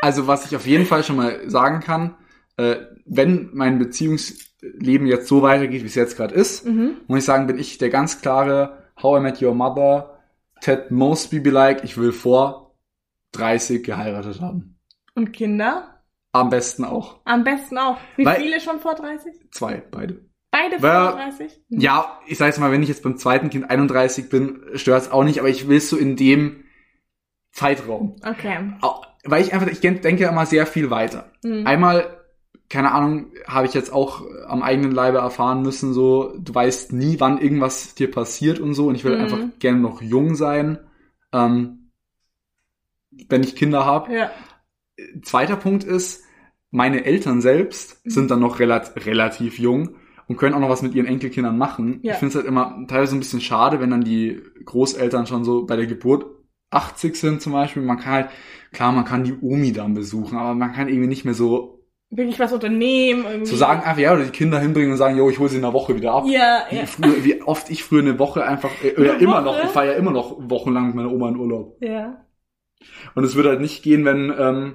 Also 0.00 0.28
was 0.28 0.46
ich 0.46 0.54
auf 0.54 0.64
jeden 0.64 0.86
Fall 0.86 1.02
schon 1.02 1.16
mal 1.16 1.50
sagen 1.50 1.80
kann, 1.80 2.14
äh, 2.56 2.76
wenn 3.04 3.50
mein 3.52 3.80
Beziehungsleben 3.80 5.08
jetzt 5.08 5.26
so 5.26 5.42
weitergeht, 5.42 5.82
wie 5.82 5.86
es 5.88 5.96
jetzt 5.96 6.16
gerade 6.16 6.36
ist, 6.36 6.64
Mhm. 6.66 6.98
muss 7.08 7.18
ich 7.18 7.24
sagen, 7.24 7.48
bin 7.48 7.58
ich 7.58 7.78
der 7.78 7.88
ganz 7.90 8.20
klare 8.20 8.84
How 9.02 9.18
I 9.18 9.22
Met 9.22 9.42
Your 9.42 9.54
Mother, 9.56 10.20
Ted 10.60 10.92
Mosby 10.92 11.40
be 11.40 11.50
like, 11.50 11.82
ich 11.82 11.98
will 11.98 12.12
vor 12.12 12.67
30 13.32 13.84
geheiratet 13.84 14.40
haben. 14.40 14.78
Und 15.14 15.32
Kinder? 15.32 16.02
Am 16.32 16.50
besten 16.50 16.84
auch. 16.84 17.20
Am 17.24 17.42
besten 17.44 17.78
auch. 17.78 17.98
Wie 18.16 18.24
Weil- 18.24 18.40
viele 18.42 18.60
schon 18.60 18.78
vor 18.80 18.94
30? 18.94 19.32
Zwei, 19.50 19.82
beide. 19.90 20.24
Beide 20.50 20.80
Weil- 20.82 21.08
vor 21.10 21.12
30? 21.18 21.60
Ja, 21.68 22.20
ich 22.26 22.38
sag 22.38 22.46
jetzt 22.46 22.58
mal, 22.60 22.70
wenn 22.72 22.82
ich 22.82 22.88
jetzt 22.88 23.02
beim 23.02 23.16
zweiten 23.16 23.50
Kind 23.50 23.68
31 23.70 24.28
bin, 24.28 24.60
stört's 24.74 25.10
auch 25.10 25.24
nicht, 25.24 25.38
aber 25.40 25.48
ich 25.48 25.68
will 25.68 25.80
so 25.80 25.96
in 25.96 26.16
dem 26.16 26.64
Zeitraum. 27.52 28.16
Okay. 28.24 28.72
Weil 29.24 29.42
ich 29.42 29.52
einfach, 29.52 29.66
ich 29.68 29.80
denk- 29.80 30.02
denke 30.02 30.24
immer 30.26 30.46
sehr 30.46 30.66
viel 30.66 30.90
weiter. 30.90 31.32
Mhm. 31.42 31.66
Einmal, 31.66 32.18
keine 32.68 32.92
Ahnung, 32.92 33.32
habe 33.46 33.66
ich 33.66 33.74
jetzt 33.74 33.92
auch 33.92 34.22
äh, 34.22 34.44
am 34.46 34.62
eigenen 34.62 34.92
Leibe 34.92 35.18
erfahren 35.18 35.62
müssen, 35.62 35.92
so, 35.92 36.34
du 36.38 36.54
weißt 36.54 36.92
nie, 36.92 37.18
wann 37.18 37.38
irgendwas 37.40 37.94
dir 37.94 38.10
passiert 38.10 38.60
und 38.60 38.74
so, 38.74 38.86
und 38.88 38.94
ich 38.94 39.04
will 39.04 39.16
Mhm. 39.16 39.22
einfach 39.22 39.38
gerne 39.58 39.80
noch 39.80 40.00
jung 40.02 40.34
sein, 40.34 40.78
ähm, 41.32 41.77
wenn 43.28 43.42
ich 43.42 43.56
Kinder 43.56 43.84
habe. 43.84 44.12
Ja. 44.14 44.30
Zweiter 45.22 45.56
Punkt 45.56 45.84
ist, 45.84 46.24
meine 46.70 47.04
Eltern 47.04 47.40
selbst 47.40 48.04
Mhm. 48.04 48.10
sind 48.10 48.30
dann 48.30 48.40
noch 48.40 48.58
relat 48.58 48.92
relativ 49.06 49.58
jung 49.58 49.96
und 50.26 50.36
können 50.36 50.54
auch 50.54 50.60
noch 50.60 50.68
was 50.68 50.82
mit 50.82 50.94
ihren 50.94 51.06
Enkelkindern 51.06 51.56
machen. 51.56 52.00
Ja. 52.02 52.12
Ich 52.12 52.18
finde 52.18 52.30
es 52.30 52.34
halt 52.36 52.46
immer 52.46 52.84
teilweise 52.88 53.16
ein 53.16 53.20
bisschen 53.20 53.40
schade, 53.40 53.80
wenn 53.80 53.90
dann 53.90 54.02
die 54.04 54.42
Großeltern 54.64 55.26
schon 55.26 55.44
so 55.44 55.64
bei 55.64 55.76
der 55.76 55.86
Geburt 55.86 56.26
80 56.70 57.16
sind 57.16 57.40
zum 57.40 57.52
Beispiel. 57.52 57.82
Man 57.82 57.98
kann 57.98 58.12
halt, 58.12 58.28
klar, 58.72 58.92
man 58.92 59.04
kann 59.06 59.24
die 59.24 59.34
Omi 59.40 59.72
dann 59.72 59.94
besuchen, 59.94 60.36
aber 60.36 60.54
man 60.54 60.72
kann 60.72 60.88
irgendwie 60.88 61.08
nicht 61.08 61.24
mehr 61.24 61.34
so, 61.34 61.74
Wirklich 62.10 62.38
was 62.40 62.54
unternehmen. 62.54 63.24
Irgendwie. 63.26 63.44
so 63.50 63.56
sagen 63.56 63.82
einfach, 63.82 63.98
ja, 63.98 64.14
oder 64.14 64.24
die 64.24 64.30
Kinder 64.30 64.58
hinbringen 64.58 64.92
und 64.92 64.96
sagen, 64.96 65.18
jo, 65.18 65.28
ich 65.28 65.38
hole 65.38 65.50
sie 65.50 65.58
in 65.58 65.64
einer 65.64 65.74
Woche 65.74 65.94
wieder 65.94 66.12
ab. 66.14 66.24
Ja, 66.26 66.64
Wie, 66.70 66.76
ja. 66.76 66.86
früher, 66.86 67.22
wie 67.22 67.42
oft 67.42 67.68
ich 67.70 67.84
früher 67.84 68.00
eine 68.00 68.18
Woche 68.18 68.44
einfach, 68.46 68.70
äh, 68.82 68.94
oder 68.98 69.12
Eine 69.14 69.22
immer 69.22 69.44
Woche? 69.44 69.58
noch, 69.58 69.64
ich 69.64 69.70
fahre 69.70 69.88
ja 69.88 69.92
immer 69.92 70.10
noch 70.10 70.36
wochenlang 70.48 70.86
mit 70.86 70.94
meiner 70.94 71.12
Oma 71.12 71.28
in 71.28 71.36
Urlaub. 71.36 71.76
Ja. 71.82 72.24
Und 73.14 73.24
es 73.24 73.34
würde 73.34 73.50
halt 73.50 73.60
nicht 73.60 73.82
gehen, 73.82 74.04
wenn 74.04 74.32
ähm, 74.38 74.74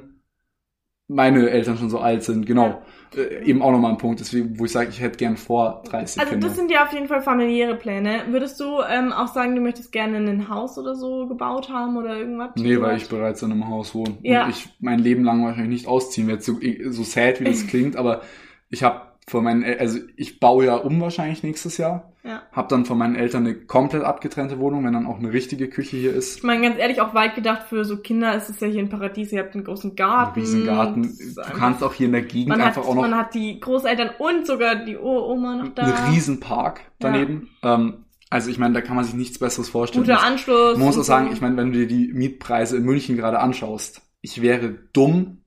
meine 1.07 1.49
Eltern 1.49 1.77
schon 1.77 1.89
so 1.89 1.99
alt 1.99 2.23
sind. 2.23 2.45
Genau. 2.45 2.81
Äh, 3.15 3.43
eben 3.45 3.61
auch 3.61 3.71
nochmal 3.71 3.91
ein 3.91 3.97
Punkt, 3.97 4.19
deswegen, 4.19 4.57
wo 4.57 4.65
ich 4.65 4.71
sage, 4.71 4.89
ich 4.89 5.01
hätte 5.01 5.17
gern 5.17 5.37
vor 5.37 5.83
30 5.85 6.19
Also 6.19 6.31
Kinder. 6.31 6.47
das 6.47 6.55
sind 6.57 6.71
ja 6.71 6.85
auf 6.85 6.93
jeden 6.93 7.07
Fall 7.07 7.21
familiäre 7.21 7.75
Pläne. 7.75 8.23
Würdest 8.29 8.59
du 8.59 8.81
ähm, 8.89 9.11
auch 9.11 9.27
sagen, 9.27 9.55
du 9.55 9.61
möchtest 9.61 9.91
gerne 9.91 10.17
ein 10.17 10.49
Haus 10.49 10.77
oder 10.77 10.95
so 10.95 11.27
gebaut 11.27 11.69
haben 11.69 11.97
oder 11.97 12.17
irgendwas? 12.17 12.51
nee, 12.55 12.79
weil 12.79 12.97
ich 12.97 13.09
bereits 13.09 13.41
in 13.41 13.51
einem 13.51 13.67
Haus 13.67 13.93
wohne. 13.93 14.17
Ja. 14.21 14.45
Und 14.45 14.51
ich 14.51 14.69
mein 14.79 14.99
Leben 14.99 15.23
lang 15.23 15.43
wahrscheinlich 15.43 15.81
nicht 15.81 15.87
ausziehen 15.87 16.27
werde. 16.27 16.41
So, 16.41 16.59
so 16.89 17.03
sad, 17.03 17.39
wie 17.39 17.45
das 17.45 17.67
klingt, 17.67 17.95
aber 17.95 18.21
ich 18.69 18.83
habe 18.83 19.12
von 19.27 19.43
meinen, 19.43 19.63
also 19.79 19.99
ich 20.17 20.39
baue 20.39 20.65
ja 20.65 20.75
um 20.75 20.99
wahrscheinlich 20.99 21.43
nächstes 21.43 21.77
Jahr. 21.77 22.11
Ja. 22.23 22.41
Hab 22.51 22.69
dann 22.69 22.85
von 22.85 22.97
meinen 22.97 23.15
Eltern 23.15 23.45
eine 23.45 23.55
komplett 23.55 24.03
abgetrennte 24.03 24.59
Wohnung, 24.59 24.85
wenn 24.85 24.93
dann 24.93 25.05
auch 25.05 25.19
eine 25.19 25.33
richtige 25.33 25.69
Küche 25.69 25.97
hier 25.97 26.13
ist. 26.13 26.37
Ich 26.37 26.43
meine, 26.43 26.61
ganz 26.61 26.77
ehrlich, 26.77 27.01
auch 27.01 27.13
weit 27.13 27.35
gedacht 27.35 27.67
für 27.67 27.83
so 27.83 27.97
Kinder 27.97 28.35
ist 28.35 28.49
es 28.49 28.59
ja 28.61 28.67
hier 28.67 28.81
ein 28.81 28.89
Paradies. 28.89 29.31
Ihr 29.33 29.39
habt 29.39 29.55
einen 29.55 29.65
großen 29.65 29.95
Garten. 29.95 30.39
Ein 30.39 30.43
Riesengarten. 30.45 31.03
Du 31.03 31.41
einfach- 31.41 31.57
kannst 31.57 31.83
auch 31.83 31.93
hier 31.93 32.05
in 32.07 32.13
der 32.13 32.21
Gegend 32.21 32.49
man 32.49 32.59
hat, 32.61 32.67
einfach 32.67 32.85
auch 32.85 32.95
noch 32.95 33.01
man 33.01 33.15
hat 33.15 33.33
die 33.33 33.59
Großeltern 33.59 34.11
und 34.19 34.47
sogar 34.47 34.75
die 34.85 34.97
Oma 34.97 35.55
noch 35.57 35.69
da. 35.75 35.83
einen 35.83 36.13
riesen 36.13 36.39
Park 36.39 36.81
daneben. 36.99 37.49
Ähm, 37.61 38.05
also 38.29 38.49
ich 38.49 38.57
meine, 38.57 38.73
da 38.73 38.81
kann 38.81 38.95
man 38.95 39.05
sich 39.05 39.13
nichts 39.15 39.37
Besseres 39.39 39.69
vorstellen. 39.69 40.05
Guter 40.05 40.23
Anschluss. 40.23 40.77
Man 40.77 40.87
muss 40.87 40.97
auch 40.97 41.03
sagen, 41.03 41.29
ich 41.31 41.41
meine, 41.41 41.57
wenn 41.57 41.71
du 41.73 41.79
dir 41.79 41.87
die 41.87 42.11
Mietpreise 42.13 42.77
in 42.77 42.83
München 42.83 43.17
gerade 43.17 43.39
anschaust, 43.39 44.01
ich 44.21 44.41
wäre 44.41 44.69
dumm, 44.93 45.43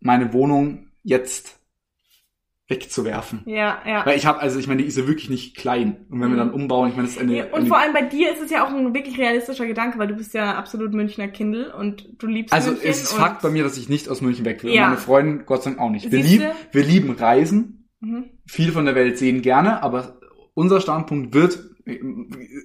meine 0.00 0.32
Wohnung 0.32 0.88
jetzt 1.02 1.57
wegzuwerfen. 2.70 3.40
Ja, 3.46 3.78
ja. 3.86 4.04
Weil 4.04 4.18
ich 4.18 4.26
habe, 4.26 4.40
also 4.40 4.58
ich 4.58 4.66
meine, 4.68 4.82
die 4.82 4.88
ist 4.88 4.98
ja 4.98 5.06
wirklich 5.06 5.30
nicht 5.30 5.56
klein. 5.56 6.04
Und 6.10 6.20
wenn 6.20 6.28
wir 6.28 6.34
Mhm. 6.34 6.36
dann 6.36 6.50
umbauen, 6.52 6.90
ich 6.90 6.96
meine, 6.96 7.08
das 7.08 7.16
ist 7.16 7.22
eine... 7.22 7.46
Und 7.46 7.54
eine 7.54 7.66
vor 7.66 7.78
allem 7.78 7.94
bei 7.94 8.02
dir 8.02 8.30
ist 8.30 8.42
es 8.42 8.50
ja 8.50 8.62
auch 8.64 8.68
ein 8.70 8.92
wirklich 8.94 9.18
realistischer 9.18 9.66
Gedanke, 9.66 9.98
weil 9.98 10.08
du 10.08 10.14
bist 10.16 10.34
ja 10.34 10.54
absolut 10.54 10.92
Münchner 10.92 11.28
Kindel 11.28 11.70
und 11.70 12.06
du 12.18 12.26
liebst 12.26 12.52
also 12.52 12.72
München. 12.72 12.86
es 12.88 13.02
ist 13.02 13.12
Fakt 13.14 13.40
bei 13.40 13.48
mir, 13.50 13.64
dass 13.64 13.78
ich 13.78 13.88
nicht 13.88 14.08
aus 14.10 14.20
München 14.20 14.44
weg 14.44 14.62
will. 14.62 14.74
Ja. 14.74 14.82
Und 14.84 14.88
meine 14.90 15.00
Freundin 15.00 15.46
Gott 15.46 15.62
sei 15.62 15.70
Dank 15.70 15.80
auch 15.82 15.90
nicht. 15.90 16.12
Wir 16.12 16.22
lieben, 16.22 16.46
wir 16.72 16.84
lieben 16.84 17.10
Reisen, 17.12 17.88
Mhm. 18.00 18.26
viel 18.46 18.70
von 18.70 18.84
der 18.84 18.94
Welt 18.94 19.18
sehen 19.18 19.40
gerne, 19.42 19.82
aber 19.82 20.20
unser 20.54 20.80
Standpunkt 20.80 21.34
wird, 21.34 21.58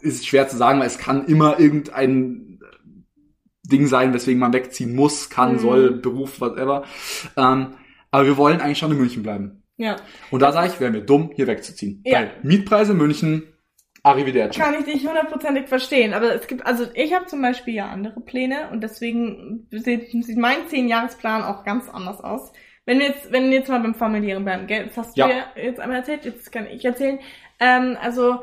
ist 0.02 0.28
schwer 0.28 0.48
zu 0.50 0.58
sagen, 0.58 0.80
weil 0.80 0.88
es 0.88 0.98
kann 1.00 1.26
immer 1.28 1.60
irgendein 1.60 2.60
Ding 3.64 3.88
sein, 3.88 4.14
weswegen 4.14 4.40
man 4.40 4.52
wegziehen 4.54 4.94
muss, 4.96 5.30
kann, 5.30 5.54
Mhm. 5.54 5.60
soll, 5.60 5.92
Beruf, 5.92 6.42
whatever. 6.42 6.84
Ähm, 7.38 7.68
aber 8.12 8.26
wir 8.26 8.38
wollen 8.38 8.60
eigentlich 8.60 8.78
schon 8.78 8.92
in 8.92 8.98
München 8.98 9.24
bleiben. 9.24 9.63
Ja. 9.78 9.96
Und 10.32 10.42
da 10.42 10.52
sage 10.52 10.68
ich, 10.68 10.80
wäre 10.80 10.92
mir 10.92 11.02
dumm, 11.02 11.32
hier 11.36 11.48
wegzuziehen. 11.48 12.02
Ja. 12.06 12.20
Weil 12.20 12.32
Mietpreise 12.44 12.94
München, 12.94 13.54
Arrivederci. 14.04 14.60
Kann 14.60 14.76
ich 14.78 14.86
dich 14.86 15.08
hundertprozentig 15.08 15.68
verstehen. 15.70 16.14
Aber 16.14 16.36
es 16.36 16.48
gibt, 16.48 16.66
also 16.66 16.86
ich 16.94 17.14
habe 17.14 17.26
zum 17.26 17.42
Beispiel 17.42 17.74
ja 17.74 17.88
andere 17.88 18.20
Pläne 18.20 18.70
und 18.72 18.82
deswegen 18.82 19.68
sieht, 19.72 20.12
sieht 20.12 20.38
mein 20.38 20.68
Zehn-Jahresplan 20.68 21.42
auch 21.44 21.64
ganz 21.64 21.88
anders 21.88 22.20
aus. 22.20 22.52
Wenn 22.86 23.00
wir 23.00 23.08
jetzt, 23.08 23.32
wenn 23.32 23.50
wir 23.50 23.60
jetzt 23.60 23.70
mal 23.70 23.80
beim 23.80 23.96
familiären 23.96 24.44
bleiben, 24.44 24.68
gell? 24.68 24.88
Das 24.88 24.98
hast 24.98 25.18
du 25.18 25.22
ja 25.22 25.46
jetzt 25.56 25.80
einmal 25.80 26.00
erzählt, 26.00 26.26
jetzt 26.26 26.52
kann 26.52 26.68
ich 26.68 26.84
erzählen. 26.84 27.20
Ähm, 27.62 27.98
also 28.02 28.42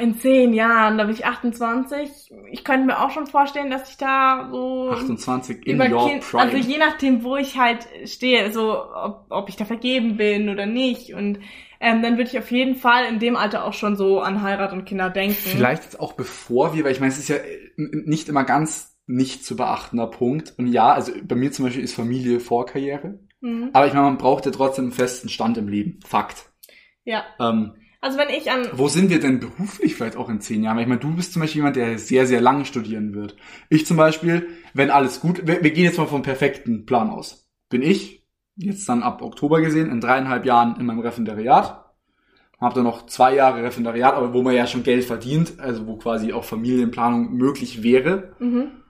in 0.00 0.16
zehn 0.18 0.54
Jahren, 0.54 0.96
da 0.96 1.04
bin 1.04 1.14
ich 1.14 1.26
28. 1.26 2.32
Ich 2.50 2.64
könnte 2.64 2.86
mir 2.86 3.00
auch 3.00 3.10
schon 3.10 3.26
vorstellen, 3.26 3.70
dass 3.70 3.90
ich 3.90 3.98
da 3.98 4.48
so 4.50 4.90
28 4.90 5.66
in 5.66 5.80
your 5.80 6.08
kind, 6.08 6.22
prime. 6.22 6.42
also 6.42 6.56
je 6.56 6.78
nachdem, 6.78 7.22
wo 7.22 7.36
ich 7.36 7.58
halt 7.58 7.86
stehe, 8.06 8.50
so 8.50 8.82
ob, 8.94 9.26
ob 9.28 9.48
ich 9.50 9.56
da 9.56 9.66
vergeben 9.66 10.16
bin 10.16 10.48
oder 10.48 10.64
nicht. 10.64 11.12
Und 11.12 11.40
ähm, 11.80 12.02
dann 12.02 12.16
würde 12.16 12.30
ich 12.30 12.38
auf 12.38 12.50
jeden 12.50 12.76
Fall 12.76 13.04
in 13.04 13.18
dem 13.18 13.36
Alter 13.36 13.64
auch 13.64 13.74
schon 13.74 13.94
so 13.96 14.20
an 14.20 14.42
Heirat 14.42 14.72
und 14.72 14.86
Kinder 14.86 15.10
denken. 15.10 15.34
Vielleicht 15.34 15.84
jetzt 15.84 16.00
auch 16.00 16.14
bevor 16.14 16.74
wir, 16.74 16.84
weil 16.84 16.92
ich 16.92 17.00
meine, 17.00 17.12
es 17.12 17.18
ist 17.18 17.28
ja 17.28 17.36
äh, 17.36 17.72
nicht 17.76 18.30
immer 18.30 18.44
ganz 18.44 18.96
nicht 19.06 19.44
zu 19.44 19.56
beachtender 19.56 20.06
Punkt. 20.06 20.54
Und 20.56 20.68
ja, 20.68 20.92
also 20.92 21.12
bei 21.24 21.34
mir 21.34 21.52
zum 21.52 21.66
Beispiel 21.66 21.84
ist 21.84 21.94
Familie 21.94 22.40
vor 22.40 22.64
Karriere. 22.64 23.18
Mhm. 23.40 23.70
Aber 23.74 23.86
ich 23.86 23.92
meine, 23.92 24.06
man 24.06 24.16
braucht 24.18 24.46
ja 24.46 24.52
trotzdem 24.52 24.86
einen 24.86 24.92
festen 24.92 25.28
Stand 25.28 25.58
im 25.58 25.68
Leben. 25.68 26.00
Fakt. 26.06 26.50
Ja, 27.04 27.24
Ähm, 27.40 27.74
also 28.02 28.18
wenn 28.18 28.28
ich 28.30 28.50
an 28.50 28.68
wo 28.72 28.88
sind 28.88 29.10
wir 29.10 29.20
denn 29.20 29.38
beruflich 29.38 29.94
vielleicht 29.94 30.16
auch 30.16 30.28
in 30.28 30.40
zehn 30.40 30.64
Jahren? 30.64 30.76
Weil 30.76 30.82
ich 30.82 30.88
meine, 30.88 31.00
du 31.00 31.14
bist 31.14 31.32
zum 31.32 31.40
Beispiel 31.40 31.60
jemand, 31.60 31.76
der 31.76 31.98
sehr, 31.98 32.26
sehr 32.26 32.40
lange 32.40 32.64
studieren 32.64 33.14
wird. 33.14 33.36
Ich 33.70 33.86
zum 33.86 33.96
Beispiel, 33.96 34.48
wenn 34.74 34.90
alles 34.90 35.20
gut, 35.20 35.46
wir, 35.46 35.62
wir 35.62 35.70
gehen 35.70 35.84
jetzt 35.84 35.98
mal 35.98 36.08
vom 36.08 36.22
perfekten 36.22 36.84
Plan 36.84 37.10
aus. 37.10 37.48
Bin 37.70 37.80
ich, 37.80 38.26
jetzt 38.56 38.88
dann 38.88 39.04
ab 39.04 39.22
Oktober 39.22 39.60
gesehen, 39.60 39.88
in 39.88 40.00
dreieinhalb 40.00 40.44
Jahren 40.44 40.78
in 40.80 40.84
meinem 40.84 40.98
Referendariat. 40.98 41.94
Hab 42.60 42.74
dann 42.74 42.84
noch 42.84 43.06
zwei 43.06 43.36
Jahre 43.36 43.62
Referendariat, 43.62 44.14
aber 44.14 44.34
wo 44.34 44.42
man 44.42 44.54
ja 44.54 44.66
schon 44.66 44.82
Geld 44.82 45.04
verdient, 45.04 45.60
also 45.60 45.86
wo 45.86 45.96
quasi 45.96 46.32
auch 46.32 46.44
Familienplanung 46.44 47.32
möglich 47.32 47.84
wäre. 47.84 48.34
mhm. 48.40 48.82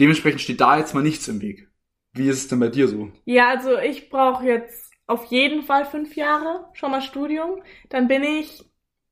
Dementsprechend 0.00 0.40
steht 0.40 0.60
da 0.60 0.78
jetzt 0.78 0.94
mal 0.94 1.02
nichts 1.02 1.28
im 1.28 1.40
Weg. 1.40 1.68
Wie 2.14 2.28
ist 2.28 2.38
es 2.38 2.48
denn 2.48 2.58
bei 2.58 2.68
dir 2.68 2.88
so? 2.88 3.12
Ja, 3.26 3.50
also 3.50 3.78
ich 3.78 4.08
brauche 4.08 4.44
jetzt 4.44 4.93
auf 5.06 5.24
jeden 5.26 5.62
Fall 5.62 5.84
fünf 5.84 6.16
Jahre 6.16 6.66
schon 6.74 6.90
mal 6.90 7.02
Studium. 7.02 7.62
Dann 7.90 8.08
bin 8.08 8.22
ich 8.22 8.64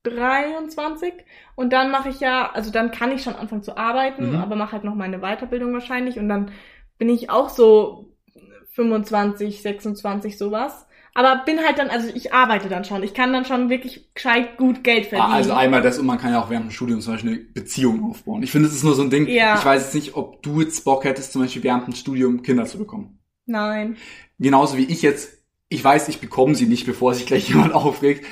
23 0.05 1.13
und 1.55 1.73
dann 1.73 1.91
mache 1.91 2.09
ich 2.09 2.21
ja, 2.21 2.51
also 2.53 2.71
dann 2.71 2.91
kann 2.91 3.13
ich 3.13 3.23
schon 3.23 3.35
anfangen 3.37 3.63
zu 3.63 3.77
arbeiten, 3.77 4.31
Mhm. 4.31 4.37
aber 4.37 4.57
mache 4.57 4.73
halt 4.73 4.85
noch 4.85 4.95
meine 4.95 5.19
Weiterbildung 5.21 5.73
wahrscheinlich 5.73 6.19
und 6.19 6.29
dann 6.29 6.51
bin 6.99 7.09
ich 7.09 7.31
auch 7.31 7.49
so 7.49 8.13
25, 8.75 9.63
26 9.63 10.39
sowas. 10.39 10.87
Aber 11.15 11.43
bin 11.45 11.59
halt 11.63 11.79
dann, 11.79 11.91
also 11.91 12.09
ich 12.15 12.33
arbeite 12.33 12.71
dann 12.71 12.85
schon. 12.87 13.03
Ich 13.03 13.13
kann 13.13 13.35
dann 13.35 13.45
schon 13.45 13.69
wirklich 13.69 14.15
gescheit 14.15 14.57
gut 14.57 14.83
Geld 14.83 15.05
verdienen. 15.07 15.31
Ah, 15.31 15.35
Also 15.37 15.53
einmal 15.53 15.83
das 15.83 15.99
und 15.99 16.07
man 16.07 16.17
kann 16.17 16.33
ja 16.33 16.41
auch 16.43 16.49
während 16.49 16.67
dem 16.69 16.71
Studium 16.71 17.03
zum 17.03 17.13
Beispiel 17.13 17.31
eine 17.33 17.39
Beziehung 17.41 18.03
aufbauen. 18.11 18.43
Ich 18.43 18.51
finde, 18.51 18.69
es 18.69 18.75
ist 18.75 18.83
nur 18.83 18.95
so 18.95 19.03
ein 19.03 19.11
Ding. 19.11 19.29
Ja. 19.29 19.59
Ich 19.59 19.65
weiß 19.65 19.83
jetzt 19.83 19.95
nicht, 19.95 20.17
ob 20.17 20.43
du 20.43 20.63
jetzt 20.63 20.83
Bock 20.87 21.05
hättest, 21.05 21.33
zum 21.35 21.43
Beispiel 21.43 21.63
während 21.65 21.87
dem 21.87 21.95
Studium 21.95 22.41
Kinder 22.43 22.65
zu 22.65 22.79
bekommen. 22.79 23.19
Nein. 23.45 23.99
Genauso 24.39 24.79
wie 24.79 24.85
ich 24.87 25.03
jetzt, 25.03 25.42
ich 25.73 25.83
weiß, 25.83 26.09
ich 26.09 26.21
bekomme 26.21 26.55
sie 26.55 26.67
nicht, 26.67 26.87
bevor 26.87 27.15
sich 27.15 27.27
gleich 27.27 27.49
jemand 27.51 27.73
aufregt, 27.75 28.27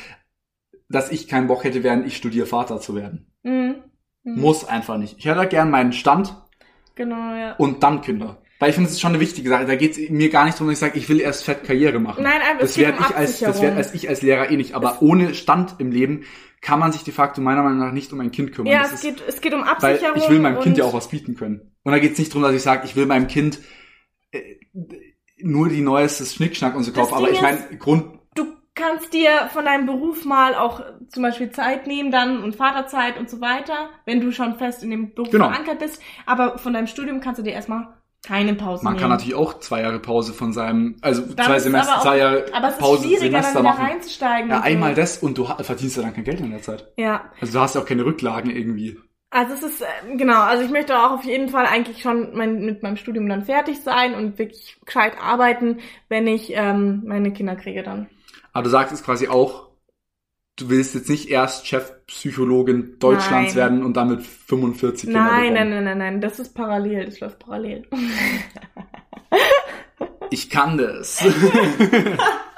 dass 0.89 1.11
ich 1.11 1.29
keinen 1.29 1.47
Bock 1.47 1.65
hätte, 1.65 1.83
während 1.83 2.07
ich 2.07 2.17
studiere, 2.17 2.47
Vater 2.47 2.81
zu 2.81 2.95
werden. 2.95 3.33
Mhm. 3.43 3.77
Mhm. 4.23 4.41
Muss 4.41 4.65
einfach 4.67 4.99
nicht. 4.99 5.17
Ich 5.19 5.27
hätte 5.27 5.47
gern 5.47 5.71
meinen 5.71 5.93
Stand 5.93 6.35
Genau, 6.95 7.35
ja. 7.35 7.55
und 7.57 7.83
dann 7.83 8.03
Kinder. 8.03 8.43
Weil 8.59 8.69
ich 8.69 8.75
finde, 8.75 8.89
das 8.89 8.97
ist 8.97 9.01
schon 9.01 9.13
eine 9.13 9.21
wichtige 9.21 9.49
Sache. 9.49 9.65
Da 9.65 9.75
geht 9.75 9.97
es 9.97 10.11
mir 10.11 10.29
gar 10.29 10.45
nicht 10.45 10.57
darum, 10.57 10.67
dass 10.69 10.75
ich 10.75 10.81
sage, 10.81 10.99
ich 10.99 11.09
will 11.09 11.19
erst 11.19 11.45
fett 11.45 11.65
Karriere 11.65 11.99
machen. 11.99 12.23
Nein, 12.25 12.41
aber 12.51 12.63
es 12.63 12.73
das 12.75 12.79
werde 12.79 12.99
um 12.99 13.05
ich 13.09 13.17
als 13.17 13.41
das 13.41 13.63
werde 13.63 13.77
als 13.79 13.95
ich 13.95 14.07
als 14.09 14.21
Lehrer 14.21 14.51
eh 14.51 14.57
nicht. 14.59 14.75
Aber 14.75 15.01
ohne 15.01 15.33
Stand 15.35 15.77
im 15.79 15.91
Leben 15.93 16.25
kann 16.61 16.79
man 16.79 16.93
sich 16.93 17.03
de 17.03 17.15
facto 17.15 17.41
meiner 17.41 17.63
Meinung 17.63 17.79
nach 17.79 17.93
nicht 17.93 18.13
um 18.13 18.21
ein 18.21 18.33
Kind 18.33 18.53
kümmern. 18.53 18.71
Ja, 18.71 18.83
Das 18.83 18.93
es 18.93 18.95
ist, 18.97 19.03
geht, 19.03 19.23
es 19.27 19.41
geht 19.41 19.55
um 19.55 19.61
weil 19.63 19.69
Absicherung. 19.69 20.19
ich 20.19 20.29
will 20.29 20.41
meinem 20.41 20.61
Kind 20.61 20.77
ja 20.77 20.85
auch 20.85 20.93
was 20.93 21.09
bieten 21.09 21.37
können. 21.37 21.73
Und 21.85 21.93
da 21.93 21.99
geht 21.99 22.13
es 22.13 22.19
nicht 22.19 22.33
darum, 22.33 22.43
dass 22.43 22.55
ich 22.55 22.61
sage, 22.61 22.83
ich 22.85 22.95
will 22.97 23.07
meinem 23.07 23.29
Kind 23.29 23.61
äh, 24.33 24.57
nur 25.43 25.69
die 25.69 25.81
neueste 25.81 26.25
Schnickschnack 26.25 26.75
und 26.77 26.83
so 26.85 26.93
kaufen. 26.93 27.15
Aber 27.15 27.31
ich 27.31 27.41
meine, 27.41 27.59
Grund, 27.79 28.19
du 28.35 28.45
kannst 28.75 29.13
dir 29.13 29.49
von 29.53 29.65
deinem 29.65 29.87
Beruf 29.87 30.25
mal 30.25 30.55
auch 30.55 30.83
zum 31.09 31.23
Beispiel 31.23 31.51
Zeit 31.51 31.87
nehmen 31.87 32.11
dann 32.11 32.43
und 32.43 32.57
Vaterzeit 32.57 33.19
und 33.19 33.29
so 33.29 33.41
weiter, 33.41 33.91
wenn 34.07 34.21
du 34.21 34.33
schon 34.33 34.57
fest 34.57 34.83
in 34.83 34.91
dem 34.91 35.15
Beruf 35.15 35.31
Genau. 35.31 35.49
verankert 35.49 35.79
bist. 35.81 36.01
Aber 36.27 36.59
von 36.59 36.73
deinem 36.73 36.87
Studium 36.87 37.21
kannst 37.21 37.39
du 37.39 37.43
dir 37.43 37.53
erstmal 37.53 37.89
keine 38.27 38.53
Pause 38.55 38.85
man 38.85 38.93
nehmen. 38.93 39.01
kann 39.01 39.11
natürlich 39.11 39.35
auch 39.35 39.61
zwei 39.61 39.81
Jahre 39.81 39.99
Pause 39.99 40.35
von 40.35 40.53
seinem, 40.53 40.97
also 41.01 41.23
Dann 41.23 41.47
zwei 41.47 41.59
Semester, 41.59 41.97
auch- 41.97 42.03
zwei 42.03 42.19
Jahre 42.19 42.45
aber 42.53 42.69
es 42.69 42.75
ist 42.75 42.81
Pause 42.81 43.03
schwieriger, 43.05 43.21
Semester 43.23 43.55
dann 43.55 43.63
wieder 43.63 43.73
machen. 43.75 43.85
reinzusteigen. 43.87 44.51
Ja, 44.51 44.57
und 44.57 44.63
so. 44.63 44.69
einmal 44.69 44.95
das 44.95 45.19
und 45.19 45.39
du 45.39 45.45
verdienst 45.47 45.97
ja 45.97 46.03
dann 46.03 46.15
kein 46.15 46.25
Geld 46.25 46.41
in 46.41 46.51
der 46.51 46.61
Zeit. 46.63 46.87
Ja, 46.99 47.31
Also 47.41 47.55
du 47.55 47.61
hast 47.61 47.75
ja 47.75 47.81
auch 47.81 47.87
keine 47.87 48.05
Rücklagen 48.05 48.51
irgendwie. 48.51 48.99
Also 49.31 49.55
es 49.55 49.63
ist, 49.63 49.83
äh, 49.83 50.17
genau, 50.17 50.43
also 50.43 50.65
ich 50.65 50.71
möchte 50.71 50.99
auch 50.99 51.13
auf 51.13 51.25
jeden 51.25 51.49
Fall 51.49 51.67
eigentlich 51.67 52.03
schon 52.03 52.37
mein, 52.37 52.65
mit 52.65 52.83
meinem 52.83 52.97
Studium 52.97 53.29
dann 53.29 53.45
fertig 53.45 53.81
sein 53.81 54.15
und 54.15 54.39
wirklich 54.39 54.77
gescheit 54.85 55.15
arbeiten, 55.21 55.79
wenn 56.09 56.27
ich 56.27 56.53
ähm, 56.53 57.03
meine 57.07 57.33
Kinder 57.33 57.55
kriege 57.55 57.83
dann. 57.83 58.09
Aber 58.53 58.65
du 58.65 58.71
sagst 58.71 58.93
es 58.93 59.05
quasi 59.05 59.29
auch, 59.29 59.69
du 60.57 60.69
willst 60.69 60.97
jetzt 60.97 61.09
nicht 61.09 61.31
erst 61.31 61.67
Chefpsychologin 61.69 62.99
Deutschlands 62.99 63.55
Nein. 63.55 63.57
werden 63.57 63.85
und 63.85 63.97
damit 63.97 64.23
45 64.23 65.05
Kinder 65.05 65.25
Nein, 65.25 65.55
nein, 65.55 65.71
nein, 65.71 65.85
nein, 65.85 65.99
nein, 65.99 66.21
das 66.21 66.41
ist 66.41 66.55
parallel, 66.55 67.07
das 67.07 67.21
läuft 67.21 67.39
parallel. 67.39 67.87
Ich 70.31 70.49
kann 70.49 70.79
das. 70.79 71.25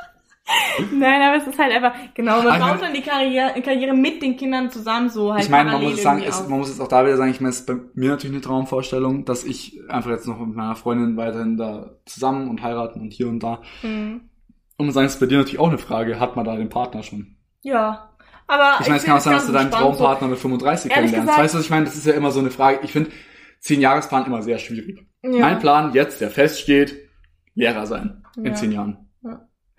Nein, 0.92 1.22
aber 1.22 1.36
es 1.36 1.46
ist 1.46 1.58
halt 1.58 1.72
einfach, 1.72 1.92
genau, 2.14 2.42
man 2.42 2.58
baut 2.58 2.60
meine- 2.60 2.80
dann 2.80 2.94
die 2.94 3.00
Karriere, 3.02 3.60
Karriere 3.62 3.94
mit 3.94 4.20
den 4.22 4.36
Kindern 4.36 4.70
zusammen 4.70 5.08
so 5.08 5.32
halt 5.32 5.44
ich 5.44 5.48
meine, 5.50 5.70
man 5.72 5.82
muss 5.82 5.94
es 5.94 6.02
sagen, 6.02 6.22
auf. 6.28 6.48
man 6.48 6.58
muss 6.58 6.68
jetzt 6.68 6.80
auch 6.80 6.88
da 6.88 7.04
wieder 7.04 7.16
sagen, 7.16 7.30
ich 7.30 7.40
meine, 7.40 7.50
es 7.50 7.60
ist 7.60 7.66
bei 7.66 7.74
mir 7.94 8.10
natürlich 8.10 8.34
eine 8.34 8.42
Traumvorstellung, 8.42 9.24
dass 9.24 9.44
ich 9.44 9.80
einfach 9.88 10.10
jetzt 10.10 10.26
noch 10.26 10.38
mit 10.40 10.56
meiner 10.56 10.74
Freundin 10.74 11.16
weiterhin 11.16 11.56
da 11.56 11.92
zusammen 12.06 12.48
und 12.50 12.62
heiraten 12.62 13.00
und 13.00 13.12
hier 13.12 13.28
und 13.28 13.40
da. 13.40 13.62
Mhm. 13.82 14.22
Und 14.78 14.86
man 14.86 14.92
sagen, 14.92 15.06
es 15.06 15.14
ist 15.14 15.20
bei 15.20 15.26
dir 15.26 15.38
natürlich 15.38 15.60
auch 15.60 15.68
eine 15.68 15.78
Frage, 15.78 16.18
hat 16.18 16.34
man 16.34 16.44
da 16.44 16.56
den 16.56 16.68
Partner 16.68 17.02
schon? 17.04 17.36
Ja, 17.62 18.10
aber 18.48 18.78
Ich 18.80 18.86
meine, 18.88 18.98
es 18.98 19.04
kann 19.04 19.16
auch 19.18 19.20
sein, 19.20 19.34
dass 19.34 19.46
du 19.46 19.52
deinen 19.52 19.70
Traumpartner 19.70 20.26
mit 20.28 20.38
35 20.38 20.90
Ehrlich 20.90 21.12
kennenlernst. 21.12 21.28
gesagt- 21.28 21.44
weißt 21.44 21.54
du, 21.54 21.58
was 21.58 21.64
ich 21.64 21.70
meine? 21.70 21.84
Das 21.84 21.94
ist 21.94 22.06
ja 22.06 22.14
immer 22.14 22.32
so 22.32 22.40
eine 22.40 22.50
Frage. 22.50 22.80
Ich 22.82 22.92
finde, 22.92 23.10
zehn 23.60 23.80
Jahresplan 23.80 24.26
immer 24.26 24.42
sehr 24.42 24.58
schwierig. 24.58 25.06
So. 25.22 25.30
Ja. 25.36 25.46
Mein 25.46 25.60
Plan 25.60 25.92
jetzt, 25.94 26.20
der 26.20 26.30
feststeht, 26.30 26.96
Lehrer 27.54 27.86
sein 27.86 28.24
in 28.36 28.46
Ja. 28.46 28.54
zehn 28.54 28.72
Jahren. 28.72 29.01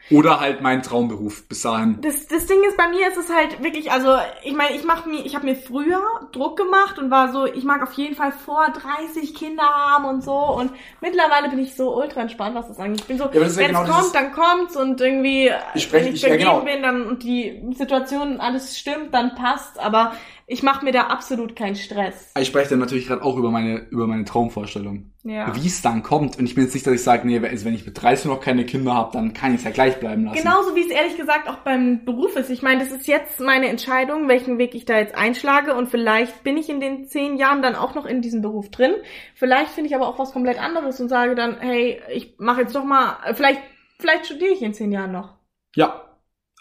Ja. 0.10 0.18
Oder 0.20 0.40
halt 0.42 0.62
mein 0.62 0.84
Traumberuf 0.84 1.48
bis 1.48 1.62
dahin. 1.62 2.00
Das, 2.02 2.28
das 2.28 2.46
Ding 2.46 2.62
ist, 2.68 2.76
bei 2.78 2.88
mir 2.90 3.08
ist 3.08 3.18
es 3.18 3.34
halt 3.34 3.64
wirklich, 3.64 3.92
also 3.92 4.18
ich 4.44 4.54
meine, 4.54 4.76
ich 4.76 4.84
mach 4.84 5.06
mir, 5.06 5.26
ich 5.26 5.34
habe 5.36 5.46
mir 5.46 5.56
früher 5.56 6.02
Druck 6.34 6.58
gemacht 6.58 7.00
und 7.00 7.10
war 7.10 7.32
so, 7.32 7.46
ich 7.46 7.64
mag 7.64 7.82
auf 7.82 7.94
jeden 7.94 8.16
Fall 8.16 8.32
vor 8.34 8.68
30 9.14 9.34
Kinder 9.34 9.64
haben 9.64 10.06
und 10.06 10.22
so 10.24 10.34
und 10.36 10.72
mittlerweile 11.02 11.50
bin 11.50 11.60
ich 11.60 11.76
so 11.76 11.96
ultra 11.96 12.22
entspannt, 12.22 12.54
was 12.56 12.68
das 12.68 12.80
angeht. 12.80 13.02
Ich 13.02 13.08
bin 13.08 13.18
so, 13.18 13.26
ja 13.26 13.34
wenn 13.34 13.68
genau 13.68 13.84
es 13.84 13.90
kommt, 13.90 14.00
dieses- 14.00 14.12
dann 14.12 14.32
kommt's 14.34 14.76
und 14.76 15.00
irgendwie, 15.00 15.52
Ich 15.74 15.84
spreche- 15.84 16.06
wenn 16.06 16.14
ich 16.14 16.16
ich- 16.16 16.22
ja, 16.24 16.28
vergeben 16.30 16.50
genau. 16.50 16.60
bin 16.66 16.84
dann 16.84 17.08
und 17.08 17.24
die 17.24 17.64
Situation 17.76 18.40
alles 18.42 18.78
stimmt, 18.78 19.14
dann 19.14 19.36
passt, 19.36 19.80
aber 19.80 20.14
ich 20.46 20.64
mache 20.64 20.84
mir 20.84 20.92
da 20.92 21.08
absolut 21.08 21.56
keinen 21.56 21.76
Stress. 21.76 22.32
Ich 22.38 22.48
spreche 22.48 22.72
dann 22.72 22.80
natürlich 22.80 23.08
gerade 23.08 23.24
auch 23.24 23.38
über 23.38 23.50
meine, 23.52 23.78
über 23.90 24.08
meine 24.08 24.26
Traumvorstellung. 24.26 25.12
Ja. 25.24 25.56
Wie 25.56 25.68
es 25.68 25.82
dann 25.82 26.04
kommt. 26.04 26.38
Und 26.38 26.46
ich 26.46 26.56
bin 26.56 26.66
jetzt 26.66 26.74
nicht, 26.74 26.86
dass 26.86 26.94
ich 26.94 27.04
sage, 27.04 27.26
nee, 27.26 27.42
wenn 27.42 27.74
ich 27.74 27.86
mit 27.86 28.02
30 28.02 28.26
noch 28.26 28.42
keine 28.42 28.66
Kinder 28.66 28.94
habe, 28.94 29.14
dann 29.14 29.34
kann 29.34 29.52
ich 29.54 29.60
es 29.60 29.64
ja 29.64 29.72
gleich 29.72 30.00
bleiben 30.00 30.26
lassen. 30.26 30.38
Genauso 30.38 30.76
wie 30.76 30.82
es 30.82 30.92
ehrlich 30.92 31.16
gesagt 31.16 31.48
auch 31.48 31.60
beim 31.60 32.04
Beruf 32.04 32.36
ist. 32.36 32.50
Ich 32.50 32.62
meine, 32.62 32.84
das 32.84 32.92
ist 32.92 33.08
jetzt 33.08 33.40
meine 33.40 33.70
Entscheidung, 33.70 34.28
welchen 34.28 34.58
Weg 34.58 34.76
ich 34.76 34.84
da 34.84 34.98
jetzt 34.98 35.16
einschlage 35.16 35.76
und 35.76 35.88
vielleicht 35.88 36.44
bin 36.44 36.58
ich 36.58 36.68
in 36.70 36.82
den 36.82 37.06
zehn 37.08 37.38
Jahren 37.38 37.62
dann 37.62 37.76
auch 37.76 37.96
noch 37.96 38.06
in 38.06 38.22
diesem 38.22 38.42
Beruf 38.42 38.70
drin. 38.70 38.94
Vielleicht 39.36 39.72
finde 39.72 39.90
ich 39.90 39.96
aber 39.96 40.08
auch 40.08 40.20
was 40.20 40.34
komplett 40.34 40.60
anderes 40.62 41.00
und 41.00 41.08
sage 41.08 41.36
dann, 41.36 41.58
hey, 41.60 42.02
ich 42.14 42.36
mache 42.38 42.62
jetzt 42.62 42.76
doch 42.76 42.84
mal, 42.84 43.16
vielleicht, 43.34 43.62
vielleicht 44.00 44.26
studiere 44.26 44.52
ich 44.52 44.62
in 44.62 44.74
zehn 44.74 44.92
Jahren 44.92 45.14
noch. 45.14 45.36
Ja. 45.76 46.02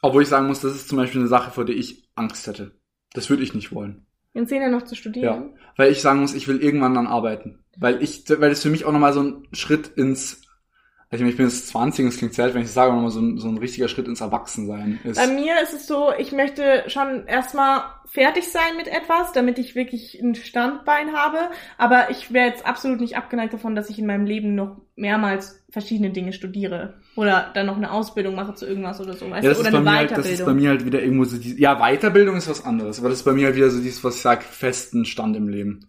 Obwohl 0.02 0.22
ich 0.22 0.28
sagen 0.28 0.48
muss, 0.48 0.60
das 0.60 0.74
ist 0.74 0.88
zum 0.88 0.98
Beispiel 0.98 1.20
eine 1.20 1.28
Sache, 1.28 1.52
vor 1.52 1.64
der 1.64 1.76
ich 1.76 2.08
Angst 2.16 2.46
hätte. 2.48 2.80
Das 3.14 3.30
würde 3.30 3.42
ich 3.42 3.54
nicht 3.54 3.72
wollen. 3.72 4.06
In 4.34 4.46
zehn 4.46 4.62
Jahren 4.62 4.72
noch 4.72 4.84
zu 4.84 4.94
studieren. 4.94 5.58
Weil 5.76 5.92
ich 5.92 6.00
sagen 6.00 6.20
muss, 6.20 6.34
ich 6.34 6.48
will 6.48 6.62
irgendwann 6.62 6.94
dann 6.94 7.06
arbeiten. 7.06 7.58
Weil 7.76 8.02
ich, 8.02 8.24
weil 8.28 8.50
das 8.50 8.62
für 8.62 8.70
mich 8.70 8.84
auch 8.84 8.92
nochmal 8.92 9.12
so 9.12 9.22
ein 9.22 9.48
Schritt 9.52 9.88
ins, 9.88 10.41
ich, 11.12 11.20
meine, 11.20 11.30
ich 11.30 11.36
bin 11.36 11.46
jetzt 11.46 11.68
20 11.68 12.04
und 12.04 12.08
es 12.08 12.16
klingt 12.16 12.32
selten, 12.32 12.54
wenn 12.54 12.62
ich 12.62 12.68
das 12.68 12.74
sage, 12.74 12.90
aber 12.90 12.96
nochmal 12.96 13.10
so 13.10 13.20
ein, 13.20 13.36
so 13.36 13.48
ein 13.48 13.58
richtiger 13.58 13.88
Schritt 13.88 14.08
ins 14.08 14.22
Erwachsensein 14.22 14.98
ist. 15.04 15.18
Bei 15.18 15.26
mir 15.26 15.60
ist 15.62 15.74
es 15.74 15.86
so, 15.86 16.10
ich 16.16 16.32
möchte 16.32 16.84
schon 16.86 17.26
erstmal 17.26 17.82
fertig 18.06 18.48
sein 18.48 18.76
mit 18.78 18.88
etwas, 18.88 19.32
damit 19.32 19.58
ich 19.58 19.74
wirklich 19.74 20.18
ein 20.22 20.34
Standbein 20.34 21.12
habe. 21.12 21.50
Aber 21.76 22.10
ich 22.10 22.32
wäre 22.32 22.48
jetzt 22.48 22.64
absolut 22.64 23.00
nicht 23.00 23.18
abgeneigt 23.18 23.52
davon, 23.52 23.74
dass 23.74 23.90
ich 23.90 23.98
in 23.98 24.06
meinem 24.06 24.24
Leben 24.24 24.54
noch 24.54 24.80
mehrmals 24.96 25.62
verschiedene 25.68 26.12
Dinge 26.12 26.32
studiere. 26.32 26.94
Oder 27.14 27.50
dann 27.52 27.66
noch 27.66 27.76
eine 27.76 27.92
Ausbildung 27.92 28.34
mache 28.34 28.54
zu 28.54 28.66
irgendwas 28.66 28.98
oder 28.98 29.12
so. 29.12 29.28
Weißt 29.30 29.44
ja, 29.44 29.50
das? 29.50 29.60
Oder 29.60 29.68
ist, 29.68 29.72
bei 29.72 29.78
eine 29.78 29.90
mir 29.90 29.96
halt, 29.96 30.08
Weiterbildung. 30.08 30.30
das 30.30 30.40
ist 30.40 30.46
bei 30.46 30.54
mir 30.54 30.68
halt 30.70 30.86
wieder 30.86 31.02
irgendwo 31.02 31.24
so 31.24 31.36
die, 31.36 31.60
ja, 31.60 31.78
Weiterbildung 31.78 32.36
ist 32.36 32.48
was 32.48 32.64
anderes, 32.64 33.00
aber 33.00 33.10
das 33.10 33.18
ist 33.18 33.24
bei 33.24 33.32
mir 33.32 33.46
halt 33.46 33.56
wieder 33.56 33.68
so 33.68 33.82
dieses, 33.82 34.02
was 34.02 34.16
ich 34.16 34.22
sag, 34.22 34.42
festen 34.42 35.04
Stand 35.04 35.36
im 35.36 35.48
Leben. 35.48 35.88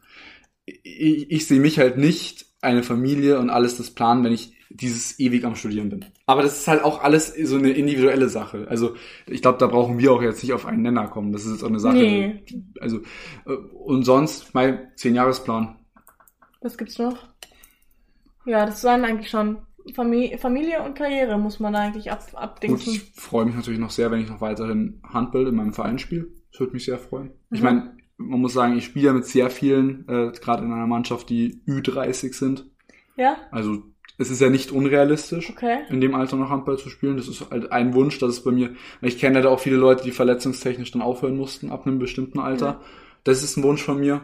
Ich, 0.66 1.32
ich 1.32 1.48
sehe 1.48 1.62
mich 1.62 1.80
halt 1.80 1.98
nicht 1.98 2.46
eine 2.62 2.84
Familie 2.84 3.40
und 3.40 3.50
alles 3.50 3.78
das 3.78 3.92
planen, 3.92 4.24
wenn 4.24 4.34
ich 4.34 4.54
dieses 4.76 5.20
ewig 5.20 5.46
am 5.46 5.56
Studieren 5.56 5.90
bin. 5.90 6.06
Aber 6.26 6.42
das 6.42 6.58
ist 6.60 6.68
halt 6.68 6.84
auch 6.84 7.02
alles 7.04 7.28
so 7.44 7.58
eine 7.58 7.72
individuelle 7.72 8.28
Sache. 8.30 8.66
Also 8.70 8.96
ich 9.28 9.42
glaube, 9.42 9.60
da 9.60 9.68
brauchen 9.68 10.00
wir 10.00 10.12
auch 10.12 10.22
jetzt 10.22 10.42
nicht 10.44 10.54
auf 10.54 10.66
einen 10.66 10.82
Nenner 10.82 11.08
kommen. 11.08 11.32
Das 11.32 11.46
ist 11.46 11.52
jetzt 11.54 11.64
auch 11.64 11.68
eine 11.70 11.80
Sache. 11.80 11.96
Nee. 11.98 12.42
Also 12.80 12.98
äh, 13.46 13.54
und 13.54 14.04
sonst 14.04 14.54
mein 14.54 14.92
zehn 14.96 15.16
Jahresplan. 15.16 15.76
Was 16.62 16.78
gibt's 16.78 16.98
noch? 16.98 17.18
Ja, 18.46 18.66
das 18.66 18.84
waren 18.84 19.06
eigentlich 19.06 19.30
schon 19.30 19.60
Familie, 19.96 20.38
Familie 20.38 20.82
und 20.84 20.96
Karriere 20.96 21.38
muss 21.38 21.60
man 21.60 21.76
eigentlich 21.76 22.12
ab, 22.12 22.26
Gut, 22.32 22.40
abdingsen. 22.40 22.94
ich 22.94 23.12
freue 23.16 23.46
mich 23.46 23.56
natürlich 23.56 23.80
noch 23.80 23.92
sehr, 23.92 24.12
wenn 24.12 24.22
ich 24.22 24.30
noch 24.30 24.42
weiterhin 24.42 25.02
Handball 25.04 25.48
in 25.48 25.56
meinem 25.56 25.74
Verein 25.74 26.00
spiele. 26.00 26.28
Das 26.52 26.60
würde 26.62 26.74
mich 26.74 26.86
sehr 26.86 26.98
freuen. 26.98 27.32
Ich 27.52 27.60
Mhm. 27.60 27.66
meine, 27.66 27.98
man 28.18 28.40
muss 28.42 28.54
sagen, 28.54 28.78
ich 28.78 28.86
spiele 28.86 29.08
ja 29.08 29.14
mit 29.14 29.26
sehr 29.26 29.50
vielen, 29.50 30.08
äh, 30.08 30.32
gerade 30.40 30.64
in 30.64 30.72
einer 30.72 30.88
Mannschaft, 30.88 31.30
die 31.30 31.62
Ü30 31.68 32.34
sind. 32.34 32.66
Ja, 33.18 33.38
Also 33.52 33.84
es 34.18 34.30
ist 34.30 34.42
ja 34.42 34.50
nicht 34.50 34.72
unrealistisch, 34.72 35.50
okay. 35.50 35.80
in 35.90 36.02
dem 36.02 36.14
Alter 36.16 36.36
noch 36.38 36.50
Handball 36.50 36.78
zu 36.78 36.90
spielen. 36.90 37.18
Das 37.18 37.28
ist 37.28 37.50
halt 37.50 37.72
ein 37.72 37.94
Wunsch, 37.94 38.20
dass 38.20 38.30
es 38.30 38.44
bei 38.44 38.52
mir, 38.52 38.76
weil 39.02 39.10
ich 39.10 39.18
kenne 39.20 39.36
leider 39.36 39.50
auch 39.50 39.60
viele 39.60 39.78
Leute, 39.78 40.04
die 40.04 40.12
verletzungstechnisch 40.12 40.92
dann 40.92 41.02
aufhören 41.02 41.36
mussten 41.38 41.72
ab 41.72 41.86
einem 41.88 42.00
bestimmten 42.00 42.40
Alter. 42.40 42.66
Ja. 42.66 42.82
Das 43.24 43.44
ist 43.44 43.58
ein 43.58 43.64
Wunsch 43.64 43.82
von 43.82 44.00
mir. 44.00 44.22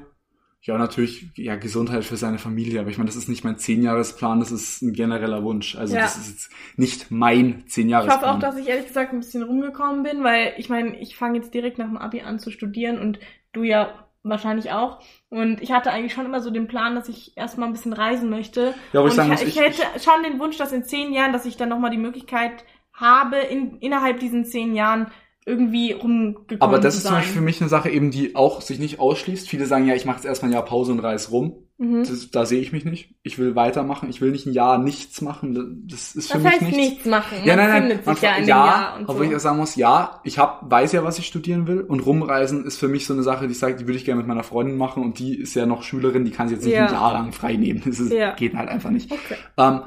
Ja, 0.62 0.78
natürlich, 0.78 1.30
ja, 1.36 1.56
Gesundheit 1.56 2.04
für 2.04 2.18
seine 2.18 2.38
Familie, 2.38 2.82
aber 2.82 2.90
ich 2.90 2.98
meine, 2.98 3.08
das 3.08 3.16
ist 3.16 3.30
nicht 3.30 3.46
mein 3.46 3.58
Zehnjahresplan, 3.58 4.42
das 4.42 4.52
ist 4.52 4.82
ein 4.82 4.92
genereller 4.92 5.42
Wunsch. 5.42 5.78
Also 5.78 5.96
Ja. 5.96 6.02
das 6.02 6.18
ist 6.18 6.30
jetzt 6.30 6.52
nicht 6.76 7.12
mein 7.12 7.46
Ich 7.46 7.54
hoffe 7.56 7.66
Zehnjahresplan. 7.68 8.36
auch, 8.36 8.40
dass 8.40 8.58
ich 8.58 8.68
ehrlich 8.68 8.88
gesagt 8.88 9.14
ein 9.14 9.22
bisschen 9.22 9.42
rumgekommen 9.44 10.04
bin, 10.04 10.22
weil 10.24 10.54
ich 10.58 10.68
meine, 10.68 11.00
ich 11.00 11.16
fange 11.16 11.38
jetzt 11.38 11.54
direkt 11.54 11.78
nach 11.78 11.88
dem 11.88 11.98
Abi 11.98 12.22
an 12.22 12.40
zu 12.40 12.52
studieren 12.52 13.00
und 13.00 13.20
du 13.54 13.64
ja 13.64 14.09
wahrscheinlich 14.24 14.72
auch. 14.72 15.00
Und 15.30 15.62
ich 15.62 15.72
hatte 15.72 15.92
eigentlich 15.92 16.14
schon 16.14 16.26
immer 16.26 16.42
so 16.42 16.52
den 16.52 16.68
Plan, 16.68 16.96
dass 16.96 17.10
ich 17.10 17.36
erstmal 17.38 17.68
ein 17.70 17.74
bisschen 17.74 17.94
reisen 17.94 18.30
möchte. 18.30 18.74
Ja, 18.94 19.00
aber 19.00 19.10
ich 19.10 19.16
sagen 19.16 19.32
ich, 19.34 19.42
ich 19.42 19.48
ich- 19.50 19.60
hätte 19.60 19.82
schon 20.00 20.24
den 20.24 20.40
Wunsch, 20.40 20.58
dass 20.58 20.72
in 20.72 20.84
zehn 20.84 21.14
Jahren, 21.14 21.34
dass 21.34 21.46
ich 21.46 21.58
dann 21.58 21.70
nochmal 21.70 21.92
die 21.92 21.98
Möglichkeit 21.98 22.66
habe, 22.94 23.38
in, 23.38 23.78
innerhalb 23.80 24.20
diesen 24.20 24.46
zehn 24.46 24.76
Jahren 24.76 25.12
irgendwie 25.46 25.94
rumgekommen 25.94 26.62
Aber 26.62 26.80
das 26.80 26.96
ist 26.96 27.08
zum. 27.08 27.16
Beispiel 27.16 27.36
für 27.36 27.42
mich 27.42 27.62
eine 27.62 27.70
Sache 27.70 27.90
eben, 27.90 28.12
die 28.12 28.36
auch 28.36 28.62
sich 28.62 28.78
nicht 28.80 29.00
ausschließt. 29.00 29.48
Viele 29.50 29.66
sagen 29.66 29.88
ja, 29.88 29.96
ich 29.96 30.06
mache 30.06 30.18
jetzt 30.18 30.26
erstmal 30.26 30.52
ein 30.52 30.54
Jahr 30.54 30.66
Pause 30.66 30.92
und 30.92 31.00
reise 31.00 31.32
rum. 31.32 31.69
Mhm. 31.82 32.04
Das, 32.04 32.30
da 32.30 32.46
sehe 32.46 32.60
ich 32.60 32.74
mich 32.74 32.84
nicht. 32.84 33.16
Ich 33.24 33.40
will 33.40 33.56
weitermachen. 33.56 34.10
Ich 34.10 34.20
will 34.20 34.32
nicht 34.32 34.46
ein 34.46 34.52
Jahr 34.52 34.78
nichts 34.78 35.22
machen. 35.22 35.88
Das 35.90 36.14
ist 36.14 36.28
für 36.30 36.34
Das 36.38 36.44
mich 36.44 36.52
heißt 36.52 36.62
nichts. 36.64 36.78
nichts 36.78 37.06
machen. 37.06 37.38
Ja, 37.46 37.56
nein, 37.56 37.70
nein. 37.70 37.82
findet 37.88 38.06
Man, 38.06 38.16
sich 38.16 38.24
ja 38.24 38.38
ja, 38.38 38.44
Jahr 38.46 38.98
und 38.98 39.08
obwohl 39.08 39.24
so. 39.26 39.32
ich 39.32 39.36
auch 39.38 39.40
sagen 39.40 39.58
muss, 39.60 39.76
ja, 39.78 40.20
ich 40.26 40.38
hab, 40.38 40.70
weiß 40.70 40.92
ja, 40.92 41.06
was 41.06 41.18
ich 41.20 41.26
studieren 41.26 41.68
will. 41.68 41.80
Und 41.80 42.02
rumreisen 42.02 42.66
ist 42.66 42.78
für 42.78 42.90
mich 42.90 43.06
so 43.06 43.14
eine 43.14 43.24
Sache, 43.24 43.48
die 43.48 43.54
ich 43.54 43.60
sage, 43.60 43.76
die 43.78 43.88
würde 43.88 43.98
ich 43.98 44.04
gerne 44.04 44.20
mit 44.20 44.28
meiner 44.28 44.44
Freundin 44.44 44.76
machen. 44.78 45.02
Und 45.04 45.20
die 45.20 45.36
ist 45.40 45.54
ja 45.56 45.66
noch 45.66 45.84
Schülerin, 45.84 46.26
die 46.26 46.32
kann 46.32 46.50
sich 46.50 46.58
jetzt 46.58 46.66
nicht 46.66 46.74
Ja. 46.76 46.88
ein 46.88 46.94
Jahr 46.94 47.14
lang 47.14 47.32
frei 47.32 47.56
nehmen. 47.56 47.82
Das 47.86 47.98
ist, 48.00 48.12
Ja. 48.12 48.34
geht 48.36 48.56
halt 48.56 48.68
einfach 48.68 48.90
nicht. 48.90 49.10
Okay. 49.12 49.36
Ähm, 49.58 49.82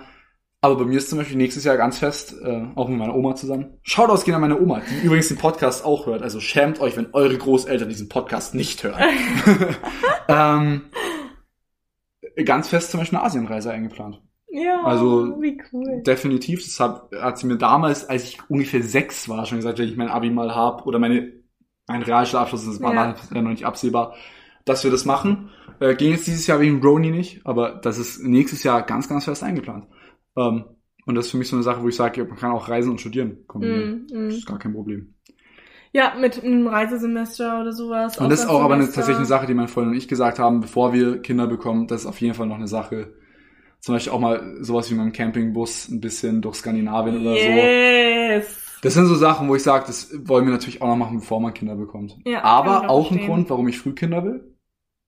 aber 0.64 0.76
bei 0.76 0.84
mir 0.84 0.96
ist 0.98 1.10
zum 1.10 1.18
Beispiel 1.18 1.36
nächstes 1.36 1.64
Jahr 1.64 1.76
ganz 1.76 1.98
fest, 1.98 2.36
äh, 2.42 2.62
auch 2.76 2.88
mit 2.88 2.96
meiner 2.96 3.14
Oma 3.16 3.34
zusammen. 3.34 3.78
Schaut 3.82 4.08
aus 4.10 4.24
gehen 4.24 4.34
an 4.34 4.40
meine 4.40 4.58
Oma, 4.60 4.80
die 4.88 5.04
übrigens 5.04 5.26
den 5.28 5.36
Podcast 5.36 5.84
auch 5.84 6.06
hört. 6.06 6.22
Also 6.22 6.38
schämt 6.40 6.80
euch, 6.80 6.96
wenn 6.96 7.08
eure 7.12 7.36
Großeltern 7.36 7.88
diesen 7.88 8.08
Podcast 8.08 8.54
nicht 8.54 8.82
hören. 8.84 9.02
ähm, 10.28 10.82
ganz 12.44 12.68
fest 12.68 12.90
zum 12.90 13.00
Beispiel 13.00 13.18
eine 13.18 13.26
Asienreise 13.26 13.70
eingeplant. 13.70 14.20
Ja, 14.48 14.84
Also, 14.84 15.40
wie 15.40 15.58
cool. 15.72 16.02
Definitiv. 16.02 16.62
Das 16.62 16.78
hat, 16.78 17.10
hat 17.18 17.38
sie 17.38 17.46
mir 17.46 17.56
damals, 17.56 18.04
als 18.08 18.24
ich 18.24 18.38
ungefähr 18.50 18.82
sechs 18.82 19.28
war, 19.28 19.46
schon 19.46 19.58
gesagt, 19.58 19.78
wenn 19.78 19.88
ich 19.88 19.96
mein 19.96 20.08
Abi 20.08 20.30
mal 20.30 20.54
hab 20.54 20.86
oder 20.86 20.98
meine, 20.98 21.32
mein 21.88 22.02
Realschulabschluss, 22.02 22.66
das 22.66 22.80
war 22.80 22.94
Ja. 22.94 23.14
ja. 23.32 23.42
noch 23.42 23.50
nicht 23.50 23.64
absehbar, 23.64 24.14
dass 24.66 24.84
wir 24.84 24.90
das 24.90 25.06
machen. 25.06 25.50
Äh, 25.80 25.94
ging 25.94 26.10
jetzt 26.10 26.26
dieses 26.26 26.46
Jahr 26.46 26.60
wegen 26.60 26.80
Brony 26.80 27.10
nicht, 27.10 27.46
aber 27.46 27.80
das 27.82 27.98
ist 27.98 28.22
nächstes 28.22 28.62
Jahr 28.62 28.82
ganz, 28.82 29.08
ganz 29.08 29.24
fest 29.24 29.42
eingeplant. 29.42 29.86
Ähm, 30.36 30.64
und 31.06 31.14
das 31.14 31.26
ist 31.26 31.30
für 31.32 31.38
mich 31.38 31.48
so 31.48 31.56
eine 31.56 31.62
Sache, 31.64 31.82
wo 31.82 31.88
ich 31.88 31.96
sage, 31.96 32.24
man 32.24 32.36
kann 32.36 32.52
auch 32.52 32.68
reisen 32.68 32.92
und 32.92 33.00
studieren 33.00 33.44
kombinieren. 33.46 34.06
Mm, 34.10 34.16
mm. 34.16 34.28
Das 34.28 34.34
ist 34.36 34.46
gar 34.46 34.58
kein 34.58 34.74
Problem. 34.74 35.14
Ja, 35.92 36.14
mit 36.18 36.42
einem 36.42 36.66
Reisesemester 36.66 37.60
oder 37.60 37.72
sowas. 37.72 38.16
Und 38.16 38.30
das 38.30 38.40
ist 38.40 38.46
auch 38.46 38.62
aber 38.62 38.74
eine, 38.74 38.84
tatsächlich 38.84 39.16
eine 39.16 39.26
Sache, 39.26 39.46
die 39.46 39.54
mein 39.54 39.68
Freund 39.68 39.88
und 39.88 39.94
ich 39.94 40.08
gesagt 40.08 40.38
haben, 40.38 40.60
bevor 40.60 40.94
wir 40.94 41.20
Kinder 41.20 41.46
bekommen, 41.46 41.86
das 41.86 42.02
ist 42.02 42.06
auf 42.06 42.20
jeden 42.20 42.34
Fall 42.34 42.46
noch 42.46 42.56
eine 42.56 42.68
Sache. 42.68 43.14
Zum 43.80 43.94
Beispiel 43.94 44.12
auch 44.12 44.20
mal 44.20 44.56
sowas 44.60 44.90
wie 44.90 44.94
mit 44.94 45.04
dem 45.04 45.12
Campingbus 45.12 45.88
ein 45.88 46.00
bisschen 46.00 46.40
durch 46.40 46.56
Skandinavien 46.56 47.20
oder 47.20 47.32
so. 47.32 47.36
Yes. 47.36 48.78
Das 48.82 48.94
sind 48.94 49.06
so 49.06 49.14
Sachen, 49.14 49.48
wo 49.48 49.54
ich 49.54 49.62
sage, 49.62 49.84
das 49.86 50.12
wollen 50.24 50.46
wir 50.46 50.52
natürlich 50.52 50.80
auch 50.80 50.88
noch 50.88 50.96
machen, 50.96 51.20
bevor 51.20 51.40
man 51.40 51.52
Kinder 51.52 51.76
bekommt. 51.76 52.16
Ja, 52.24 52.42
Aber 52.42 52.88
auch 52.88 53.10
ein. 53.10 53.18
Grund, 53.18 53.50
warum 53.50 53.68
ich 53.68 53.78
früh 53.78 53.92
Kinder 53.92 54.24
will. 54.24 54.56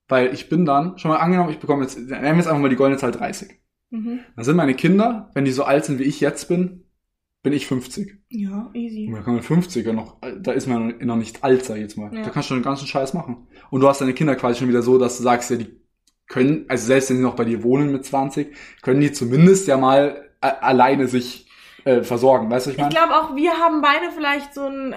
Weil 0.07 0.35
ich 0.35 0.49
bin 0.49 0.67
dann, 0.67 0.99
schon 0.99 1.11
mal 1.11 1.17
angenommen, 1.17 1.51
ich 1.51 1.59
bekomme 1.59 1.83
jetzt, 1.83 1.99
nehmen 1.99 2.23
wir 2.23 2.37
jetzt 2.37 2.47
einfach 2.47 2.61
mal 2.61 2.69
die 2.69 2.77
goldene 2.77 2.99
Zahl 2.99 3.11
30. 3.11 3.59
Mhm. 3.91 4.21
Dann 4.37 4.45
sind 4.45 4.57
meine 4.57 4.75
Kinder, 4.75 5.31
wenn 5.35 5.45
die 5.45 5.51
so 5.51 5.65
alt 5.65 5.85
sind 5.87 5.99
wie 5.99 6.05
ich 6.05 6.21
jetzt 6.21 6.47
bin, 6.47 6.84
bin 7.45 7.53
ich 7.53 7.69
50. 7.69 8.13
Ja, 8.31 8.71
easy. 8.75 9.07
Und 9.07 9.15
dann 9.15 9.25
kann 9.25 9.35
man 9.35 9.43
50 9.45 9.87
ja 9.87 9.93
noch, 9.93 10.17
da 10.41 10.51
ist 10.51 10.67
man 10.67 10.99
noch 10.99 11.15
nicht 11.17 11.45
alt, 11.45 11.65
sag 11.65 11.77
ich 11.77 11.83
jetzt 11.83 11.97
mal. 11.97 12.13
Ja. 12.13 12.23
Da 12.25 12.31
kannst 12.31 12.51
du 12.51 12.55
den 12.55 12.63
ganzen 12.65 12.89
Scheiß 12.89 13.15
machen. 13.15 13.47
Und 13.71 13.81
du 13.81 13.87
hast 13.89 14.01
deine 14.01 14.15
Kinder 14.15 14.35
quasi 14.35 14.59
schon 14.59 14.69
wieder 14.69 14.83
so, 14.83 14.99
dass 14.99 15.17
du 15.19 15.23
sagst, 15.23 15.51
ja, 15.51 15.57
die 15.57 15.69
können, 16.27 16.65
also 16.69 16.87
selbst 16.87 17.11
wenn 17.11 17.19
sie 17.19 17.23
noch 17.23 17.37
bei 17.37 17.45
dir 17.45 17.63
wohnen 17.63 17.93
mit 17.93 18.05
20, 18.05 18.57
können 18.83 19.01
die 19.01 19.13
zumindest 19.13 19.69
ja 19.69 19.77
mal 19.77 20.31
a- 20.41 20.49
alleine 20.49 21.07
sich 21.07 21.47
äh, 21.85 22.03
versorgen. 22.03 22.51
Weißt 22.51 22.65
du, 22.67 22.71
ich 22.71 22.77
Ich 22.77 22.83
meine? 22.83 22.95
glaube 22.95 23.15
auch, 23.15 23.37
wir 23.37 23.53
haben 23.53 23.83
beide 23.83 24.11
vielleicht 24.11 24.55
so 24.55 24.63
ein, 24.63 24.95
äh, 24.95 24.97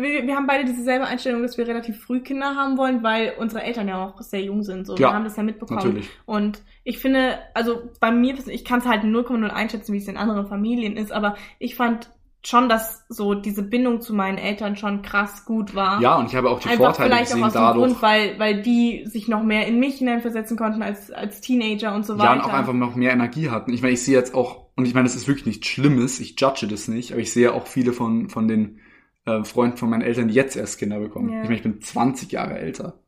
wir, 0.00 0.26
wir 0.26 0.34
haben 0.36 0.46
beide 0.46 0.64
dieselbe 0.64 1.04
Einstellung, 1.06 1.42
dass 1.42 1.58
wir 1.58 1.68
relativ 1.68 2.00
früh 2.00 2.20
Kinder 2.20 2.56
haben 2.56 2.78
wollen, 2.78 3.02
weil 3.02 3.34
unsere 3.38 3.62
Eltern 3.62 3.88
ja 3.88 4.06
auch 4.06 4.18
sehr 4.22 4.40
jung 4.40 4.62
sind. 4.62 4.86
So, 4.86 4.94
Ja, 4.94 5.10
wir 5.10 5.12
haben 5.12 5.24
das 5.24 5.36
ja 5.36 5.42
mitbekommen. 5.42 5.80
Natürlich. 5.80 6.08
Und 6.24 6.62
ich 6.88 7.00
finde, 7.00 7.38
also 7.52 7.90
bei 8.00 8.10
mir, 8.10 8.34
ich 8.48 8.64
kann 8.64 8.78
es 8.78 8.86
halt 8.86 9.02
0,0 9.02 9.46
einschätzen, 9.50 9.92
wie 9.92 9.98
es 9.98 10.08
in 10.08 10.16
anderen 10.16 10.46
Familien 10.46 10.96
ist, 10.96 11.12
aber 11.12 11.36
ich 11.58 11.74
fand 11.74 12.08
schon, 12.42 12.70
dass 12.70 13.04
so 13.10 13.34
diese 13.34 13.62
Bindung 13.62 14.00
zu 14.00 14.14
meinen 14.14 14.38
Eltern 14.38 14.74
schon 14.74 15.02
krass 15.02 15.44
gut 15.44 15.74
war. 15.74 16.00
Ja, 16.00 16.16
und 16.16 16.30
ich 16.30 16.34
habe 16.34 16.48
auch 16.48 16.60
die 16.60 16.68
Einfach 16.68 16.86
Vorteile 16.86 17.10
vielleicht 17.10 17.26
gesehen 17.26 17.42
auch 17.42 17.48
aus 17.48 17.52
dem 17.52 17.60
dadurch. 17.60 17.86
Grund, 17.88 18.02
weil, 18.02 18.38
weil 18.38 18.62
die 18.62 19.04
sich 19.04 19.28
noch 19.28 19.42
mehr 19.42 19.66
in 19.66 19.78
mich 19.78 19.96
hineinversetzen 19.96 20.56
konnten 20.56 20.80
als, 20.80 21.10
als 21.10 21.42
Teenager 21.42 21.94
und 21.94 22.06
so 22.06 22.14
weiter. 22.14 22.24
ja, 22.24 22.32
und 22.32 22.40
auch 22.40 22.54
einfach 22.54 22.72
noch 22.72 22.94
mehr 22.94 23.12
Energie 23.12 23.50
hatten. 23.50 23.70
Ich 23.74 23.82
meine, 23.82 23.92
ich 23.92 24.02
sehe 24.02 24.16
jetzt 24.16 24.34
auch, 24.34 24.68
und 24.74 24.86
ich 24.86 24.94
meine, 24.94 25.04
das 25.04 25.14
ist 25.14 25.28
wirklich 25.28 25.44
nichts 25.44 25.66
Schlimmes, 25.66 26.20
ich 26.20 26.40
judge 26.40 26.66
das 26.68 26.88
nicht, 26.88 27.12
aber 27.12 27.20
ich 27.20 27.30
sehe 27.30 27.52
auch 27.52 27.66
viele 27.66 27.92
von, 27.92 28.30
von 28.30 28.48
den 28.48 28.78
äh, 29.26 29.44
Freunden 29.44 29.76
von 29.76 29.90
meinen 29.90 30.00
Eltern, 30.00 30.28
die 30.28 30.34
jetzt 30.34 30.56
erst 30.56 30.78
Kinder 30.78 31.00
bekommen. 31.00 31.28
Ja. 31.28 31.42
Ich 31.42 31.48
meine, 31.50 31.56
ich 31.56 31.62
bin 31.62 31.82
20 31.82 32.32
Jahre 32.32 32.58
älter. 32.58 33.02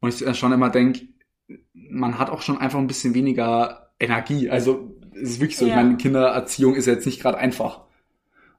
Und 0.00 0.12
ich 0.12 0.26
äh, 0.26 0.34
schon 0.34 0.50
immer 0.50 0.70
denke, 0.70 1.06
man 1.72 2.18
hat 2.18 2.30
auch 2.30 2.42
schon 2.42 2.58
einfach 2.58 2.78
ein 2.78 2.86
bisschen 2.86 3.14
weniger 3.14 3.90
Energie. 4.00 4.50
Also, 4.50 4.94
es 5.14 5.30
ist 5.30 5.40
wirklich 5.40 5.56
so, 5.58 5.64
Ja. 5.66 5.70
ich 5.72 5.76
meine, 5.76 5.96
Kindererziehung 5.96 6.74
ist 6.74 6.86
jetzt 6.86 7.06
nicht 7.06 7.20
gerade 7.20 7.38
einfach. 7.38 7.80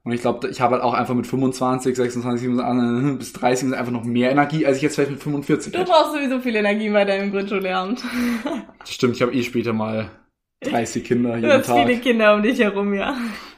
Und 0.02 0.12
ich 0.12 0.22
glaube, 0.22 0.48
ich 0.48 0.60
habe 0.62 0.74
halt 0.76 0.82
auch 0.84 0.94
einfach 0.94 1.14
mit 1.14 1.26
25, 1.26 1.94
26, 1.94 2.40
27 2.48 3.18
bis 3.18 3.32
30 3.34 3.74
einfach 3.74 3.92
noch 3.92 4.04
mehr 4.04 4.30
Energie, 4.30 4.64
als 4.64 4.78
ich 4.78 4.82
jetzt 4.82 4.94
vielleicht 4.94 5.10
mit 5.10 5.22
45 5.22 5.72
Du 5.72 5.78
hätte. 5.78 5.90
brauchst 5.90 6.12
sowieso 6.14 6.40
viel 6.40 6.56
Energie 6.56 6.88
bei 6.90 7.04
deinem 7.04 7.30
Grundschullehramt. 7.30 8.02
Das 8.78 8.92
stimmt, 8.94 9.14
ich 9.16 9.20
habe 9.22 9.34
eh 9.34 9.42
später 9.42 9.74
mal 9.74 10.10
30 10.62 11.04
Kinder 11.04 11.36
jeden 11.36 11.42
Du 11.50 11.52
hast 11.54 11.66
Tag. 11.66 11.86
viele 11.86 12.00
Kinder 12.00 12.34
um 12.34 12.42
dich 12.42 12.58
herum, 12.60 12.94
ja. 12.94 13.14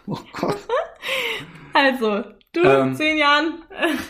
Oh 0.07 0.19
Gott. 0.33 0.57
Also, 1.75 2.23
du, 2.53 2.61
Ähm, 2.63 2.95
zehn 2.95 3.17
Jahren. 3.19 3.55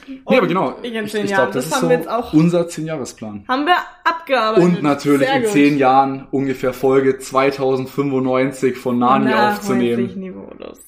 Nee, 0.08 0.38
aber 0.38 0.46
genau. 0.46 0.76
Ich 0.82 0.92
in 0.94 1.04
Ich, 1.04 1.12
zehn 1.12 1.24
ich 1.24 1.30
Jahren. 1.30 1.50
glaube, 1.50 1.54
das, 1.54 1.64
das 1.64 1.66
ist 1.66 1.72
haben 1.74 1.80
so 1.82 1.88
wir 1.90 1.96
jetzt 1.96 2.08
auch, 2.08 2.32
unser 2.32 2.62
10-Jahres-Plan. 2.66 3.44
haben 3.48 3.66
wir 3.66 3.76
abgearbeitet. 4.04 4.64
Und 4.64 4.82
natürlich 4.82 5.26
Sehr 5.28 5.36
in 5.36 5.42
gut. 5.42 5.50
10 5.52 5.78
Jahren 5.78 6.26
ungefähr 6.30 6.72
Folge 6.72 7.18
2095 7.18 8.76
von 8.76 8.98
Nani 8.98 9.26
Nachweislich 9.26 9.58
aufzunehmen. 9.58 10.20
niveaulos. 10.20 10.80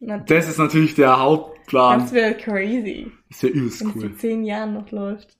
Na, 0.00 0.18
Das 0.18 0.48
ist 0.48 0.58
natürlich 0.58 0.94
der 0.94 1.18
Hauptplan. 1.20 2.00
das 2.00 2.12
wäre 2.12 2.34
crazy, 2.34 3.10
Das 3.28 3.36
ist 3.36 3.42
ja 3.42 3.48
übelst 3.50 3.80
wenn 3.82 3.88
es 3.90 3.96
cool. 3.96 4.04
in 4.04 4.16
zehn 4.18 4.44
Jahren 4.44 4.74
noch 4.74 4.90
läuft. 4.90 5.36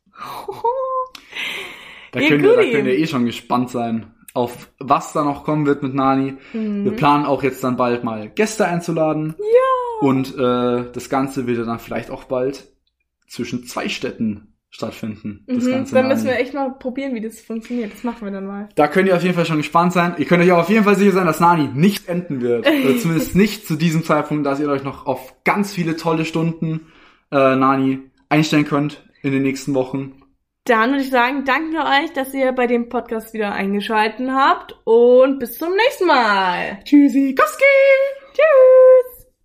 Da 2.13 2.21
Ja, 2.21 2.29
könnt, 2.29 2.45
ihr, 2.45 2.57
da 2.57 2.63
könnt 2.63 2.87
ihr 2.87 2.99
eh 2.99 3.07
schon 3.07 3.25
gespannt 3.25 3.71
sein, 3.71 4.12
auf 4.35 4.71
was 4.79 5.13
da 5.13 5.25
noch 5.25 5.45
kommen 5.45 5.67
wird 5.67 5.83
mit 5.83 5.95
Nani. 5.95 6.37
Mhm. 6.53 6.85
Wir 6.85 6.93
planen 6.93 7.27
auch 7.27 7.43
jetzt 7.43 7.63
dann 7.63 7.77
bald 7.77 8.05
mal 8.05 8.29
Gäste 8.31 8.67
einzuladen. 8.67 9.35
Ja. 9.39 10.07
Und 10.09 10.37
äh, 10.37 10.91
das 10.93 11.09
Ganze 11.09 11.47
wird 11.47 11.67
dann 11.67 11.79
vielleicht 11.79 12.11
auch 12.11 12.25
bald 12.25 12.69
zwischen 13.29 13.65
zwei 13.65 13.89
Städten 13.89 14.53
stattfinden. 14.71 15.45
Das 15.47 15.65
Mhm. 15.65 15.71
Ganze 15.71 15.95
Dann 15.95 16.09
müssen 16.09 16.25
wir 16.25 16.39
echt 16.39 16.55
mal 16.55 16.71
probieren, 16.71 17.15
wie 17.15 17.21
das 17.21 17.41
funktioniert. 17.41 17.93
Das 17.93 18.05
machen 18.05 18.25
wir 18.25 18.33
dann 18.33 18.47
mal. 18.47 18.69
Da 18.75 18.89
könnt 18.89 19.07
ihr 19.07 19.15
auf 19.15 19.23
jeden 19.23 19.35
Fall 19.35 19.45
schon 19.45 19.59
gespannt 19.59 19.93
sein. 19.93 20.15
Ihr 20.17 20.25
könnt 20.25 20.43
euch 20.43 20.51
auch 20.51 20.61
auf 20.61 20.71
jeden 20.71 20.85
Fall 20.85 20.97
sicher 20.97 21.13
sein, 21.13 21.27
dass 21.27 21.41
Nani 21.41 21.69
nicht 21.75 22.09
enden 22.09 22.41
wird. 22.41 22.67
Oder 22.85 22.99
zumindest 22.99 23.37
nicht 23.37 23.67
zu 23.67 23.77
diesem 23.77 24.03
Zeitpunkt, 24.03 24.47
dass 24.47 24.61
ihr 24.61 24.69
euch 24.69 24.83
noch 24.83 25.07
auf 25.07 25.35
ganz 25.45 25.73
viele 25.73 25.97
tolle 25.97 26.25
Stunden 26.25 26.87
äh, 27.31 27.55
Nani 27.55 28.01
einstellen 28.31 28.65
könnt 28.65 29.07
in 29.23 29.33
den 29.33 29.43
nächsten 29.43 29.75
Wochen. 29.75 30.22
Dann 30.65 30.91
würde 30.91 31.03
ich 31.03 31.11
sagen, 31.11 31.45
danken 31.45 31.73
wir 31.73 31.85
euch, 31.85 32.13
dass 32.13 32.33
ihr 32.35 32.53
bei 32.53 32.69
dem 32.69 32.89
Podcast 32.89 33.35
wieder 33.35 33.53
eingeschalten 33.53 34.33
habt 34.33 34.77
und 34.85 35.41
bis 35.41 35.59
zum 35.59 35.75
nächsten 35.75 36.07
Mal. 36.07 36.79
Tschüssi, 36.85 37.35
Koski! 37.35 37.65
Tschüss. 38.33 39.12